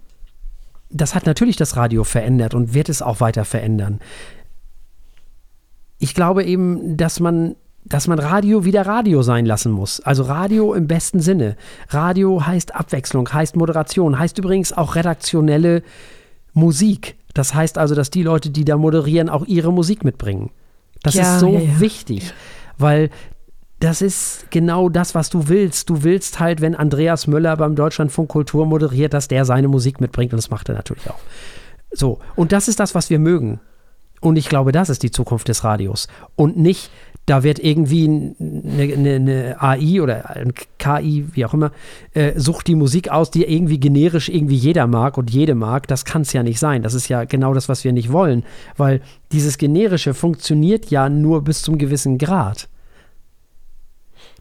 das 0.96 1.14
hat 1.14 1.26
natürlich 1.26 1.56
das 1.56 1.76
Radio 1.76 2.04
verändert 2.04 2.54
und 2.54 2.74
wird 2.74 2.88
es 2.88 3.02
auch 3.02 3.20
weiter 3.20 3.44
verändern. 3.44 4.00
Ich 5.98 6.14
glaube 6.14 6.44
eben, 6.44 6.96
dass 6.96 7.20
man 7.20 7.56
dass 7.88 8.08
man 8.08 8.18
Radio 8.18 8.64
wieder 8.64 8.84
Radio 8.84 9.22
sein 9.22 9.46
lassen 9.46 9.70
muss. 9.70 10.00
Also 10.00 10.24
Radio 10.24 10.74
im 10.74 10.88
besten 10.88 11.20
Sinne. 11.20 11.56
Radio 11.88 12.44
heißt 12.44 12.74
Abwechslung, 12.74 13.32
heißt 13.32 13.54
Moderation, 13.54 14.18
heißt 14.18 14.38
übrigens 14.38 14.72
auch 14.72 14.96
redaktionelle 14.96 15.84
Musik. 16.52 17.16
Das 17.32 17.54
heißt 17.54 17.78
also, 17.78 17.94
dass 17.94 18.10
die 18.10 18.24
Leute, 18.24 18.50
die 18.50 18.64
da 18.64 18.76
moderieren, 18.76 19.28
auch 19.28 19.44
ihre 19.46 19.72
Musik 19.72 20.02
mitbringen. 20.02 20.50
Das 21.02 21.14
Ja, 21.14 21.34
ist 21.34 21.40
so 21.40 21.52
ja, 21.52 21.60
ja. 21.60 21.80
wichtig, 21.80 22.32
weil 22.76 23.10
das 23.80 24.00
ist 24.00 24.50
genau 24.50 24.88
das, 24.88 25.14
was 25.14 25.28
du 25.28 25.48
willst. 25.48 25.90
Du 25.90 26.02
willst 26.02 26.40
halt, 26.40 26.60
wenn 26.60 26.74
Andreas 26.74 27.26
Möller 27.26 27.56
beim 27.56 27.76
Deutschlandfunk 27.76 28.28
Kultur 28.28 28.64
moderiert, 28.66 29.12
dass 29.12 29.28
der 29.28 29.44
seine 29.44 29.68
Musik 29.68 30.00
mitbringt 30.00 30.32
und 30.32 30.38
das 30.38 30.50
macht 30.50 30.68
er 30.68 30.74
natürlich 30.74 31.08
auch. 31.10 31.18
So, 31.92 32.18
und 32.36 32.52
das 32.52 32.68
ist 32.68 32.80
das, 32.80 32.94
was 32.94 33.10
wir 33.10 33.18
mögen. 33.18 33.60
Und 34.20 34.36
ich 34.36 34.48
glaube, 34.48 34.72
das 34.72 34.88
ist 34.88 35.02
die 35.02 35.10
Zukunft 35.10 35.48
des 35.48 35.62
Radios. 35.62 36.08
Und 36.36 36.56
nicht, 36.56 36.90
da 37.26 37.42
wird 37.42 37.58
irgendwie 37.58 38.06
eine, 38.06 38.82
eine, 38.82 39.14
eine 39.14 39.56
AI 39.62 40.00
oder 40.00 40.30
ein 40.30 40.54
KI, 40.78 41.26
wie 41.32 41.44
auch 41.44 41.52
immer, 41.52 41.70
äh, 42.14 42.32
sucht 42.38 42.66
die 42.68 42.76
Musik 42.76 43.10
aus, 43.10 43.30
die 43.30 43.44
irgendwie 43.44 43.78
generisch 43.78 44.30
irgendwie 44.30 44.56
jeder 44.56 44.86
mag 44.86 45.18
und 45.18 45.30
jede 45.30 45.54
mag. 45.54 45.86
Das 45.86 46.06
kann 46.06 46.22
es 46.22 46.32
ja 46.32 46.42
nicht 46.42 46.58
sein. 46.58 46.82
Das 46.82 46.94
ist 46.94 47.08
ja 47.08 47.24
genau 47.24 47.52
das, 47.52 47.68
was 47.68 47.84
wir 47.84 47.92
nicht 47.92 48.10
wollen. 48.10 48.42
Weil 48.76 49.02
dieses 49.32 49.58
Generische 49.58 50.14
funktioniert 50.14 50.90
ja 50.90 51.10
nur 51.10 51.44
bis 51.44 51.60
zum 51.60 51.76
gewissen 51.76 52.16
Grad. 52.16 52.68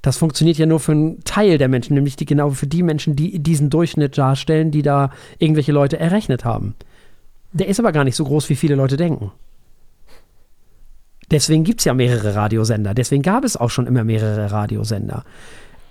Das 0.05 0.17
funktioniert 0.17 0.59
ja 0.59 0.67
nur 0.67 0.79
für 0.79 0.91
einen 0.91 1.23
Teil 1.23 1.57
der 1.57 1.67
Menschen, 1.67 1.95
nämlich 1.95 2.15
die, 2.15 2.25
genau 2.25 2.51
für 2.51 2.67
die 2.67 2.83
Menschen, 2.83 3.15
die 3.15 3.39
diesen 3.39 3.71
Durchschnitt 3.71 4.19
darstellen, 4.19 4.69
die 4.69 4.83
da 4.83 5.09
irgendwelche 5.39 5.71
Leute 5.71 5.99
errechnet 5.99 6.45
haben. 6.45 6.75
Der 7.53 7.67
ist 7.67 7.79
aber 7.79 7.91
gar 7.91 8.03
nicht 8.03 8.15
so 8.15 8.23
groß, 8.23 8.47
wie 8.49 8.55
viele 8.55 8.75
Leute 8.75 8.97
denken. 8.97 9.31
Deswegen 11.31 11.63
gibt 11.63 11.81
es 11.81 11.85
ja 11.85 11.95
mehrere 11.95 12.35
Radiosender. 12.35 12.93
Deswegen 12.93 13.23
gab 13.23 13.43
es 13.43 13.57
auch 13.57 13.71
schon 13.71 13.87
immer 13.87 14.03
mehrere 14.03 14.51
Radiosender. 14.51 15.25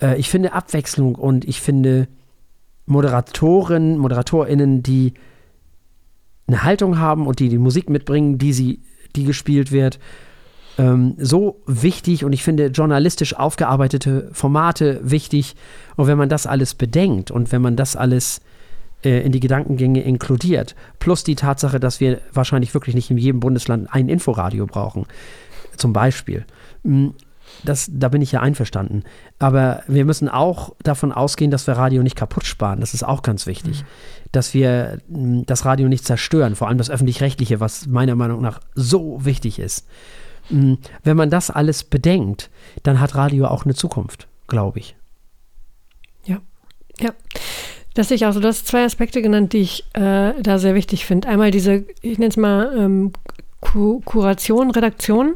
Äh, 0.00 0.16
ich 0.16 0.30
finde 0.30 0.52
Abwechslung 0.52 1.16
und 1.16 1.44
ich 1.44 1.60
finde 1.60 2.06
Moderatoren, 2.86 3.98
ModeratorInnen, 3.98 4.84
die 4.84 5.14
eine 6.46 6.62
Haltung 6.62 7.00
haben 7.00 7.26
und 7.26 7.40
die 7.40 7.48
die 7.48 7.58
Musik 7.58 7.90
mitbringen, 7.90 8.38
die 8.38 8.52
sie, 8.52 8.80
die 9.16 9.24
gespielt 9.24 9.72
wird, 9.72 9.98
ähm, 10.78 11.14
so 11.18 11.60
wichtig 11.66 12.24
und 12.24 12.32
ich 12.32 12.42
finde 12.42 12.66
journalistisch 12.66 13.34
aufgearbeitete 13.36 14.30
Formate 14.32 15.00
wichtig. 15.02 15.54
Und 15.96 16.06
wenn 16.06 16.18
man 16.18 16.28
das 16.28 16.46
alles 16.46 16.74
bedenkt 16.74 17.30
und 17.30 17.52
wenn 17.52 17.62
man 17.62 17.76
das 17.76 17.96
alles 17.96 18.40
äh, 19.04 19.20
in 19.24 19.32
die 19.32 19.40
Gedankengänge 19.40 20.02
inkludiert, 20.02 20.74
plus 20.98 21.24
die 21.24 21.36
Tatsache, 21.36 21.78
dass 21.78 22.00
wir 22.00 22.20
wahrscheinlich 22.32 22.74
wirklich 22.74 22.94
nicht 22.94 23.10
in 23.10 23.18
jedem 23.18 23.40
Bundesland 23.40 23.88
ein 23.92 24.08
Inforadio 24.08 24.66
brauchen, 24.66 25.06
zum 25.76 25.92
Beispiel. 25.92 26.44
Mm, 26.82 27.10
Das, 27.62 27.88
da 27.92 28.08
bin 28.08 28.20
ich 28.20 28.32
ja 28.32 28.40
einverstanden. 28.40 29.04
Aber 29.38 29.82
wir 29.86 30.04
müssen 30.04 30.28
auch 30.28 30.74
davon 30.82 31.12
ausgehen, 31.12 31.50
dass 31.50 31.66
wir 31.66 31.74
Radio 31.74 32.02
nicht 32.02 32.16
kaputt 32.16 32.46
sparen. 32.46 32.80
Das 32.80 32.94
ist 32.94 33.04
auch 33.04 33.22
ganz 33.22 33.46
wichtig. 33.46 33.84
Dass 34.32 34.54
wir 34.54 34.98
mm, 35.08 35.42
das 35.46 35.64
Radio 35.64 35.88
nicht 35.88 36.04
zerstören, 36.04 36.56
vor 36.56 36.66
allem 36.66 36.78
das 36.78 36.90
Öffentlich-Rechtliche, 36.90 37.60
was 37.60 37.86
meiner 37.86 38.16
Meinung 38.16 38.42
nach 38.42 38.60
so 38.74 39.24
wichtig 39.24 39.60
ist. 39.60 39.86
Mm, 40.50 40.74
Wenn 41.02 41.16
man 41.16 41.30
das 41.30 41.50
alles 41.50 41.84
bedenkt, 41.84 42.50
dann 42.82 43.00
hat 43.00 43.14
Radio 43.14 43.46
auch 43.46 43.64
eine 43.64 43.74
Zukunft, 43.74 44.28
glaube 44.46 44.78
ich. 44.78 44.96
Ja, 46.24 46.38
ja. 47.00 47.12
Das 47.94 48.08
sehe 48.08 48.16
ich 48.16 48.26
auch 48.26 48.32
so. 48.32 48.40
Du 48.40 48.48
hast 48.48 48.66
zwei 48.66 48.84
Aspekte 48.84 49.22
genannt, 49.22 49.52
die 49.52 49.58
ich 49.58 49.84
äh, 49.94 50.32
da 50.42 50.58
sehr 50.58 50.74
wichtig 50.74 51.06
finde. 51.06 51.28
Einmal 51.28 51.52
diese, 51.52 51.84
ich 52.02 52.18
nenne 52.18 52.30
es 52.30 52.36
mal 52.36 52.76
ähm, 52.76 53.12
Ku 53.60 54.00
Kuration, 54.04 54.70
Redaktion, 54.72 55.34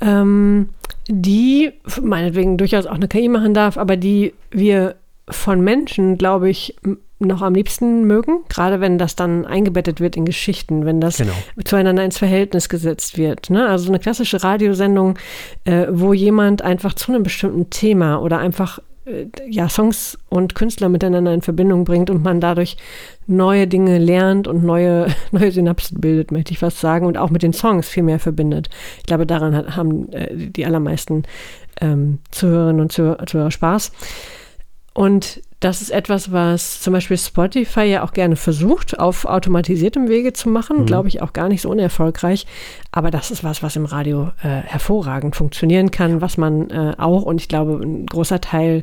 ähm, 0.00 0.68
die 1.08 1.72
meinetwegen 2.02 2.58
durchaus 2.58 2.86
auch 2.86 2.94
eine 2.96 3.08
KI 3.08 3.28
machen 3.28 3.54
darf, 3.54 3.78
aber 3.78 3.96
die 3.96 4.34
wir 4.50 4.96
von 5.30 5.60
Menschen, 5.62 6.18
glaube 6.18 6.50
ich, 6.50 6.76
noch 7.20 7.42
am 7.42 7.54
liebsten 7.54 8.04
mögen, 8.04 8.44
gerade 8.48 8.80
wenn 8.80 8.98
das 8.98 9.16
dann 9.16 9.44
eingebettet 9.44 10.00
wird 10.00 10.16
in 10.16 10.24
Geschichten, 10.24 10.84
wenn 10.84 11.00
das 11.00 11.18
Genau. 11.18 11.32
zueinander 11.64 12.04
ins 12.04 12.18
Verhältnis 12.18 12.68
gesetzt 12.68 13.18
wird. 13.18 13.50
Ne? 13.50 13.66
Also 13.66 13.88
eine 13.88 13.98
klassische 13.98 14.42
Radiosendung, 14.42 15.18
äh, 15.64 15.86
wo 15.90 16.12
jemand 16.12 16.62
einfach 16.62 16.94
zu 16.94 17.12
einem 17.12 17.24
bestimmten 17.24 17.70
Thema 17.70 18.18
oder 18.18 18.38
einfach 18.38 18.78
äh, 19.08 19.26
ja, 19.48 19.68
Songs 19.68 20.18
und 20.28 20.54
Künstler 20.54 20.88
miteinander 20.88 21.32
in 21.32 21.42
Verbindung 21.42 21.84
bringt 21.84 22.10
und 22.10 22.22
man 22.22 22.40
dadurch 22.40 22.76
neue 23.26 23.66
Dinge 23.66 23.98
lernt 23.98 24.46
und 24.46 24.62
neue, 24.62 25.08
neue 25.32 25.50
Synapsen 25.50 26.00
bildet, 26.00 26.30
möchte 26.30 26.52
ich 26.52 26.58
fast 26.58 26.78
sagen, 26.78 27.06
und 27.06 27.16
auch 27.18 27.30
mit 27.30 27.42
den 27.42 27.52
Songs 27.52 27.88
viel 27.88 28.02
mehr 28.02 28.18
verbindet. 28.18 28.68
Ich 28.98 29.06
glaube, 29.06 29.26
daran 29.26 29.56
hat, 29.56 29.76
haben 29.76 30.12
äh, 30.12 30.28
die 30.34 30.64
allermeisten 30.66 31.24
ähm, 31.80 32.18
Zuhörerinnen 32.30 32.80
und 32.80 32.92
Zuhörer, 32.92 33.26
Zuhörer 33.26 33.50
Spaß. 33.50 33.92
Und 34.98 35.42
das 35.60 35.80
ist 35.80 35.90
etwas, 35.90 36.32
was 36.32 36.80
zum 36.80 36.92
Beispiel 36.92 37.16
Spotify 37.16 37.84
ja 37.84 38.02
auch 38.02 38.12
gerne 38.12 38.34
versucht, 38.34 38.98
auf 38.98 39.26
automatisiertem 39.26 40.08
Wege 40.08 40.32
zu 40.32 40.48
machen. 40.48 40.86
Glaube 40.86 41.06
ich 41.06 41.22
auch 41.22 41.32
gar 41.32 41.48
nicht 41.48 41.62
so 41.62 41.70
unerfolgreich. 41.70 42.46
Aber 42.90 43.12
das 43.12 43.30
ist 43.30 43.44
was, 43.44 43.62
was 43.62 43.76
im 43.76 43.84
Radio 43.84 44.32
äh, 44.42 44.48
hervorragend 44.48 45.36
funktionieren 45.36 45.92
kann, 45.92 46.20
was 46.20 46.36
man 46.36 46.68
äh, 46.70 46.94
auch, 46.98 47.22
und 47.22 47.40
ich 47.40 47.46
glaube, 47.46 47.74
ein 47.74 48.06
großer 48.06 48.40
Teil 48.40 48.82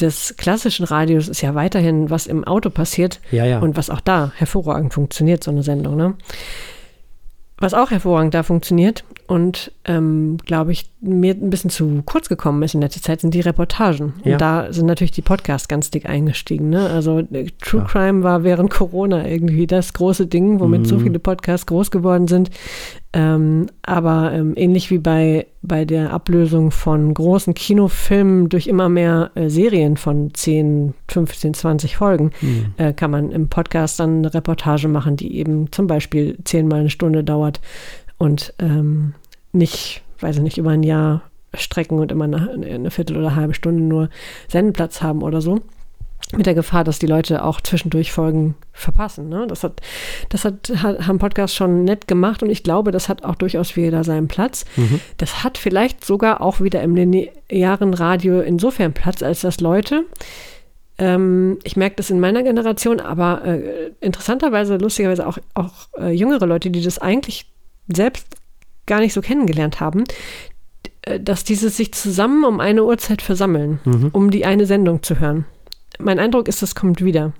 des 0.00 0.34
klassischen 0.36 0.86
Radios 0.86 1.28
ist 1.28 1.40
ja 1.40 1.54
weiterhin, 1.54 2.10
was 2.10 2.26
im 2.26 2.42
Auto 2.42 2.68
passiert 2.68 3.20
Ja, 3.30 3.44
ja. 3.44 3.60
und 3.60 3.76
was 3.76 3.90
auch 3.90 4.00
da 4.00 4.32
hervorragend 4.34 4.92
funktioniert, 4.92 5.44
so 5.44 5.52
eine 5.52 5.62
Sendung. 5.62 5.94
Ne? 5.96 6.14
Was 7.58 7.74
auch 7.74 7.92
hervorragend 7.92 8.34
da 8.34 8.42
funktioniert 8.42 9.04
und, 9.28 9.70
ähm, 9.84 10.38
glaube 10.44 10.72
ich, 10.72 10.90
mir 11.06 11.34
ein 11.34 11.50
bisschen 11.50 11.70
zu 11.70 12.02
kurz 12.04 12.28
gekommen 12.28 12.62
ist 12.62 12.74
in 12.74 12.80
letzter 12.80 13.02
Zeit, 13.02 13.20
sind 13.20 13.34
die 13.34 13.40
Reportagen. 13.40 14.14
Ja. 14.24 14.32
Und 14.32 14.40
da 14.40 14.72
sind 14.72 14.86
natürlich 14.86 15.10
die 15.12 15.22
Podcasts 15.22 15.68
ganz 15.68 15.90
dick 15.90 16.06
eingestiegen. 16.08 16.70
Ne? 16.70 16.88
Also 16.90 17.18
äh, 17.20 17.46
True 17.60 17.82
Ja. 17.82 17.86
Crime 17.86 18.22
war 18.22 18.42
während 18.44 18.70
Corona 18.70 19.26
irgendwie 19.26 19.66
das 19.66 19.92
große 19.92 20.26
Ding, 20.26 20.60
womit 20.60 20.86
so 20.86 20.96
Mhm. 20.96 21.02
viele 21.02 21.18
Podcasts 21.18 21.66
groß 21.66 21.90
geworden 21.90 22.28
sind. 22.28 22.50
Ähm, 23.12 23.66
aber 23.82 24.32
ähm, 24.32 24.54
ähnlich 24.56 24.90
wie 24.90 24.98
bei, 24.98 25.46
bei 25.62 25.84
der 25.84 26.12
Ablösung 26.12 26.70
von 26.72 27.14
großen 27.14 27.54
Kinofilmen 27.54 28.48
durch 28.48 28.66
immer 28.66 28.88
mehr 28.88 29.30
äh, 29.36 29.48
Serien 29.48 29.96
von 29.96 30.34
10, 30.34 30.94
15, 31.08 31.54
20 31.54 31.96
Folgen, 31.96 32.32
Hm. 32.40 32.74
äh, 32.76 32.92
kann 32.92 33.10
man 33.12 33.30
im 33.30 33.48
Podcast 33.48 34.00
dann 34.00 34.18
eine 34.18 34.34
Reportage 34.34 34.88
machen, 34.88 35.16
die 35.16 35.36
eben 35.36 35.70
zum 35.70 35.86
Beispiel 35.86 36.38
zehnmal 36.44 36.80
eine 36.80 36.90
Stunde 36.90 37.22
dauert 37.22 37.60
und 38.18 38.52
ähm, 38.58 39.14
nicht, 39.52 40.02
weiß 40.24 40.36
ich 40.36 40.42
nicht, 40.42 40.58
über 40.58 40.70
ein 40.70 40.82
Jahr 40.82 41.22
strecken 41.52 41.98
und 41.98 42.10
immer 42.10 42.24
eine, 42.24 42.50
eine 42.50 42.90
Viertel 42.90 43.16
oder 43.18 43.36
halbe 43.36 43.54
Stunde 43.54 43.82
nur 43.82 44.08
Sendeplatz 44.48 45.02
haben 45.02 45.22
oder 45.22 45.40
so. 45.40 45.60
Mit 46.34 46.46
der 46.46 46.54
Gefahr, 46.54 46.82
dass 46.82 46.98
die 46.98 47.06
Leute 47.06 47.44
auch 47.44 47.60
zwischendurch 47.60 48.10
Folgen 48.10 48.54
verpassen. 48.72 49.28
Ne? 49.28 49.46
Das, 49.46 49.62
hat, 49.62 49.82
das 50.30 50.46
hat, 50.46 50.72
hat, 50.76 51.06
haben 51.06 51.18
Podcasts 51.18 51.54
schon 51.54 51.84
nett 51.84 52.08
gemacht 52.08 52.42
und 52.42 52.48
ich 52.48 52.62
glaube, 52.62 52.90
das 52.90 53.10
hat 53.10 53.24
auch 53.24 53.34
durchaus 53.34 53.76
wieder 53.76 54.02
seinen 54.02 54.26
Platz. 54.26 54.64
Das 55.18 55.44
hat 55.44 55.58
vielleicht 55.58 56.02
sogar 56.04 56.40
auch 56.40 56.60
wieder 56.60 56.82
im 56.82 56.96
linearen 56.96 57.92
Radio 57.92 58.40
insofern 58.40 58.94
Platz, 58.94 59.22
als 59.22 59.42
dass 59.42 59.60
Leute, 59.60 60.06
ähm, 60.96 61.58
ich 61.62 61.76
merke 61.76 61.96
das 61.96 62.08
in 62.08 62.20
meiner 62.20 62.42
Generation, 62.42 63.00
aber 63.00 63.44
äh, 63.44 63.92
interessanterweise, 64.00 64.78
lustigerweise 64.78 65.26
auch, 65.26 65.36
auch 65.52 65.88
äh, 65.98 66.10
jüngere 66.10 66.46
Leute, 66.46 66.70
die 66.70 66.82
das 66.82 66.98
eigentlich 66.98 67.52
selbst 67.86 68.26
gar 68.86 69.00
nicht 69.00 69.12
so 69.12 69.20
kennengelernt 69.20 69.80
haben, 69.80 70.04
äh, 71.02 71.20
dass 71.20 71.44
dieses 71.44 71.76
sich 71.76 71.92
zusammen 71.92 72.44
um 72.44 72.60
eine 72.60 72.84
Uhrzeit 72.84 73.22
versammeln, 73.22 73.80
um 74.12 74.30
die 74.30 74.44
eine 74.44 74.66
Sendung 74.66 75.02
zu 75.02 75.20
hören. 75.20 75.44
Mein 75.98 76.18
Eindruck 76.18 76.48
ist, 76.48 76.62
das 76.62 76.74
kommt 76.74 77.04
wieder, 77.04 77.32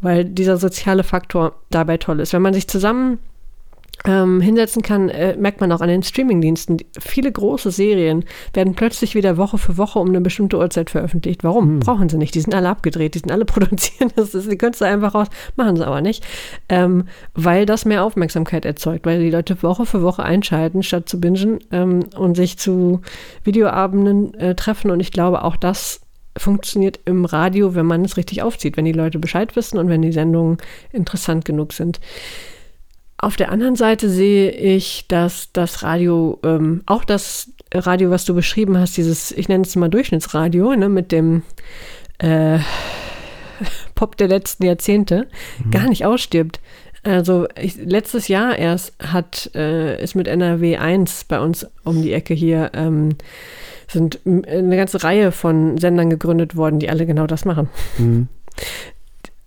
weil 0.00 0.24
dieser 0.24 0.56
soziale 0.56 1.04
Faktor 1.04 1.54
dabei 1.70 1.96
toll 1.96 2.20
ist. 2.20 2.32
Wenn 2.32 2.42
man 2.42 2.54
sich 2.54 2.66
zusammen 2.68 3.18
ähm, 4.04 4.40
hinsetzen 4.40 4.82
kann, 4.82 5.08
äh, 5.08 5.36
merkt 5.36 5.60
man 5.60 5.72
auch 5.72 5.80
an 5.80 5.88
den 5.88 6.02
Streamingdiensten. 6.02 6.76
Die- 6.76 6.86
Viele 7.00 7.32
große 7.32 7.70
Serien 7.70 8.24
werden 8.54 8.74
plötzlich 8.74 9.14
wieder 9.14 9.36
Woche 9.36 9.58
für 9.58 9.76
Woche 9.76 9.98
um 9.98 10.08
eine 10.08 10.20
bestimmte 10.20 10.56
Uhrzeit 10.56 10.88
veröffentlicht. 10.90 11.42
Warum? 11.44 11.80
Brauchen 11.80 12.08
sie 12.08 12.16
nicht. 12.16 12.34
Die 12.34 12.40
sind 12.40 12.54
alle 12.54 12.68
abgedreht, 12.68 13.14
die 13.14 13.18
sind 13.18 13.32
alle 13.32 13.44
produziert. 13.44 14.12
Das 14.16 14.34
ist, 14.34 14.50
die 14.50 14.56
könntest 14.56 14.80
du 14.82 14.84
einfach 14.86 15.14
raus, 15.14 15.26
machen 15.56 15.76
sie 15.76 15.86
aber 15.86 16.00
nicht. 16.00 16.24
Ähm, 16.68 17.04
weil 17.34 17.66
das 17.66 17.84
mehr 17.84 18.04
Aufmerksamkeit 18.04 18.64
erzeugt, 18.64 19.04
weil 19.04 19.20
die 19.20 19.30
Leute 19.30 19.62
Woche 19.62 19.84
für 19.86 20.02
Woche 20.02 20.22
einschalten, 20.22 20.82
statt 20.82 21.08
zu 21.08 21.20
bingen 21.20 21.58
ähm, 21.72 22.04
und 22.16 22.36
sich 22.36 22.56
zu 22.58 23.00
Videoabenden 23.44 24.34
äh, 24.34 24.54
treffen. 24.54 24.90
Und 24.90 25.00
ich 25.00 25.10
glaube, 25.12 25.42
auch 25.42 25.56
das 25.56 26.00
funktioniert 26.36 27.00
im 27.04 27.24
Radio, 27.24 27.74
wenn 27.74 27.86
man 27.86 28.04
es 28.04 28.16
richtig 28.16 28.42
aufzieht, 28.42 28.76
wenn 28.76 28.84
die 28.84 28.92
Leute 28.92 29.18
Bescheid 29.18 29.56
wissen 29.56 29.76
und 29.78 29.88
wenn 29.88 30.02
die 30.02 30.12
Sendungen 30.12 30.58
interessant 30.92 31.44
genug 31.44 31.72
sind. 31.72 31.98
Auf 33.20 33.36
der 33.36 33.50
anderen 33.50 33.74
Seite 33.74 34.08
sehe 34.08 34.50
ich, 34.50 35.06
dass 35.08 35.52
das 35.52 35.82
Radio, 35.82 36.38
ähm, 36.44 36.82
auch 36.86 37.04
das 37.04 37.52
Radio, 37.74 38.10
was 38.10 38.24
du 38.24 38.34
beschrieben 38.34 38.78
hast, 38.78 38.96
dieses, 38.96 39.32
ich 39.32 39.48
nenne 39.48 39.64
es 39.64 39.74
mal 39.74 39.88
Durchschnittsradio, 39.88 40.76
ne, 40.76 40.88
mit 40.88 41.10
dem 41.10 41.42
äh, 42.18 42.58
Pop 43.96 44.16
der 44.16 44.28
letzten 44.28 44.64
Jahrzehnte, 44.64 45.26
gar 45.72 45.88
nicht 45.88 46.06
ausstirbt. 46.06 46.60
Also 47.02 47.48
ich, 47.60 47.76
letztes 47.76 48.28
Jahr 48.28 48.56
erst 48.56 48.94
hat, 49.02 49.50
äh, 49.54 50.00
ist 50.02 50.14
mit 50.14 50.28
NRW 50.28 50.76
1 50.76 51.24
bei 51.24 51.40
uns 51.40 51.66
um 51.84 52.02
die 52.02 52.12
Ecke 52.12 52.34
hier, 52.34 52.70
ähm, 52.74 53.16
sind 53.88 54.20
eine 54.26 54.76
ganze 54.76 55.02
Reihe 55.02 55.32
von 55.32 55.78
Sendern 55.78 56.10
gegründet 56.10 56.54
worden, 56.54 56.78
die 56.78 56.90
alle 56.90 57.06
genau 57.06 57.26
das 57.26 57.44
machen. 57.44 57.68
Mhm. 57.98 58.28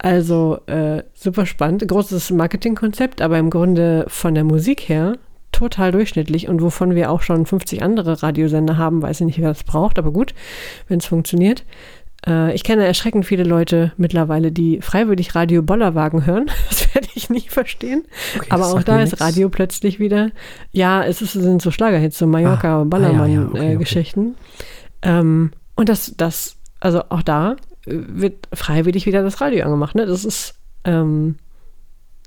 Also 0.04 0.58
äh, 0.66 1.04
super 1.14 1.46
spannend, 1.46 1.88
großes 1.88 2.32
Marketingkonzept, 2.32 3.22
aber 3.22 3.38
im 3.38 3.52
Grunde 3.52 4.06
von 4.08 4.34
der 4.34 4.44
Musik 4.44 4.90
her 4.90 5.20
total 5.52 5.92
durchschnittlich 5.92 6.50
und 6.50 6.60
wovon 6.64 6.96
wir 6.96 7.12
auch 7.12 7.22
schon 7.22 7.46
50 7.46 7.84
andere 7.84 8.24
Radiosender 8.24 8.78
haben, 8.78 9.04
weiß 9.04 9.22
ich 9.22 9.28
nicht, 9.28 9.40
wer 9.40 9.50
das 9.50 9.64
braucht, 9.64 10.00
aber 10.00 10.12
gut, 10.12 10.34
wenn 10.88 10.98
es 10.98 11.06
funktioniert. 11.06 11.66
Äh, 12.26 12.56
ich 12.56 12.64
kenne 12.64 12.84
erschreckend 12.84 13.28
viele 13.28 13.44
Leute 13.44 13.92
mittlerweile, 13.96 14.52
die 14.52 14.82
freiwillig 14.82 15.36
Radio 15.36 15.62
Bollerwagen 15.62 16.26
hören. 16.26 16.50
Das 16.70 16.96
werde 16.96 17.08
ich 17.16 17.30
nie 17.30 17.48
verstehen. 17.48 18.04
Okay, 18.36 18.48
aber 18.50 18.66
auch 18.66 18.84
da 18.84 19.02
ist 19.02 19.22
Radio 19.22 19.48
plötzlich 19.50 20.00
wieder, 20.00 20.32
ja, 20.72 21.06
es 21.06 21.22
ist, 21.22 21.34
sind 21.34 21.62
so 21.62 21.72
Schlagerhits, 21.72 22.18
so 22.18 22.28
Mallorca 22.28 22.82
ah, 22.82 22.84
Ballermann-Geschichten. 22.84 24.36
Ah, 25.02 25.08
ja, 25.08 25.12
ja. 25.12 25.20
okay, 25.20 25.20
okay. 25.20 25.20
ähm, 25.22 25.52
und 25.76 25.88
das, 25.88 26.14
das, 26.18 26.58
also 26.82 27.04
auch 27.08 27.22
da 27.22 27.56
wird 27.86 28.48
freiwillig 28.54 29.06
wieder 29.06 29.24
das 29.24 29.42
Radio 29.42 29.66
angemacht. 29.66 29.96
Ne? 29.96 30.06
Das 30.06 30.26
ist, 30.26 30.56
ähm, 30.84 31.36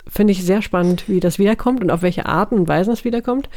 finde 0.06 0.32
ich 0.32 0.44
sehr 0.44 0.62
spannend, 0.62 1.08
wie 1.08 1.20
das 1.20 1.38
wiederkommt 1.38 1.82
und 1.82 1.90
auf 1.90 2.02
welche 2.02 2.26
Arten 2.26 2.56
und 2.56 2.68
Weisen 2.68 2.92
es 2.92 3.04
wiederkommt. 3.04 3.48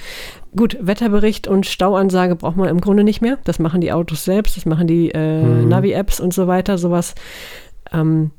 Gut, 0.55 0.77
Wetterbericht 0.79 1.47
und 1.47 1.65
Stauansage 1.65 2.35
braucht 2.35 2.57
man 2.57 2.69
im 2.69 2.81
Grunde 2.81 3.03
nicht 3.03 3.21
mehr. 3.21 3.37
Das 3.43 3.59
machen 3.59 3.81
die 3.81 3.91
Autos 3.91 4.23
selbst, 4.23 4.57
das 4.57 4.65
machen 4.65 4.87
die 4.87 5.11
äh, 5.11 5.43
mhm. 5.43 5.67
Navi-Apps 5.69 6.19
und 6.19 6.33
so 6.33 6.47
weiter. 6.47 6.77
Sowas 6.77 7.15
ähm, 7.91 8.31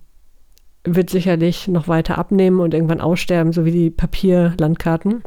wird 0.85 1.11
sicherlich 1.11 1.69
noch 1.69 1.89
weiter 1.89 2.19
abnehmen 2.19 2.61
und 2.61 2.75
irgendwann 2.75 3.01
aussterben, 3.01 3.53
so 3.53 3.65
wie 3.65 3.73
die 3.73 3.91
Papierlandkarten. 3.91 5.23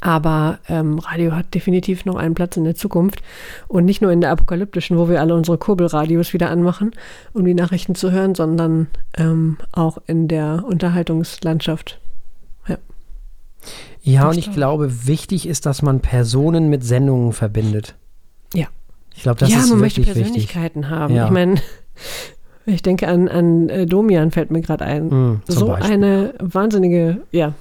Aber 0.00 0.58
ähm, 0.68 0.98
Radio 0.98 1.32
hat 1.32 1.54
definitiv 1.54 2.04
noch 2.04 2.16
einen 2.16 2.34
Platz 2.34 2.56
in 2.56 2.64
der 2.64 2.74
Zukunft 2.74 3.22
und 3.68 3.84
nicht 3.84 4.00
nur 4.02 4.12
in 4.12 4.20
der 4.20 4.30
apokalyptischen, 4.30 4.96
wo 4.98 5.08
wir 5.08 5.20
alle 5.20 5.34
unsere 5.34 5.58
Kurbelradios 5.58 6.32
wieder 6.32 6.50
anmachen, 6.50 6.92
um 7.32 7.44
die 7.44 7.54
Nachrichten 7.54 7.94
zu 7.94 8.10
hören, 8.10 8.34
sondern 8.34 8.88
ähm, 9.16 9.58
auch 9.72 9.98
in 10.06 10.28
der 10.28 10.64
Unterhaltungslandschaft. 10.66 12.00
Ja, 12.66 12.78
ja 14.02 14.28
und 14.28 14.38
ich 14.38 14.52
glaube, 14.52 15.06
wichtig 15.06 15.46
ist, 15.46 15.66
dass 15.66 15.82
man 15.82 16.00
Personen 16.00 16.70
mit 16.70 16.82
Sendungen 16.84 17.32
verbindet. 17.32 17.94
Ja. 18.54 18.66
Ich 19.14 19.22
glaube, 19.22 19.38
das 19.38 19.50
ja, 19.50 19.58
ist 19.58 19.70
man 19.70 19.80
wirklich 19.80 20.06
möchte 20.06 20.12
Persönlichkeiten 20.12 20.82
wichtig. 20.82 20.96
haben. 20.96 21.14
Ja. 21.14 21.26
Ich 21.26 21.30
meine, 21.30 21.56
ich 22.66 22.82
denke 22.82 23.06
an, 23.08 23.28
an 23.28 23.68
äh, 23.68 23.86
Domian 23.86 24.30
fällt 24.30 24.50
mir 24.50 24.62
gerade 24.62 24.84
ein. 24.84 25.08
Mm, 25.08 25.42
so 25.46 25.68
Beispiel. 25.68 25.92
eine 25.92 26.34
wahnsinnige, 26.40 27.22
ja, 27.30 27.52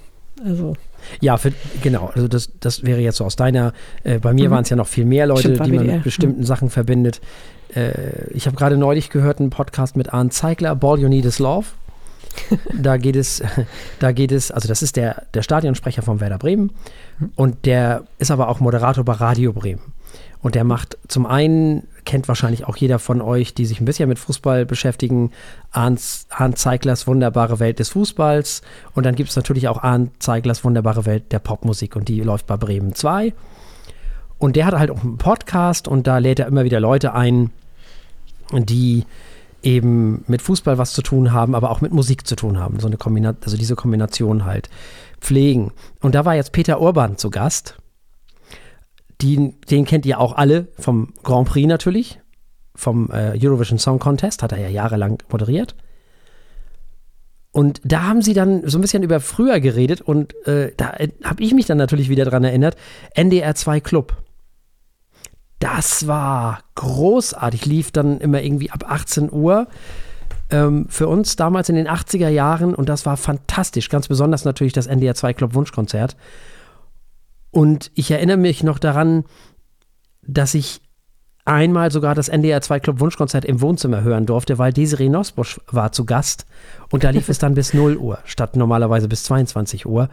also 0.44 0.74
ja, 1.22 1.38
für, 1.38 1.54
genau. 1.82 2.12
Also 2.14 2.28
das, 2.28 2.50
das 2.60 2.84
wäre 2.84 3.00
jetzt 3.00 3.18
so 3.18 3.26
aus 3.26 3.36
deiner, 3.36 3.74
äh, 4.04 4.20
bei 4.20 4.34
mir 4.34 4.50
mhm. 4.50 4.54
waren 4.54 4.64
es 4.64 4.70
ja 4.70 4.76
noch 4.76 4.88
viel 4.88 5.06
mehr 5.06 5.26
Leute, 5.26 5.54
Stimmt, 5.54 5.66
die 5.66 5.72
man 5.72 5.86
mit 5.86 6.04
bestimmten 6.04 6.42
mhm. 6.42 6.46
Sachen 6.46 6.70
verbindet. 6.70 7.22
Äh, 7.76 8.28
ich 8.32 8.46
habe 8.46 8.56
gerade 8.56 8.78
neulich 8.78 9.10
gehört 9.10 9.40
einen 9.40 9.50
Podcast 9.50 9.96
mit 9.96 10.14
Arndt 10.14 10.34
Zeigler, 10.34 10.76
Ball 10.76 11.00
You 11.00 11.08
Need 11.08 11.26
Is 11.26 11.40
Love. 11.40 11.68
da 12.74 12.98
geht 12.98 13.16
es, 13.16 13.44
da 14.00 14.12
geht 14.12 14.32
es, 14.32 14.52
also 14.52 14.68
das 14.68 14.82
ist 14.82 14.96
der, 14.96 15.24
der 15.34 15.44
Stadionsprecher 15.44 16.02
von 16.02 16.20
Werder 16.20 16.38
Bremen 16.38 16.72
mhm. 17.20 17.32
und 17.36 17.66
der 17.66 18.04
ist 18.18 18.32
aber 18.32 18.50
auch 18.50 18.60
Moderator 18.60 19.04
bei 19.04 19.14
Radio 19.14 19.54
Bremen. 19.54 19.93
Und 20.44 20.56
der 20.56 20.66
macht 20.66 20.98
zum 21.08 21.26
einen, 21.26 21.88
kennt 22.04 22.28
wahrscheinlich 22.28 22.66
auch 22.66 22.76
jeder 22.76 23.00
von 23.00 23.22
euch, 23.22 23.54
die 23.54 23.66
sich 23.66 23.80
ein 23.80 23.86
bisschen 23.86 24.10
mit 24.10 24.20
Fußball 24.20 24.66
beschäftigen, 24.66 25.32
Arndt 25.72 26.58
Zeiglers 26.58 27.08
wunderbare 27.08 27.60
Welt 27.62 27.80
des 27.80 27.90
Fußballs. 27.90 28.62
Und 28.94 29.06
dann 29.06 29.16
gibt 29.16 29.30
es 29.30 29.38
natürlich 29.38 29.70
auch 29.70 29.82
Arndt 29.82 30.22
Zeiglers 30.22 30.66
wunderbare 30.66 31.06
Welt 31.06 31.32
der 31.32 31.40
Popmusik 31.40 31.96
und 31.96 32.10
die 32.10 32.20
läuft 32.20 32.46
bei 32.46 32.58
Bremen 32.58 32.94
2. 32.94 33.34
Und 34.38 34.58
der 34.58 34.66
hat 34.66 34.78
halt 34.78 34.92
auch 34.92 35.02
einen 35.02 35.18
Podcast 35.18 35.88
und 35.88 36.08
da 36.08 36.18
lädt 36.18 36.40
er 36.40 36.48
immer 36.48 36.66
wieder 36.66 36.82
Leute 36.82 37.14
ein, 37.14 37.52
die 38.52 39.06
eben 39.62 40.26
mit 40.28 40.42
Fußball 40.42 40.78
was 40.78 40.92
zu 40.92 41.02
tun 41.04 41.32
haben, 41.32 41.56
aber 41.56 41.70
auch 41.72 41.80
mit 41.80 41.94
Musik 41.94 42.28
zu 42.28 42.36
tun 42.36 42.60
haben. 42.60 42.82
So 42.82 42.88
eine 42.88 42.98
Kombination, 42.98 43.44
also 43.46 43.56
diese 43.56 43.78
Kombination 43.78 44.44
halt 44.44 44.70
pflegen. 45.22 45.72
Und 46.02 46.16
da 46.16 46.26
war 46.26 46.36
jetzt 46.36 46.52
Peter 46.52 46.82
Urban 46.82 47.18
zu 47.18 47.30
Gast 47.30 47.78
die, 49.24 49.54
den 49.70 49.86
kennt 49.86 50.06
ihr 50.06 50.20
auch 50.20 50.34
alle 50.36 50.68
vom 50.78 51.14
Grand 51.24 51.48
Prix 51.48 51.68
natürlich, 51.68 52.20
vom 52.76 53.10
äh, 53.12 53.38
Eurovision 53.42 53.80
Song 53.80 54.00
Contest, 54.00 54.44
hat 54.44 54.52
er 54.52 54.60
ja 54.60 54.68
jahrelang 54.68 55.22
moderiert. 55.32 55.76
Und 57.52 57.82
da 57.84 58.04
haben 58.04 58.22
sie 58.22 58.34
dann 58.34 58.68
so 58.68 58.78
ein 58.78 58.82
bisschen 58.82 59.04
über 59.04 59.20
früher 59.20 59.60
geredet 59.60 60.02
und 60.02 60.34
äh, 60.48 60.72
da 60.76 60.94
habe 61.24 61.44
ich 61.44 61.54
mich 61.54 61.68
dann 61.68 61.78
natürlich 61.78 62.10
wieder 62.10 62.26
dran 62.26 62.44
erinnert. 62.44 62.76
NDR 63.14 63.54
2 63.54 63.80
Club. 63.80 64.18
Das 65.60 66.08
war 66.08 66.60
großartig, 66.76 67.66
lief 67.66 67.92
dann 67.92 68.20
immer 68.20 68.42
irgendwie 68.42 68.72
ab 68.72 68.86
18 68.88 69.32
Uhr 69.32 69.68
ähm, 70.50 70.88
für 70.90 71.08
uns 71.08 71.36
damals 71.36 71.70
in 71.70 71.76
den 71.76 71.88
80er 71.88 72.28
Jahren 72.28 72.74
und 72.74 72.90
das 72.90 73.06
war 73.06 73.18
fantastisch. 73.18 73.88
Ganz 73.88 74.08
besonders 74.08 74.46
natürlich 74.46 74.74
das 74.74 74.88
NDR 74.88 75.16
2 75.16 75.34
Club 75.34 75.54
Wunschkonzert. 75.54 76.18
Und 77.54 77.92
ich 77.94 78.10
erinnere 78.10 78.38
mich 78.38 78.64
noch 78.64 78.80
daran, 78.80 79.26
dass 80.24 80.56
ich 80.56 80.82
einmal 81.46 81.92
sogar 81.92 82.16
das 82.16 82.28
NDR 82.28 82.62
2 82.62 82.80
Club 82.80 83.00
Wunschkonzert 83.00 83.46
im 83.46 83.62
Wohnzimmer 83.62 84.02
hören 84.02 84.26
durfte, 84.26 84.58
weil 84.58 84.74
Desiree 84.74 85.08
Nosbusch 85.08 85.62
war 85.68 85.92
zu 85.92 86.04
Gast 86.04 86.48
und 86.90 87.04
da 87.04 87.12
lief 87.12 87.30
es 87.30 87.38
dann 87.38 87.54
bis 87.54 87.76
0 87.76 87.98
Uhr 87.98 88.18
statt 88.26 88.56
normalerweise 88.56 89.08
bis 89.08 89.24
22 89.26 89.86
Uhr. 89.86 90.10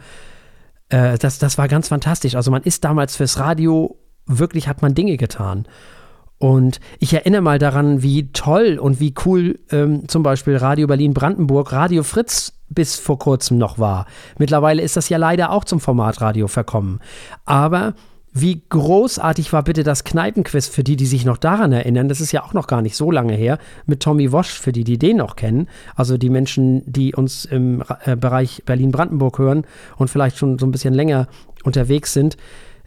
Äh, 0.89 1.17
das, 1.17 1.39
das 1.39 1.57
war 1.57 1.67
ganz 1.67 1.87
fantastisch. 1.87 2.35
Also 2.35 2.51
man 2.51 2.61
ist 2.61 2.83
damals 2.83 3.15
fürs 3.15 3.39
Radio, 3.39 3.97
wirklich 4.27 4.67
hat 4.67 4.83
man 4.83 4.93
Dinge 4.93 5.17
getan. 5.17 5.65
Und 6.37 6.79
ich 6.99 7.11
erinnere 7.11 7.41
mal 7.41 7.57
daran, 7.57 8.03
wie 8.03 8.31
toll 8.33 8.77
und 8.79 8.99
wie 8.99 9.15
cool 9.25 9.59
ähm, 9.71 10.07
zum 10.07 10.21
Beispiel 10.21 10.57
Radio 10.57 10.85
Berlin-Brandenburg, 10.85 11.71
Radio 11.71 12.03
Fritz 12.03 12.60
bis 12.73 12.95
vor 12.95 13.19
kurzem 13.19 13.57
noch 13.57 13.79
war. 13.79 14.05
Mittlerweile 14.37 14.81
ist 14.81 14.97
das 14.97 15.09
ja 15.09 15.17
leider 15.17 15.51
auch 15.51 15.63
zum 15.63 15.79
Formatradio 15.79 16.47
verkommen. 16.47 16.99
Aber 17.45 17.93
wie 18.33 18.63
großartig 18.69 19.51
war 19.51 19.63
bitte 19.63 19.83
das 19.83 20.05
Kneipenquiz 20.05 20.67
für 20.67 20.85
die, 20.85 20.95
die 20.95 21.05
sich 21.05 21.25
noch 21.25 21.37
daran 21.37 21.73
erinnern? 21.73 22.07
Das 22.07 22.21
ist 22.21 22.31
ja 22.31 22.43
auch 22.43 22.53
noch 22.53 22.67
gar 22.67 22.81
nicht 22.81 22.95
so 22.95 23.11
lange 23.11 23.33
her. 23.33 23.57
Mit 23.85 24.01
Tommy 24.01 24.31
Wosch, 24.31 24.51
für 24.51 24.71
die, 24.71 24.85
die 24.85 24.97
den 24.97 25.17
noch 25.17 25.35
kennen. 25.35 25.67
Also 25.95 26.17
die 26.17 26.29
Menschen, 26.29 26.81
die 26.85 27.13
uns 27.13 27.43
im 27.43 27.83
äh, 28.05 28.15
Bereich 28.15 28.63
Berlin-Brandenburg 28.65 29.37
hören 29.37 29.65
und 29.97 30.09
vielleicht 30.09 30.37
schon 30.37 30.57
so 30.57 30.65
ein 30.65 30.71
bisschen 30.71 30.93
länger 30.93 31.27
unterwegs 31.65 32.13
sind. 32.13 32.37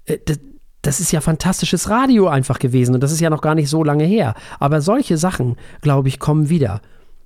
Äh, 0.07 0.18
das, 0.24 0.41
das 0.80 1.01
ist 1.01 1.12
ja 1.12 1.20
fantastisches 1.20 1.91
Radio 1.91 2.28
einfach 2.28 2.59
gewesen 2.59 2.95
und 2.95 3.03
das 3.03 3.12
ist 3.12 3.20
ja 3.20 3.30
noch 3.30 3.41
gar 3.41 3.55
nicht 3.55 3.68
so 3.68 3.85
lange 3.85 4.05
her. 4.05 4.35
Aber 4.61 4.80
solche 4.80 5.18
Sachen, 5.18 5.57
glaube 5.82 6.09
ich, 6.09 6.18
kommen 6.18 6.49
wieder 6.49 6.80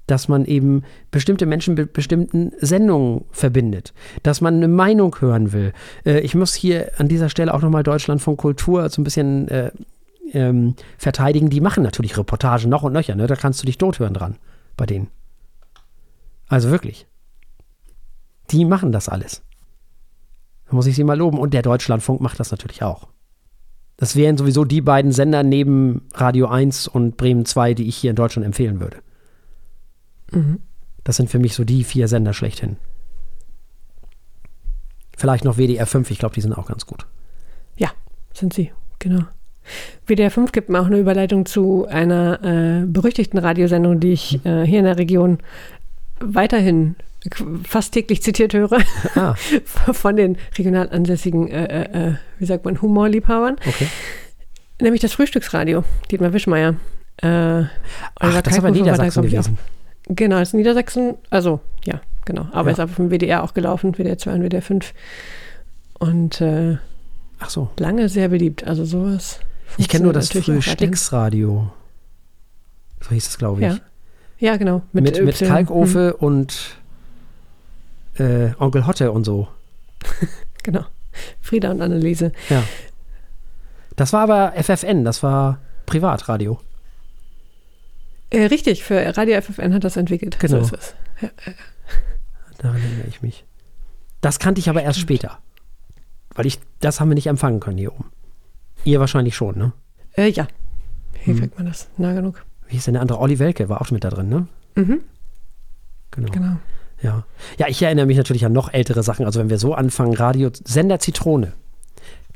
dass 0.09 0.27
man 0.27 0.45
eben 0.45 0.83
bestimmte 1.11 1.47
Menschen 1.47 1.75
mit 1.75 1.93
bestimmten 1.93 2.53
Sendungen 2.61 3.25
verbindet, 3.31 3.95
dass 4.23 4.41
man 4.41 4.55
eine 4.55 4.69
Meinung 4.69 5.17
hören 5.21 5.53
will. 5.53 5.73
Äh, 6.05 6.21
ich 6.21 6.35
muss 6.35 6.55
hier 6.55 6.91
an 6.99 7.09
dieser 7.09 7.29
Stelle 7.29 7.55
auch 7.55 7.63
nochmal 7.63 7.85
Deutschland 7.85 8.21
von 8.21 8.37
Kultur 8.37 8.89
so 8.89 9.01
ein 9.01 9.05
bisschen 9.05 9.49
äh, 9.49 9.71
ähm, 10.33 10.75
verteidigen. 10.97 11.51
Die 11.51 11.61
machen 11.61 11.83
natürlich 11.83 12.19
Reportagen 12.19 12.69
noch 12.69 12.83
und 12.83 12.93
nöcher, 12.93 13.15
ne? 13.15 13.27
da 13.27 13.37
kannst 13.37 13.63
du 13.63 13.67
dich 13.67 13.79
tothören 13.79 14.15
dran 14.15 14.37
bei 14.77 14.87
denen. 14.87 15.09
Also 16.49 16.71
wirklich. 16.71 17.07
Die 18.51 18.65
machen 18.65 18.93
das 18.93 19.09
alles. 19.09 19.43
Da 20.69 20.75
muss 20.75 20.87
ich 20.87 20.97
sie 20.97 21.05
mal 21.05 21.19
loben. 21.19 21.39
Und 21.39 21.53
der 21.53 21.63
Deutschlandfunk 21.63 22.21
macht 22.21 22.41
das 22.41 22.51
natürlich 22.51 22.83
auch. 22.83 23.09
Das 23.99 24.17
wären 24.17 24.39
sowieso 24.39 24.65
die 24.65 24.81
beiden 24.81 25.13
Sender 25.13 25.43
neben 25.43 26.03
Radio 26.15 26.47
1 26.47 26.89
und 26.89 27.17
Bremen 27.17 27.45
2, 27.45 27.75
die 27.75 27.89
ich 27.89 27.97
hier 27.97 28.11
in 28.11 28.17
Deutschland 28.17 28.47
empfehlen 28.47 28.81
würde. 28.81 28.99
Mhm. 30.33 30.61
Das 31.05 31.17
sind 31.17 31.31
für 31.31 31.39
mich 31.39 31.55
so 31.55 31.65
die 31.65 31.85
vier 31.85 32.09
Sender 32.09 32.33
schlechthin. 32.33 32.77
Vielleicht 35.17 35.45
noch 35.45 35.57
WDR 35.57 35.87
5, 35.87 36.11
ich 36.11 36.19
glaube, 36.19 36.35
die 36.35 36.41
sind 36.41 36.53
auch 36.53 36.67
ganz 36.67 36.87
gut. 36.87 37.07
Ja, 37.77 37.91
sind 38.33 38.55
sie, 38.55 38.73
genau. 38.99 39.23
WDR 40.07 40.31
5 40.31 40.53
gibt 40.53 40.69
mir 40.69 40.81
auch 40.81 40.87
eine 40.87 40.99
Überleitung 40.99 41.45
zu 41.45 41.87
einer 41.87 42.43
äh, 42.43 42.87
berüchtigten 42.87 43.39
Radiosendung, 43.39 44.01
die 44.01 44.13
ich 44.13 44.45
äh, 44.47 44.65
hier 44.65 44.79
in 44.79 44.85
der 44.85 44.99
Region 44.99 45.39
weiterhin 46.21 46.97
fast 47.65 47.93
täglich 47.93 48.23
zitiert 48.23 48.55
höre, 48.55 48.79
ah. 49.17 49.35
von 49.93 50.17
den 50.17 50.39
regional 50.57 50.89
ansässigen, 50.91 51.49
äh, 51.49 51.65
äh, 51.65 52.09
äh, 52.09 52.15
wie 52.39 52.47
sagt 52.47 52.65
man, 52.65 52.81
Humorliebhabern. 52.81 53.57
Okay. 53.67 53.89
Nämlich 54.81 55.01
das 55.01 55.13
Frühstücksradio, 55.13 55.85
Dietmar 56.11 56.33
Wischmeier. 56.33 56.77
Äh, 57.17 57.65
Ach, 58.21 58.43
das 58.43 58.59
aber 58.59 58.71
Niedersachsen 58.71 59.23
gewesen. 59.23 59.59
Auch. 59.59 59.78
Genau, 60.09 60.41
ist 60.41 60.55
Niedersachsen, 60.55 61.17
also 61.31 61.61
ja, 61.85 62.01
genau. 62.25 62.47
Aber 62.53 62.69
ja. 62.69 62.73
ist 62.73 62.81
auf 62.81 62.97
dem 62.97 63.11
WDR 63.11 63.45
auch 63.45 63.55
gelaufen, 63.55 63.95
WDR 63.95 64.19
2 64.19 64.35
und 64.35 64.43
WDR 64.43 64.63
5. 64.63 64.95
Und 65.99 66.41
äh, 66.41 66.79
Ach 67.41 67.51
so. 67.51 67.71
lange 67.79 68.09
sehr 68.09 68.29
beliebt. 68.29 68.67
Also 68.67 68.85
sowas. 68.85 69.41
Ich 69.77 69.89
kenne 69.89 70.05
nur 70.05 70.13
das 70.13 70.31
Frühstücksradio. 70.31 71.71
So 73.01 73.11
hieß 73.11 73.29
es, 73.29 73.39
glaube 73.39 73.61
ich. 73.61 73.67
Ja. 73.67 73.79
ja, 74.39 74.57
genau. 74.57 74.83
Mit, 74.93 75.05
mit, 75.05 75.25
mit 75.25 75.39
Kalkofe 75.39 76.17
mhm. 76.19 76.27
und 76.27 76.79
äh, 78.19 78.51
Onkel 78.59 78.87
Hotte 78.87 79.13
und 79.13 79.25
so. 79.25 79.49
Genau. 80.65 80.85
Frieda 81.41 81.71
und 81.71 81.81
Anneliese. 81.81 82.33
Ja. 82.51 82.63
Das 83.97 84.13
war 84.13 84.23
aber 84.23 84.53
FFN, 84.63 85.05
das 85.05 85.23
war 85.23 85.61
Privatradio. 85.87 86.59
Äh, 88.31 88.45
richtig, 88.47 88.85
für 88.85 89.17
Radio 89.17 89.41
FFN 89.41 89.73
hat 89.75 89.85
das 89.85 89.97
entwickelt. 89.97 90.39
Genau. 90.39 90.63
So 90.63 90.75
ist 90.77 90.83
es. 90.83 90.95
Ja, 91.23 91.29
ja. 91.47 91.53
Daran 92.59 92.83
erinnere 92.83 93.07
ich 93.09 93.23
mich. 93.23 93.45
Das 94.21 94.39
kannte 94.39 94.59
ich 94.61 94.69
aber 94.69 94.83
erst 94.83 94.99
später. 95.01 95.39
Weil 96.35 96.47
ich, 96.47 96.59
das 96.81 97.01
haben 97.01 97.09
wir 97.09 97.15
nicht 97.15 97.27
empfangen 97.29 97.61
können 97.61 97.79
hier 97.79 97.93
oben. 97.93 98.11
Ihr 98.85 99.01
wahrscheinlich 99.01 99.35
schon, 99.37 99.57
ne? 99.57 99.73
Äh, 100.17 100.29
ja. 100.31 100.47
Hier 101.21 101.35
Hm. 101.35 101.41
kriegt 101.41 101.57
man 101.57 101.67
das 101.67 101.89
nah 101.97 102.13
genug. 102.13 102.45
Wie 102.67 102.75
hieß 102.75 102.85
denn 102.85 102.95
der 102.95 103.01
andere? 103.01 103.19
Olli 103.21 103.39
Welke 103.39 103.69
war 103.69 103.81
auch 103.81 103.91
mit 103.91 104.05
da 104.05 104.11
drin, 104.11 104.29
ne? 104.29 104.47
Mhm, 104.75 105.01
Genau. 106.11 106.33
genau. 106.33 106.57
Ja. 107.01 107.25
ja, 107.59 107.69
ich 107.69 107.81
erinnere 107.81 108.07
mich 108.07 108.17
natürlich 108.17 108.45
an 108.45 108.53
noch 108.53 108.73
ältere 108.73 109.03
Sachen. 109.05 109.25
Also 109.25 109.39
wenn 109.41 109.51
wir 109.51 109.59
so 109.59 109.73
anfangen, 109.75 110.15
Radio, 110.15 110.51
Sender 110.65 110.99
Zitrone. 110.99 111.53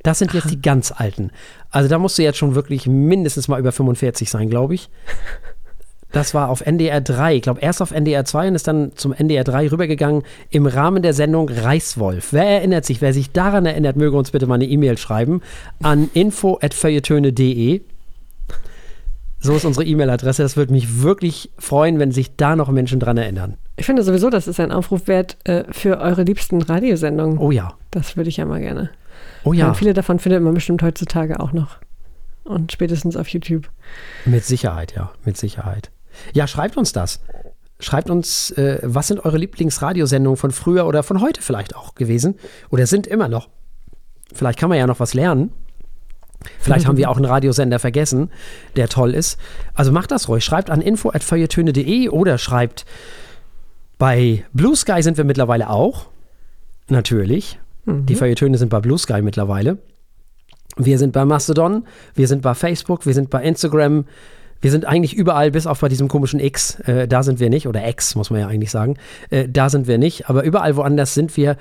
Das 0.05 0.19
sind 0.21 0.33
jetzt 0.35 0.51
die 0.51 0.61
ganz 0.63 0.93
alten. 0.93 1.31
Also 1.71 1.89
da 1.89 1.99
musst 1.99 2.17
du 2.19 2.23
jetzt 2.23 2.39
schon 2.39 2.55
wirklich 2.55 2.87
mindestens 2.87 3.49
mal 3.49 3.59
über 3.61 3.73
45 3.73 4.31
sein, 4.31 4.49
glaube 4.51 4.75
ich. 4.75 4.89
Das 6.13 6.35
war 6.35 6.51
auf 6.51 6.61
NDR 6.61 7.01
3, 7.01 7.37
ich 7.37 7.43
glaube 7.43 7.61
erst 7.61 7.81
auf 7.81 7.91
NDR 7.91 8.25
2 8.25 8.49
und 8.49 8.55
ist 8.55 8.69
dann 8.69 8.93
zum 8.95 9.15
NDR 9.15 9.45
3 9.45 9.71
rübergegangen 9.73 10.23
im 10.51 10.67
Rahmen 10.67 11.03
der 11.03 11.15
Sendung 11.15 11.49
Reichswolf. 11.49 12.33
Wer 12.33 12.45
erinnert 12.45 12.85
sich, 12.85 13.01
wer 13.01 13.15
sich 13.15 13.33
daran 13.33 13.65
erinnert, 13.65 13.97
möge 13.97 14.17
uns 14.17 14.31
bitte 14.31 14.47
mal 14.47 14.57
eine 14.57 14.67
E-Mail 14.67 14.99
schreiben 14.99 15.41
an 15.83 16.11
info.feuilletöne.de. 16.13 17.81
So 19.41 19.57
ist 19.57 19.65
unsere 19.65 19.85
E-Mail-Adresse. 19.85 20.43
Das 20.43 20.57
würde 20.57 20.73
mich 20.73 21.03
wirklich 21.03 21.51
freuen, 21.59 21.99
wenn 21.99 22.13
sich 22.13 22.37
da 22.37 22.55
noch 22.55 22.71
Menschen 22.71 23.01
dran 23.01 23.17
erinnern. 23.17 23.57
Ich 23.77 23.87
finde 23.87 24.05
sowieso, 24.05 24.31
das 24.31 24.47
ist 24.47 24.61
ein 24.61 24.71
Aufruf 24.71 25.09
wert 25.09 25.37
äh, 25.45 25.65
für 25.73 25.99
eure 25.99 26.23
liebsten 26.23 26.63
Radiosendungen. 26.63 27.39
Oh 27.39 27.51
ja. 27.51 27.75
Das 27.91 28.17
würde 28.17 28.29
ich 28.29 28.37
ja 28.37 28.45
mal 28.45 28.61
gerne. 28.61 28.91
Oh 29.43 29.53
Ja. 29.53 29.67
ja. 29.67 29.75
viele 29.75 29.95
davon 29.95 30.21
findet 30.21 30.43
man 30.43 30.55
bestimmt 30.55 30.83
heutzutage 30.83 31.41
auch 31.41 31.53
noch. 31.53 31.79
Und 32.45 32.71
spätestens 32.71 33.17
auf 33.17 33.29
YouTube. 33.29 33.69
Mit 34.27 34.45
Sicherheit, 34.45 34.95
ja, 34.95 35.11
mit 35.25 35.37
Sicherheit. 35.37 35.91
Ja, 36.33 36.47
schreibt 36.47 36.77
uns 36.77 36.93
das. 36.93 37.21
Schreibt 37.81 38.11
uns, 38.11 38.51
äh, 38.53 38.79
was 38.83 39.09
sind 39.09 39.25
eure 39.25 39.39
Lieblingsradiosendungen 39.39 40.37
von 40.37 40.53
früher 40.53 40.87
oder 40.87 41.03
von 41.03 41.21
heute 41.21 41.43
vielleicht 41.43 41.75
auch 41.75 41.95
gewesen 41.95 42.37
oder 42.71 42.87
sind 42.87 43.07
immer 43.07 43.29
noch. 43.29 43.49
Vielleicht 44.33 44.59
kann 44.59 44.69
man 44.69 44.79
ja 44.79 44.87
noch 44.87 45.01
was 45.01 45.15
lernen. 45.15 45.53
Vielleicht 46.59 46.87
haben 46.87 46.97
wir 46.97 47.11
auch 47.11 47.17
einen 47.17 47.25
Radiosender 47.25 47.79
vergessen, 47.79 48.31
der 48.77 48.89
toll 48.89 49.15
ist. 49.15 49.39
Also 49.75 49.93
macht 49.93 50.11
das 50.11 50.29
ruhig. 50.29 50.45
Schreibt 50.45 50.71
an 50.71 50.81
info.feuilletöne.de 50.81 52.09
oder 52.09 52.39
schreibt 52.39 52.85
bei 53.99 54.45
Blue 54.53 54.75
Sky 54.75 55.03
sind 55.03 55.17
wir 55.17 55.25
mittlerweile 55.25 55.71
auch. 55.71 56.07
Natürlich. 56.89 57.61
Die 57.87 58.15
Feuilletöne 58.15 58.59
sind 58.59 58.69
bei 58.69 58.81
Blue 58.81 58.99
Sky 58.99 59.23
mittlerweile. 59.23 59.79
Wir 60.77 60.99
sind 60.99 61.13
bei 61.13 61.25
Mastodon, 61.25 61.87
wir 62.15 62.29
sind 62.29 62.43
bei 62.43 62.55
Facebook, 62.55 63.07
wir 63.07 63.15
sind 63.15 63.29
bei 63.29 63.43
Instagram, 63.43 64.07
wir 64.63 64.71
sind 64.71 64.87
eigentlich 64.87 65.15
überall, 65.15 65.51
bis 65.51 65.67
auf 65.67 65.81
bei 65.81 65.89
diesem 65.89 66.09
komischen 66.09 66.41
X. 66.41 66.81
Äh, 66.81 67.07
da 67.07 67.23
sind 67.23 67.41
wir 67.41 67.51
nicht, 67.51 67.67
oder 67.67 67.87
X, 67.87 68.15
muss 68.15 68.31
man 68.31 68.41
ja 68.41 68.47
eigentlich 68.47 68.71
sagen. 68.71 68.97
Äh, 69.29 69.49
da 69.49 69.69
sind 69.69 69.87
wir 69.87 69.99
nicht, 69.99 70.31
aber 70.31 70.45
überall 70.45 70.77
woanders 70.77 71.13
sind 71.15 71.37
wir. 71.37 71.57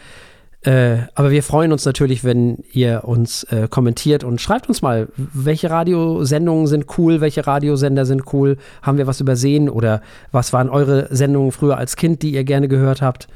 Äh, 0.62 0.98
aber 1.16 1.32
wir 1.32 1.42
freuen 1.42 1.72
uns 1.72 1.86
natürlich, 1.86 2.24
wenn 2.24 2.60
ihr 2.72 3.04
uns 3.06 3.44
äh, 3.46 3.68
kommentiert 3.68 4.24
und 4.24 4.40
schreibt 4.40 4.70
uns 4.70 4.84
mal, 4.84 5.08
welche 5.16 5.72
Radiosendungen 5.72 6.68
sind 6.68 6.86
cool, 7.00 7.20
welche 7.20 7.48
Radiosender 7.48 8.06
sind 8.06 8.32
cool, 8.32 8.58
haben 8.84 9.00
wir 9.00 9.08
was 9.08 9.20
übersehen 9.20 9.70
oder 9.70 10.04
was 10.32 10.54
waren 10.54 10.70
eure 10.70 11.08
Sendungen 11.10 11.52
früher 11.52 11.78
als 11.78 11.96
Kind, 11.96 12.22
die 12.22 12.32
ihr 12.32 12.44
gerne 12.44 12.68
gehört 12.68 13.02
habt. 13.02 13.28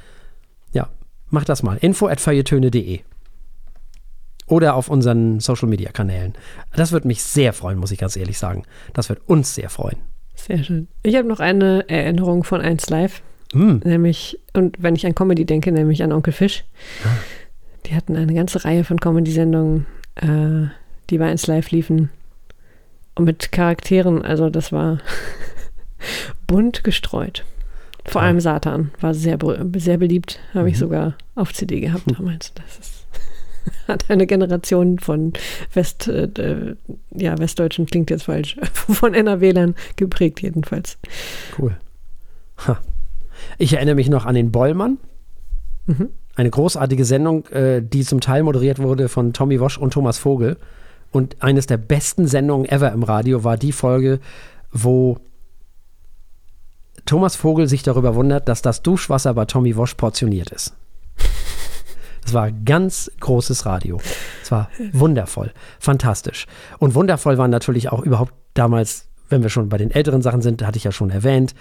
Ja, 0.71 0.89
macht 1.31 1.49
das 1.49 1.63
mal. 1.63 1.77
Info 1.81 2.07
at 2.07 2.21
feuilletöne.de 2.21 2.99
oder 4.47 4.75
auf 4.75 4.89
unseren 4.89 5.39
Social 5.39 5.67
Media 5.67 5.91
Kanälen. 5.91 6.33
Das 6.75 6.91
würde 6.91 7.07
mich 7.07 7.23
sehr 7.23 7.53
freuen, 7.53 7.77
muss 7.79 7.91
ich 7.91 7.97
ganz 7.99 8.15
ehrlich 8.15 8.37
sagen. 8.37 8.63
Das 8.93 9.09
wird 9.09 9.21
uns 9.27 9.55
sehr 9.55 9.69
freuen. 9.69 9.97
Sehr 10.35 10.63
schön. 10.63 10.87
Ich 11.03 11.15
habe 11.15 11.27
noch 11.27 11.39
eine 11.39 11.87
Erinnerung 11.89 12.43
von 12.43 12.61
1 12.61 12.89
Live. 12.89 13.21
Hm. 13.53 13.81
Nämlich, 13.83 14.39
und 14.53 14.77
wenn 14.81 14.95
ich 14.95 15.05
an 15.05 15.15
Comedy 15.15 15.45
denke, 15.45 15.71
nämlich 15.71 16.03
an 16.03 16.11
Onkel 16.11 16.33
Fisch. 16.33 16.65
Die 17.85 17.95
hatten 17.95 18.15
eine 18.15 18.33
ganze 18.33 18.65
Reihe 18.65 18.83
von 18.83 18.99
Comedy-Sendungen, 18.99 19.85
äh, 20.15 20.67
die 21.09 21.17
bei 21.17 21.29
1 21.29 21.47
Live 21.47 21.71
liefen. 21.71 22.09
Und 23.15 23.25
mit 23.25 23.51
Charakteren, 23.51 24.23
also 24.23 24.49
das 24.49 24.71
war 24.71 24.97
bunt 26.47 26.83
gestreut. 26.83 27.45
Vor 28.03 28.21
Toll. 28.21 28.27
allem 28.27 28.39
Satan 28.39 28.91
war 29.01 29.13
sehr, 29.13 29.37
sehr 29.77 29.97
beliebt, 29.97 30.39
habe 30.53 30.69
ich 30.69 30.75
Mhm. 30.75 30.79
sogar 30.79 31.15
auf 31.33 31.53
CD 31.53 31.79
gehabt 31.79 32.03
damals. 32.07 32.53
Das 32.53 32.77
ist, 32.77 32.94
hat 33.87 34.09
eine 34.09 34.27
Generation 34.27 34.99
von 34.99 35.33
West, 35.73 36.07
äh, 36.07 36.25
äh, 36.25 36.75
ja, 37.11 37.37
Westdeutschen 37.37 37.85
klingt 37.85 38.09
jetzt 38.09 38.23
falsch, 38.23 38.57
von 38.73 39.13
NRWlern 39.13 39.75
geprägt 39.95 40.41
jedenfalls. 40.41 40.97
Cool. 41.57 41.77
Ha. 42.67 42.79
Ich 43.57 43.73
erinnere 43.73 43.95
mich 43.95 44.09
noch 44.09 44.25
an 44.25 44.35
den 44.35 44.51
Bollmann. 44.51 44.97
Mhm. 45.85 46.09
Eine 46.35 46.49
großartige 46.49 47.05
Sendung, 47.05 47.47
äh, 47.47 47.81
die 47.81 48.03
zum 48.03 48.21
Teil 48.21 48.43
moderiert 48.43 48.79
wurde 48.79 49.07
von 49.07 49.33
Tommy 49.33 49.59
Wosch 49.59 49.77
und 49.77 49.93
Thomas 49.93 50.17
Vogel. 50.17 50.57
Und 51.11 51.41
eines 51.41 51.65
der 51.65 51.77
besten 51.77 52.27
Sendungen 52.27 52.67
ever 52.67 52.91
im 52.91 53.03
Radio 53.03 53.43
war 53.43 53.57
die 53.57 53.71
Folge, 53.71 54.19
wo 54.71 55.17
Thomas 57.05 57.35
Vogel 57.35 57.67
sich 57.67 57.83
darüber 57.83 58.15
wundert, 58.15 58.49
dass 58.49 58.61
das 58.61 58.81
Duschwasser 58.81 59.33
bei 59.33 59.45
Tommy 59.45 59.77
Wosch 59.77 59.93
portioniert 59.93 60.49
ist. 60.49 60.73
Das 62.25 62.33
war 62.33 62.51
ganz 62.51 63.09
großes 63.19 63.65
Radio. 63.67 64.01
Es 64.41 64.51
war 64.51 64.69
wundervoll, 64.91 65.53
fantastisch. 65.79 66.47
Und 66.79 66.95
wundervoll 66.95 67.37
waren 67.37 67.51
natürlich 67.51 67.91
auch 67.91 68.01
überhaupt 68.01 68.33
damals, 68.55 69.07
wenn 69.29 69.43
wir 69.43 69.49
schon 69.49 69.69
bei 69.69 69.77
den 69.77 69.91
älteren 69.91 70.23
Sachen 70.23 70.41
sind, 70.41 70.63
hatte 70.65 70.77
ich 70.77 70.83
ja 70.83 70.91
schon 70.91 71.11
erwähnt, 71.11 71.53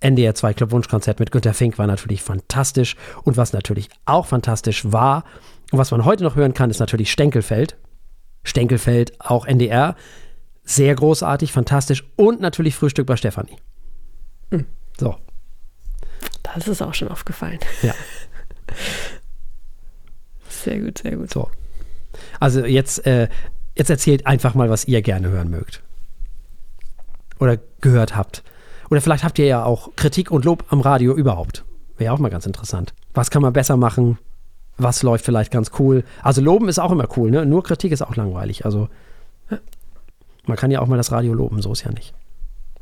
NDR 0.00 0.34
2 0.34 0.54
Club 0.54 0.72
Wunschkonzert 0.72 1.20
mit 1.20 1.30
Günter 1.32 1.54
Fink 1.54 1.78
war 1.78 1.86
natürlich 1.86 2.22
fantastisch. 2.22 2.96
Und 3.24 3.38
was 3.38 3.52
natürlich 3.54 3.88
auch 4.04 4.26
fantastisch 4.26 4.90
war 4.92 5.24
und 5.72 5.78
was 5.78 5.90
man 5.90 6.04
heute 6.04 6.22
noch 6.22 6.36
hören 6.36 6.54
kann, 6.54 6.70
ist 6.70 6.80
natürlich 6.80 7.10
Stenkelfeld. 7.10 7.76
Stenkelfeld, 8.42 9.20
auch 9.20 9.46
NDR. 9.46 9.96
Sehr 10.64 10.94
großartig, 10.94 11.52
fantastisch. 11.52 12.04
Und 12.16 12.40
natürlich 12.40 12.74
Frühstück 12.76 13.06
bei 13.06 13.16
Stefanie. 13.16 13.56
So, 14.98 15.16
Das 16.42 16.68
ist 16.68 16.82
auch 16.82 16.92
schon 16.94 17.08
aufgefallen. 17.08 17.58
ja. 17.82 17.94
Sehr 20.64 20.80
gut, 20.80 20.98
sehr 20.98 21.16
gut. 21.16 21.30
So. 21.30 21.50
Also 22.38 22.64
jetzt, 22.64 23.06
äh, 23.06 23.28
jetzt 23.76 23.90
erzählt 23.90 24.26
einfach 24.26 24.54
mal, 24.54 24.70
was 24.70 24.86
ihr 24.86 25.02
gerne 25.02 25.28
hören 25.28 25.50
mögt. 25.50 25.82
Oder 27.38 27.58
gehört 27.80 28.16
habt. 28.16 28.42
Oder 28.90 29.00
vielleicht 29.00 29.24
habt 29.24 29.38
ihr 29.38 29.46
ja 29.46 29.64
auch 29.64 29.94
Kritik 29.96 30.30
und 30.30 30.44
Lob 30.44 30.64
am 30.68 30.80
Radio 30.80 31.14
überhaupt. 31.14 31.64
Wäre 31.96 32.12
auch 32.12 32.18
mal 32.18 32.30
ganz 32.30 32.46
interessant. 32.46 32.94
Was 33.14 33.30
kann 33.30 33.42
man 33.42 33.52
besser 33.52 33.76
machen? 33.76 34.18
Was 34.76 35.02
läuft 35.02 35.24
vielleicht 35.24 35.50
ganz 35.50 35.70
cool? 35.78 36.04
Also 36.22 36.40
loben 36.40 36.68
ist 36.68 36.78
auch 36.78 36.90
immer 36.90 37.08
cool, 37.16 37.30
ne? 37.30 37.44
Nur 37.46 37.62
Kritik 37.62 37.92
ist 37.92 38.02
auch 38.02 38.16
langweilig. 38.16 38.64
Also 38.64 38.88
man 40.46 40.56
kann 40.56 40.70
ja 40.70 40.80
auch 40.80 40.86
mal 40.86 40.96
das 40.96 41.12
Radio 41.12 41.34
loben, 41.34 41.62
so 41.62 41.72
ist 41.72 41.84
ja 41.84 41.92
nicht. 41.92 42.14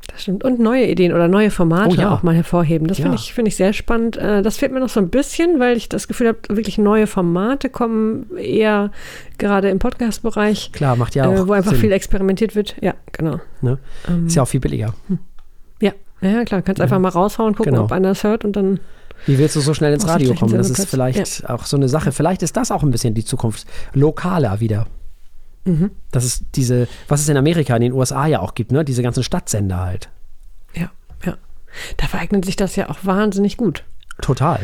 Das 0.09 0.23
stimmt. 0.23 0.43
Und 0.43 0.59
neue 0.59 0.87
Ideen 0.87 1.13
oder 1.13 1.29
neue 1.29 1.51
Formate 1.51 1.91
Oh 1.97 2.01
ja. 2.01 2.11
auch 2.13 2.23
mal 2.23 2.35
hervorheben. 2.35 2.89
Das 2.89 2.97
finde 2.97 3.11
Ja. 3.13 3.15
ich, 3.17 3.33
finde 3.35 3.51
ich 3.51 3.57
sehr 3.57 3.73
spannend. 3.73 4.17
Äh, 4.17 4.43
Das 4.43 4.57
fehlt 4.57 4.73
mir 4.73 4.81
noch 4.81 4.89
so 4.89 4.99
ein 5.01 5.11
bisschen, 5.11 5.61
weil 5.61 5.77
ich 5.77 5.89
das 5.89 6.09
Gefühl 6.09 6.29
habe, 6.29 6.39
wirklich 6.49 6.79
neue 6.79 7.07
Formate 7.07 7.69
kommen 7.69 8.27
eher 8.37 8.91
gerade 9.37 9.69
im 9.71 9.79
Podcast-Bereich, 9.79 10.73
Klar, 10.73 10.97
macht 10.97 11.15
ja 11.15 11.27
auch 11.29 11.33
äh, 11.35 11.49
wo 11.49 11.53
einfach 11.53 11.71
Sinn, 11.73 11.81
viel 11.81 11.93
experimentiert 11.93 12.55
wird. 12.57 12.75
Ja, 12.81 12.95
genau. 13.13 13.39
ne? 13.61 13.79
Ähm, 14.09 14.27
Ist 14.27 14.35
ja 14.35 14.43
auch 14.43 14.49
viel 14.49 14.61
billiger. 14.61 14.95
ja. 15.81 15.93
ja, 16.21 16.45
klar. 16.45 16.63
Kannst 16.63 16.79
Ja. 16.79 16.85
einfach 16.85 16.99
mal 16.99 17.11
raushauen, 17.11 17.55
gucken, 17.55 17.75
Genau. 17.75 17.85
ob 17.85 17.93
einer 17.93 18.11
es 18.11 18.25
hört 18.25 18.45
und 18.45 18.57
dann. 18.57 18.81
Wie 19.27 19.39
willst 19.39 19.57
du 19.57 19.61
so 19.61 19.75
schnell 19.75 19.93
ins 19.93 20.07
Radio 20.09 20.35
kommen? 20.35 20.57
Das 20.57 20.71
ist 20.71 20.89
vielleicht 20.89 21.49
auch 21.51 21.65
so 21.65 21.77
eine 21.77 21.89
Sache. 21.89 22.13
Vielleicht 22.13 22.43
ist 22.43 22.57
das 22.57 22.71
auch 22.71 22.83
ein 22.83 22.91
bisschen 22.91 23.15
die 23.15 23.25
Zukunft. 23.25 23.67
Lokaler 23.93 24.61
wieder. 24.61 24.87
Mhm. 25.65 25.91
Das 26.11 26.25
ist 26.25 26.45
diese, 26.55 26.89
was 27.09 27.21
es 27.21 27.29
in 27.29 27.37
Amerika, 27.37 27.75
in 27.77 27.83
den 27.83 27.93
USA 27.93 28.27
ja 28.27 28.41
auch 28.41 28.55
gibt, 28.55 28.73
ne? 28.73 28.85
Diese 28.85 29.03
ganzen 29.03 29.23
Stadtsender 29.23 29.81
halt. 29.81 30.09
Ja, 30.75 30.91
ja. 31.25 31.37
Da 31.97 32.07
vereignet 32.07 32.45
sich 32.45 32.57
das 32.57 32.77
ja 32.77 32.89
auch 32.91 32.99
wahnsinnig 33.03 33.57
gut. 33.57 33.85
Total. 34.21 34.61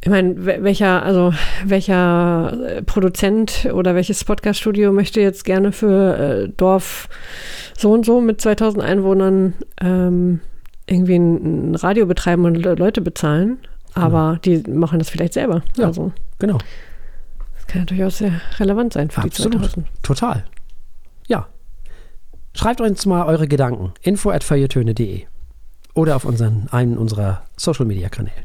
Ich 0.00 0.08
meine, 0.08 0.34
wel- 0.46 0.62
welcher, 0.62 1.02
also 1.02 1.34
welcher 1.64 2.56
äh, 2.66 2.82
Produzent 2.82 3.68
oder 3.72 3.94
welches 3.96 4.22
Podcast-Studio 4.24 4.92
möchte 4.92 5.20
jetzt 5.20 5.44
gerne 5.44 5.72
für 5.72 6.16
äh, 6.16 6.48
Dorf 6.56 7.08
so 7.76 7.92
und 7.92 8.06
so 8.06 8.20
mit 8.20 8.40
2000 8.40 8.82
Einwohnern 8.82 9.54
ähm, 9.80 10.40
irgendwie 10.86 11.16
ein, 11.16 11.72
ein 11.72 11.74
Radio 11.74 12.06
betreiben 12.06 12.44
und 12.44 12.54
Le 12.54 12.74
Leute 12.76 13.00
bezahlen? 13.00 13.58
Aber 13.94 14.38
die 14.44 14.58
machen 14.68 15.00
das 15.00 15.10
vielleicht 15.10 15.32
selber. 15.32 15.62
Ja. 15.76 15.86
Also 15.86 16.12
Genau. 16.38 16.58
Das 17.68 17.72
kann 17.72 17.82
ja 17.82 17.84
durchaus 17.84 18.18
sehr 18.18 18.40
relevant 18.58 18.94
sein 18.94 19.10
für 19.10 19.20
Absolut. 19.20 19.54
die 19.54 19.58
2000. 19.58 19.86
Total. 20.02 20.44
Ja. 21.26 21.48
Schreibt 22.54 22.80
uns 22.80 23.04
mal 23.04 23.26
eure 23.26 23.46
Gedanken. 23.46 23.92
info 24.00 24.30
at 24.30 24.44
oder 25.94 26.16
auf 26.16 26.24
unseren, 26.24 26.68
einen 26.70 26.96
unserer 26.96 27.42
Social 27.56 27.84
Media 27.84 28.08
Kanälen. 28.08 28.44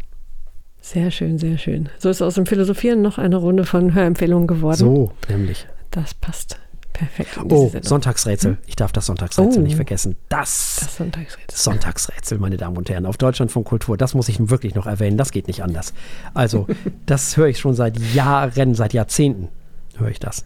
Sehr 0.82 1.10
schön, 1.10 1.40
sehr 1.40 1.58
schön. 1.58 1.88
So 1.98 2.10
ist 2.10 2.22
aus 2.22 2.36
dem 2.36 2.46
Philosophieren 2.46 3.02
noch 3.02 3.18
eine 3.18 3.38
Runde 3.38 3.66
von 3.66 3.94
Hörempfehlungen 3.94 4.48
geworden. 4.48 4.76
So, 4.78 5.14
nämlich. 5.30 5.68
Das 5.92 6.14
passt 6.14 6.60
perfekt. 6.94 7.38
Oh. 7.50 7.72
Sonntagsrätsel. 7.82 8.58
Ich 8.66 8.76
darf 8.76 8.92
das 8.92 9.08
Sonntagsrätsel 9.08 9.62
Oh. 9.62 9.64
nicht 9.64 9.76
vergessen. 9.76 10.16
Das, 10.30 10.78
Das 10.80 10.98
Sonntagsrätsel. 10.98 11.58
Sonntagsrätsel, 11.58 12.38
meine 12.38 12.58
Damen 12.58 12.78
und 12.78 12.90
Herren, 12.90 13.06
auf 13.06 13.18
Deutschland 13.18 13.52
von 13.52 13.64
Kultur. 13.64 13.98
Das 13.98 14.14
muss 14.14 14.30
ich 14.30 14.50
wirklich 14.50 14.76
noch 14.76 14.86
erwähnen. 14.86 15.18
Das 15.18 15.32
geht 15.32 15.48
nicht 15.48 15.64
anders. 15.64 15.94
Also, 16.34 16.68
das 17.06 17.36
höre 17.38 17.48
ich 17.48 17.60
schon 17.60 17.74
seit 17.76 17.98
Jahren, 18.14 18.76
seit 18.76 18.94
Jahrzehnten 18.94 19.50
höre 19.98 20.10
ich 20.10 20.20
das. 20.20 20.46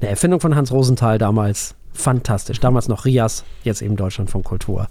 Eine 0.00 0.10
Erfindung 0.10 0.40
von 0.40 0.54
Hans 0.54 0.72
Rosenthal 0.72 1.18
damals. 1.18 1.74
Fantastisch. 1.92 2.60
Damals 2.60 2.86
noch 2.88 3.04
Rias, 3.04 3.44
jetzt 3.64 3.82
eben 3.82 3.96
Deutschland 3.96 4.30
von 4.30 4.44
Kultur. 4.44 4.86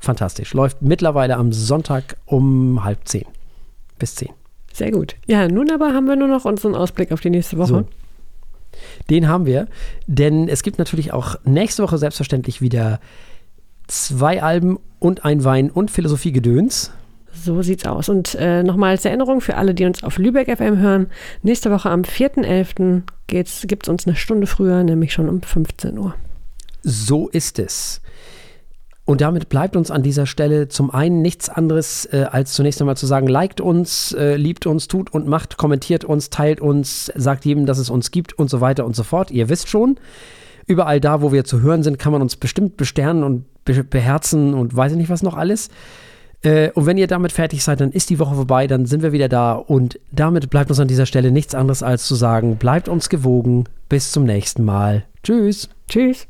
Fantastisch. 0.00 0.52
Läuft 0.54 0.82
mittlerweile 0.82 1.36
am 1.36 1.52
Sonntag 1.52 2.16
um 2.26 2.82
halb 2.84 3.06
zehn. 3.06 3.24
Bis 3.98 4.16
zehn. 4.16 4.30
Sehr 4.72 4.90
gut. 4.90 5.14
Ja, 5.26 5.46
nun 5.46 5.70
aber 5.70 5.94
haben 5.94 6.06
wir 6.08 6.16
nur 6.16 6.26
noch 6.26 6.44
unseren 6.44 6.74
Ausblick 6.74 7.12
auf 7.12 7.20
die 7.20 7.30
nächste 7.30 7.56
Woche. 7.58 7.68
So. 7.68 7.88
Den 9.10 9.28
haben 9.28 9.46
wir, 9.46 9.66
denn 10.06 10.48
es 10.48 10.62
gibt 10.62 10.78
natürlich 10.78 11.12
auch 11.12 11.36
nächste 11.44 11.82
Woche 11.82 11.98
selbstverständlich 11.98 12.60
wieder 12.60 13.00
zwei 13.86 14.42
Alben 14.42 14.78
und 14.98 15.24
ein 15.24 15.44
Wein 15.44 15.70
und 15.70 15.90
Philosophiegedöns. 15.90 16.90
So 17.32 17.62
sieht's 17.62 17.84
aus. 17.84 18.08
Und 18.08 18.34
äh, 18.36 18.62
nochmal 18.62 18.90
als 18.90 19.04
Erinnerung 19.04 19.40
für 19.40 19.56
alle, 19.56 19.74
die 19.74 19.84
uns 19.84 20.02
auf 20.04 20.18
Lübeck 20.18 20.56
FM 20.56 20.78
hören, 20.78 21.08
nächste 21.42 21.70
Woche 21.70 21.90
am 21.90 22.02
4.11. 22.02 23.02
gibt 23.26 23.82
es 23.84 23.88
uns 23.88 24.06
eine 24.06 24.16
Stunde 24.16 24.46
früher, 24.46 24.82
nämlich 24.84 25.12
schon 25.12 25.28
um 25.28 25.42
15 25.42 25.98
Uhr. 25.98 26.14
So 26.82 27.28
ist 27.28 27.58
es. 27.58 28.00
Und 29.06 29.20
damit 29.20 29.50
bleibt 29.50 29.76
uns 29.76 29.90
an 29.90 30.02
dieser 30.02 30.24
Stelle 30.24 30.68
zum 30.68 30.90
einen 30.90 31.20
nichts 31.20 31.50
anderes, 31.50 32.06
äh, 32.06 32.26
als 32.30 32.54
zunächst 32.54 32.80
einmal 32.80 32.96
zu 32.96 33.06
sagen, 33.06 33.26
liked 33.26 33.60
uns, 33.60 34.12
äh, 34.12 34.36
liebt 34.36 34.66
uns, 34.66 34.88
tut 34.88 35.12
und 35.12 35.28
macht, 35.28 35.58
kommentiert 35.58 36.04
uns, 36.04 36.30
teilt 36.30 36.60
uns, 36.60 37.12
sagt 37.14 37.44
jedem, 37.44 37.66
dass 37.66 37.78
es 37.78 37.90
uns 37.90 38.10
gibt 38.10 38.32
und 38.32 38.48
so 38.48 38.62
weiter 38.62 38.86
und 38.86 38.96
so 38.96 39.02
fort. 39.02 39.30
Ihr 39.30 39.50
wisst 39.50 39.68
schon, 39.68 39.98
überall 40.66 41.00
da, 41.00 41.20
wo 41.20 41.32
wir 41.32 41.44
zu 41.44 41.60
hören 41.60 41.82
sind, 41.82 41.98
kann 41.98 42.12
man 42.12 42.22
uns 42.22 42.36
bestimmt 42.36 42.78
besternen 42.78 43.24
und 43.24 43.44
be 43.64 43.84
beherzen 43.84 44.54
und 44.54 44.74
weiß 44.74 44.92
ich 44.92 44.98
nicht 44.98 45.10
was 45.10 45.22
noch 45.22 45.36
alles. 45.36 45.68
Äh, 46.42 46.70
und 46.70 46.86
wenn 46.86 46.96
ihr 46.96 47.06
damit 47.06 47.32
fertig 47.32 47.62
seid, 47.62 47.80
dann 47.80 47.92
ist 47.92 48.08
die 48.08 48.18
Woche 48.18 48.34
vorbei, 48.34 48.66
dann 48.66 48.86
sind 48.86 49.02
wir 49.02 49.12
wieder 49.12 49.28
da. 49.28 49.52
Und 49.52 49.98
damit 50.12 50.48
bleibt 50.48 50.70
uns 50.70 50.80
an 50.80 50.88
dieser 50.88 51.06
Stelle 51.06 51.30
nichts 51.30 51.54
anderes 51.54 51.82
als 51.82 52.06
zu 52.06 52.14
sagen, 52.14 52.56
bleibt 52.56 52.88
uns 52.88 53.10
gewogen. 53.10 53.64
Bis 53.90 54.12
zum 54.12 54.24
nächsten 54.24 54.64
Mal. 54.64 55.04
Tschüss. 55.22 55.68
Tschüss. 55.88 56.22